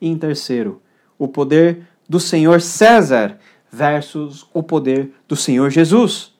E 0.00 0.08
em 0.08 0.18
terceiro, 0.18 0.82
o 1.18 1.28
poder 1.28 1.86
do 2.08 2.20
Senhor 2.20 2.60
César, 2.60 3.38
versus 3.72 4.46
o 4.52 4.62
poder 4.62 5.10
do 5.26 5.34
Senhor 5.34 5.70
Jesus, 5.70 6.34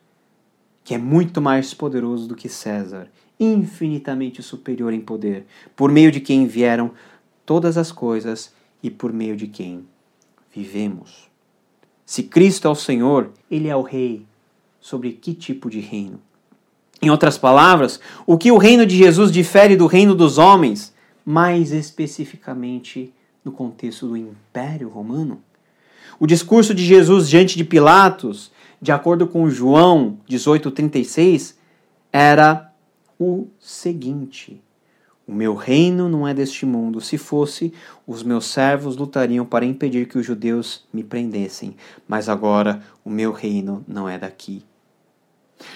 que 0.84 0.94
é 0.94 0.98
muito 0.98 1.40
mais 1.40 1.72
poderoso 1.72 2.28
do 2.28 2.34
que 2.34 2.48
César, 2.48 3.08
infinitamente 3.40 4.42
superior 4.42 4.92
em 4.92 5.00
poder, 5.00 5.46
por 5.74 5.90
meio 5.90 6.12
de 6.12 6.20
quem 6.20 6.46
vieram 6.46 6.90
todas 7.46 7.78
as 7.78 7.90
coisas 7.90 8.52
e 8.82 8.90
por 8.90 9.12
meio 9.12 9.34
de 9.34 9.46
quem 9.46 9.86
vivemos. 10.54 11.30
Se 12.04 12.24
Cristo 12.24 12.68
é 12.68 12.70
o 12.70 12.74
Senhor, 12.74 13.30
Ele 13.50 13.68
é 13.68 13.74
o 13.74 13.82
Rei. 13.82 14.26
Sobre 14.78 15.12
que 15.12 15.32
tipo 15.32 15.70
de 15.70 15.80
reino? 15.80 16.20
Em 17.00 17.08
outras 17.08 17.38
palavras, 17.38 18.00
o 18.26 18.36
que 18.36 18.50
o 18.50 18.58
reino 18.58 18.84
de 18.84 18.96
Jesus 18.96 19.30
difere 19.30 19.76
do 19.76 19.86
reino 19.86 20.14
dos 20.14 20.38
homens, 20.38 20.92
mais 21.24 21.72
especificamente 21.72 23.14
no 23.44 23.52
contexto 23.52 24.08
do 24.08 24.16
Império 24.16 24.88
Romano? 24.88 25.40
O 26.22 26.26
discurso 26.28 26.72
de 26.72 26.84
Jesus 26.84 27.28
diante 27.28 27.56
de 27.56 27.64
Pilatos, 27.64 28.52
de 28.80 28.92
acordo 28.92 29.26
com 29.26 29.50
João 29.50 30.20
18,36, 30.30 31.56
era 32.12 32.72
o 33.18 33.48
seguinte: 33.58 34.62
O 35.26 35.32
meu 35.32 35.56
reino 35.56 36.08
não 36.08 36.28
é 36.28 36.32
deste 36.32 36.64
mundo. 36.64 37.00
Se 37.00 37.18
fosse, 37.18 37.72
os 38.06 38.22
meus 38.22 38.44
servos 38.44 38.96
lutariam 38.96 39.44
para 39.44 39.66
impedir 39.66 40.06
que 40.06 40.16
os 40.16 40.24
judeus 40.24 40.86
me 40.92 41.02
prendessem. 41.02 41.74
Mas 42.06 42.28
agora 42.28 42.80
o 43.04 43.10
meu 43.10 43.32
reino 43.32 43.84
não 43.88 44.08
é 44.08 44.16
daqui. 44.16 44.64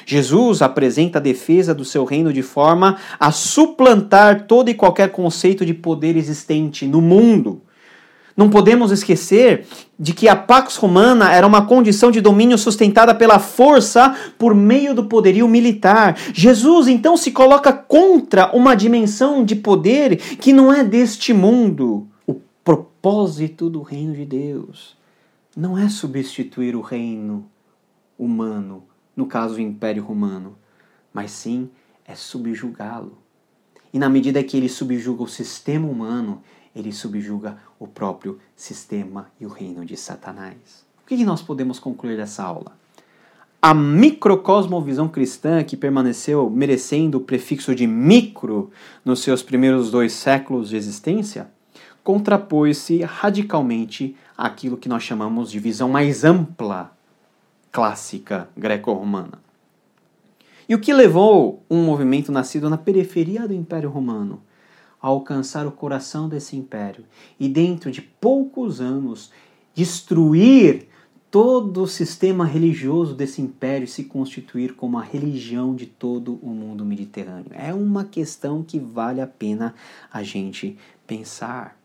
Jesus 0.06 0.62
apresenta 0.62 1.18
a 1.18 1.20
defesa 1.20 1.74
do 1.74 1.84
seu 1.84 2.04
reino 2.04 2.32
de 2.32 2.42
forma 2.42 2.98
a 3.18 3.32
suplantar 3.32 4.46
todo 4.46 4.68
e 4.68 4.74
qualquer 4.74 5.10
conceito 5.10 5.66
de 5.66 5.74
poder 5.74 6.16
existente 6.16 6.86
no 6.86 7.00
mundo. 7.00 7.65
Não 8.36 8.50
podemos 8.50 8.90
esquecer 8.90 9.66
de 9.98 10.12
que 10.12 10.28
a 10.28 10.36
Pax 10.36 10.76
Romana 10.76 11.32
era 11.32 11.46
uma 11.46 11.66
condição 11.66 12.10
de 12.10 12.20
domínio 12.20 12.58
sustentada 12.58 13.14
pela 13.14 13.38
força 13.38 14.14
por 14.38 14.54
meio 14.54 14.94
do 14.94 15.06
poderio 15.06 15.48
militar. 15.48 16.18
Jesus 16.34 16.86
então 16.86 17.16
se 17.16 17.30
coloca 17.30 17.72
contra 17.72 18.54
uma 18.54 18.74
dimensão 18.74 19.42
de 19.42 19.56
poder 19.56 20.16
que 20.16 20.52
não 20.52 20.70
é 20.70 20.84
deste 20.84 21.32
mundo. 21.32 22.06
O 22.26 22.34
propósito 22.62 23.70
do 23.70 23.80
reino 23.80 24.12
de 24.12 24.26
Deus 24.26 24.94
não 25.56 25.78
é 25.78 25.88
substituir 25.88 26.76
o 26.76 26.82
reino 26.82 27.46
humano, 28.18 28.84
no 29.16 29.24
caso 29.24 29.54
o 29.54 29.60
Império 29.60 30.04
Romano, 30.04 30.58
mas 31.10 31.30
sim 31.30 31.70
é 32.04 32.14
subjugá-lo. 32.14 33.16
E 33.94 33.98
na 33.98 34.10
medida 34.10 34.44
que 34.44 34.58
ele 34.58 34.68
subjuga 34.68 35.22
o 35.22 35.28
sistema 35.28 35.88
humano, 35.88 36.42
ele 36.74 36.92
subjuga 36.92 37.56
o 37.78 37.86
próprio 37.86 38.38
sistema 38.54 39.30
e 39.40 39.46
o 39.46 39.48
reino 39.48 39.84
de 39.84 39.96
Satanás. 39.96 40.86
O 41.02 41.06
que 41.06 41.24
nós 41.24 41.42
podemos 41.42 41.78
concluir 41.78 42.16
dessa 42.16 42.42
aula? 42.42 42.72
A 43.60 43.74
microcosmovisão 43.74 45.08
cristã, 45.08 45.62
que 45.64 45.76
permaneceu 45.76 46.48
merecendo 46.50 47.18
o 47.18 47.20
prefixo 47.20 47.74
de 47.74 47.86
micro 47.86 48.70
nos 49.04 49.22
seus 49.22 49.42
primeiros 49.42 49.90
dois 49.90 50.12
séculos 50.12 50.68
de 50.68 50.76
existência, 50.76 51.50
contrapôs-se 52.04 53.02
radicalmente 53.02 54.16
àquilo 54.36 54.76
que 54.76 54.88
nós 54.88 55.02
chamamos 55.02 55.50
de 55.50 55.58
visão 55.58 55.88
mais 55.88 56.24
ampla, 56.24 56.92
clássica 57.72 58.48
greco-romana. 58.56 59.40
E 60.68 60.74
o 60.74 60.80
que 60.80 60.92
levou 60.92 61.64
um 61.70 61.84
movimento 61.84 62.30
nascido 62.32 62.68
na 62.68 62.76
periferia 62.78 63.46
do 63.46 63.54
Império 63.54 63.90
Romano 63.90 64.42
a 65.00 65.08
alcançar 65.08 65.66
o 65.66 65.72
coração 65.72 66.28
desse 66.28 66.56
império 66.56 67.04
e, 67.38 67.48
dentro 67.48 67.90
de 67.90 68.00
poucos 68.02 68.80
anos, 68.80 69.30
destruir 69.74 70.88
todo 71.30 71.82
o 71.82 71.86
sistema 71.86 72.46
religioso 72.46 73.14
desse 73.14 73.42
império 73.42 73.84
e 73.84 73.88
se 73.88 74.04
constituir 74.04 74.74
como 74.74 74.98
a 74.98 75.02
religião 75.02 75.74
de 75.74 75.84
todo 75.84 76.38
o 76.40 76.48
mundo 76.48 76.84
mediterrâneo. 76.84 77.50
É 77.52 77.74
uma 77.74 78.04
questão 78.04 78.62
que 78.62 78.78
vale 78.78 79.20
a 79.20 79.26
pena 79.26 79.74
a 80.10 80.22
gente 80.22 80.78
pensar. 81.06 81.78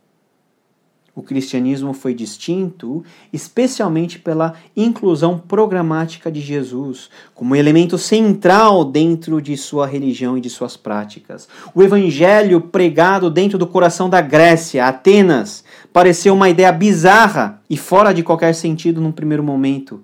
O 1.21 1.23
cristianismo 1.23 1.93
foi 1.93 2.15
distinto 2.15 3.05
especialmente 3.31 4.17
pela 4.17 4.55
inclusão 4.75 5.37
programática 5.37 6.31
de 6.31 6.41
Jesus 6.41 7.11
como 7.35 7.55
elemento 7.55 7.95
central 7.95 8.83
dentro 8.83 9.39
de 9.39 9.55
sua 9.55 9.85
religião 9.85 10.35
e 10.35 10.41
de 10.41 10.49
suas 10.49 10.75
práticas. 10.75 11.47
O 11.75 11.83
evangelho 11.83 12.59
pregado 12.59 13.29
dentro 13.29 13.59
do 13.59 13.67
coração 13.67 14.09
da 14.09 14.19
Grécia, 14.19 14.87
Atenas, 14.87 15.63
pareceu 15.93 16.33
uma 16.33 16.49
ideia 16.49 16.71
bizarra 16.71 17.61
e 17.69 17.77
fora 17.77 18.15
de 18.15 18.23
qualquer 18.23 18.55
sentido 18.55 18.99
num 18.99 19.11
primeiro 19.11 19.43
momento. 19.43 20.01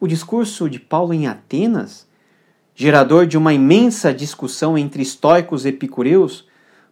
O 0.00 0.08
discurso 0.08 0.68
de 0.68 0.80
Paulo 0.80 1.14
em 1.14 1.28
Atenas, 1.28 2.04
gerador 2.74 3.28
de 3.28 3.38
uma 3.38 3.54
imensa 3.54 4.12
discussão 4.12 4.76
entre 4.76 5.04
estoicos 5.04 5.64
e 5.64 5.68
epicureus, 5.68 6.47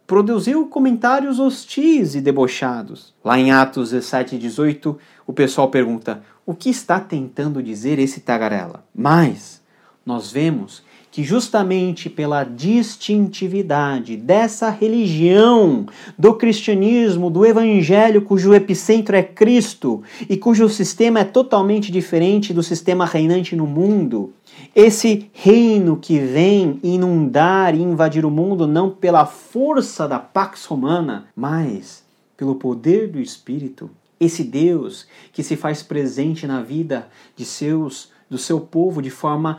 produziu 0.07 0.65
comentários 0.67 1.37
hostis 1.37 2.15
e 2.15 2.21
debochados. 2.21 3.13
Lá 3.23 3.37
em 3.37 3.51
Atos 3.51 3.91
17 3.91 4.35
e 4.35 4.39
18, 4.39 4.97
o 5.27 5.33
pessoal 5.33 5.69
pergunta: 5.69 6.23
o 6.45 6.55
que 6.55 6.69
está 6.69 6.99
tentando 6.99 7.61
dizer 7.61 7.99
esse 7.99 8.21
tagarela? 8.21 8.85
Mas 8.95 9.61
nós 10.05 10.31
vemos 10.31 10.81
que 11.11 11.23
justamente 11.23 12.09
pela 12.09 12.43
distintividade 12.43 14.15
dessa 14.15 14.69
religião, 14.69 15.87
do 16.17 16.35
cristianismo, 16.35 17.29
do 17.29 17.45
evangelho, 17.45 18.21
cujo 18.21 18.53
epicentro 18.53 19.15
é 19.15 19.23
Cristo 19.23 20.03
e 20.29 20.37
cujo 20.37 20.69
sistema 20.69 21.21
é 21.21 21.23
totalmente 21.23 21.91
diferente 21.91 22.53
do 22.53 22.61
sistema 22.61 23.03
reinante 23.03 23.55
no 23.55 23.65
mundo, 23.65 24.31
esse 24.79 25.31
reino 25.33 25.97
que 25.97 26.19
vem 26.19 26.79
inundar 26.83 27.73
e 27.73 27.81
invadir 27.81 28.23
o 28.23 28.29
mundo 28.29 28.67
não 28.67 28.91
pela 28.91 29.25
força 29.25 30.07
da 30.07 30.19
Pax 30.19 30.65
Romana, 30.65 31.29
mas 31.35 32.05
pelo 32.37 32.53
poder 32.53 33.07
do 33.07 33.19
Espírito. 33.19 33.89
Esse 34.19 34.43
Deus 34.43 35.07
que 35.33 35.41
se 35.41 35.55
faz 35.55 35.81
presente 35.81 36.45
na 36.45 36.61
vida 36.61 37.09
de 37.35 37.43
seus 37.43 38.11
do 38.29 38.37
seu 38.37 38.59
povo 38.61 39.01
de 39.01 39.09
forma 39.09 39.57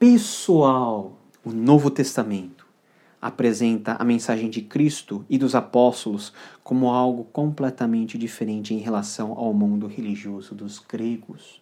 pessoal. 0.00 1.16
O 1.44 1.52
Novo 1.52 1.88
Testamento 1.88 2.66
apresenta 3.22 3.92
a 4.00 4.04
mensagem 4.04 4.50
de 4.50 4.62
Cristo 4.62 5.24
e 5.30 5.38
dos 5.38 5.54
apóstolos 5.54 6.32
como 6.64 6.90
algo 6.90 7.22
completamente 7.32 8.18
diferente 8.18 8.74
em 8.74 8.78
relação 8.78 9.32
ao 9.32 9.54
mundo 9.54 9.86
religioso 9.86 10.56
dos 10.56 10.80
gregos. 10.80 11.60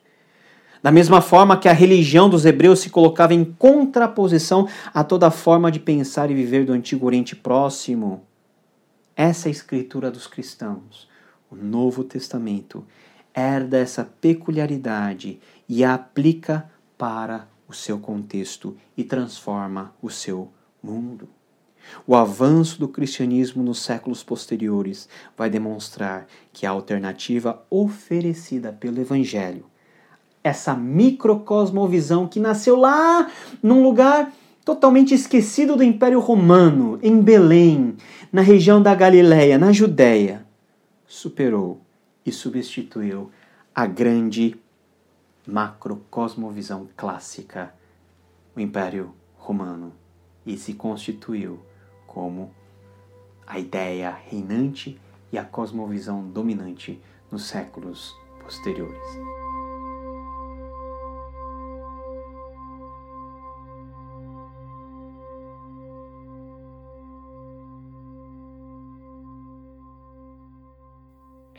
Da 0.82 0.92
mesma 0.92 1.20
forma 1.20 1.56
que 1.56 1.68
a 1.68 1.72
religião 1.72 2.30
dos 2.30 2.44
hebreus 2.44 2.80
se 2.80 2.90
colocava 2.90 3.34
em 3.34 3.44
contraposição 3.44 4.68
a 4.94 5.02
toda 5.02 5.30
forma 5.30 5.72
de 5.72 5.80
pensar 5.80 6.30
e 6.30 6.34
viver 6.34 6.64
do 6.64 6.72
Antigo 6.72 7.06
Oriente 7.06 7.34
Próximo, 7.34 8.22
essa 9.16 9.48
é 9.48 9.50
escritura 9.50 10.12
dos 10.12 10.28
cristãos, 10.28 11.08
o 11.50 11.56
Novo 11.56 12.04
Testamento, 12.04 12.86
herda 13.34 13.76
essa 13.76 14.04
peculiaridade 14.04 15.40
e 15.68 15.82
a 15.82 15.94
aplica 15.94 16.70
para 16.96 17.48
o 17.66 17.72
seu 17.72 17.98
contexto 17.98 18.76
e 18.96 19.02
transforma 19.02 19.92
o 20.00 20.08
seu 20.08 20.52
mundo. 20.80 21.28
O 22.06 22.14
avanço 22.14 22.78
do 22.78 22.86
cristianismo 22.86 23.60
nos 23.60 23.80
séculos 23.80 24.22
posteriores 24.22 25.08
vai 25.36 25.50
demonstrar 25.50 26.28
que 26.52 26.64
a 26.64 26.70
alternativa 26.70 27.64
oferecida 27.68 28.72
pelo 28.72 29.00
Evangelho 29.00 29.64
essa 30.48 30.74
microcosmovisão 30.74 32.26
que 32.26 32.40
nasceu 32.40 32.76
lá 32.76 33.30
num 33.62 33.82
lugar 33.82 34.32
totalmente 34.64 35.14
esquecido 35.14 35.76
do 35.76 35.82
Império 35.82 36.20
Romano, 36.20 36.98
em 37.02 37.20
Belém, 37.20 37.96
na 38.32 38.42
região 38.42 38.82
da 38.82 38.94
Galileia, 38.94 39.56
na 39.56 39.72
Judéia, 39.72 40.46
superou 41.06 41.80
e 42.24 42.32
substituiu 42.32 43.30
a 43.74 43.86
grande 43.86 44.56
macrocosmovisão 45.46 46.88
clássica, 46.96 47.72
o 48.54 48.60
Império 48.60 49.14
Romano, 49.36 49.92
e 50.44 50.56
se 50.56 50.74
constituiu 50.74 51.60
como 52.06 52.50
a 53.46 53.58
ideia 53.58 54.10
reinante 54.10 55.00
e 55.32 55.38
a 55.38 55.44
cosmovisão 55.44 56.26
dominante 56.26 57.00
nos 57.30 57.44
séculos 57.44 58.14
posteriores. 58.42 59.37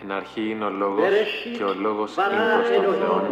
Εν 0.10 0.16
αρχή 0.16 0.50
είναι 0.50 0.66
ο 0.66 0.70
Λόγος 0.70 1.08
και 1.58 1.64
ο 1.64 1.74
Λόγος 1.74 2.16
είναι 2.16 2.26
προς 2.56 2.86
τον 2.86 2.94
Θεόν. 2.94 3.24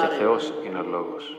και 0.00 0.14
Θεός 0.18 0.52
είναι 0.64 0.78
ο 0.78 0.82
Λόγος. 0.82 1.36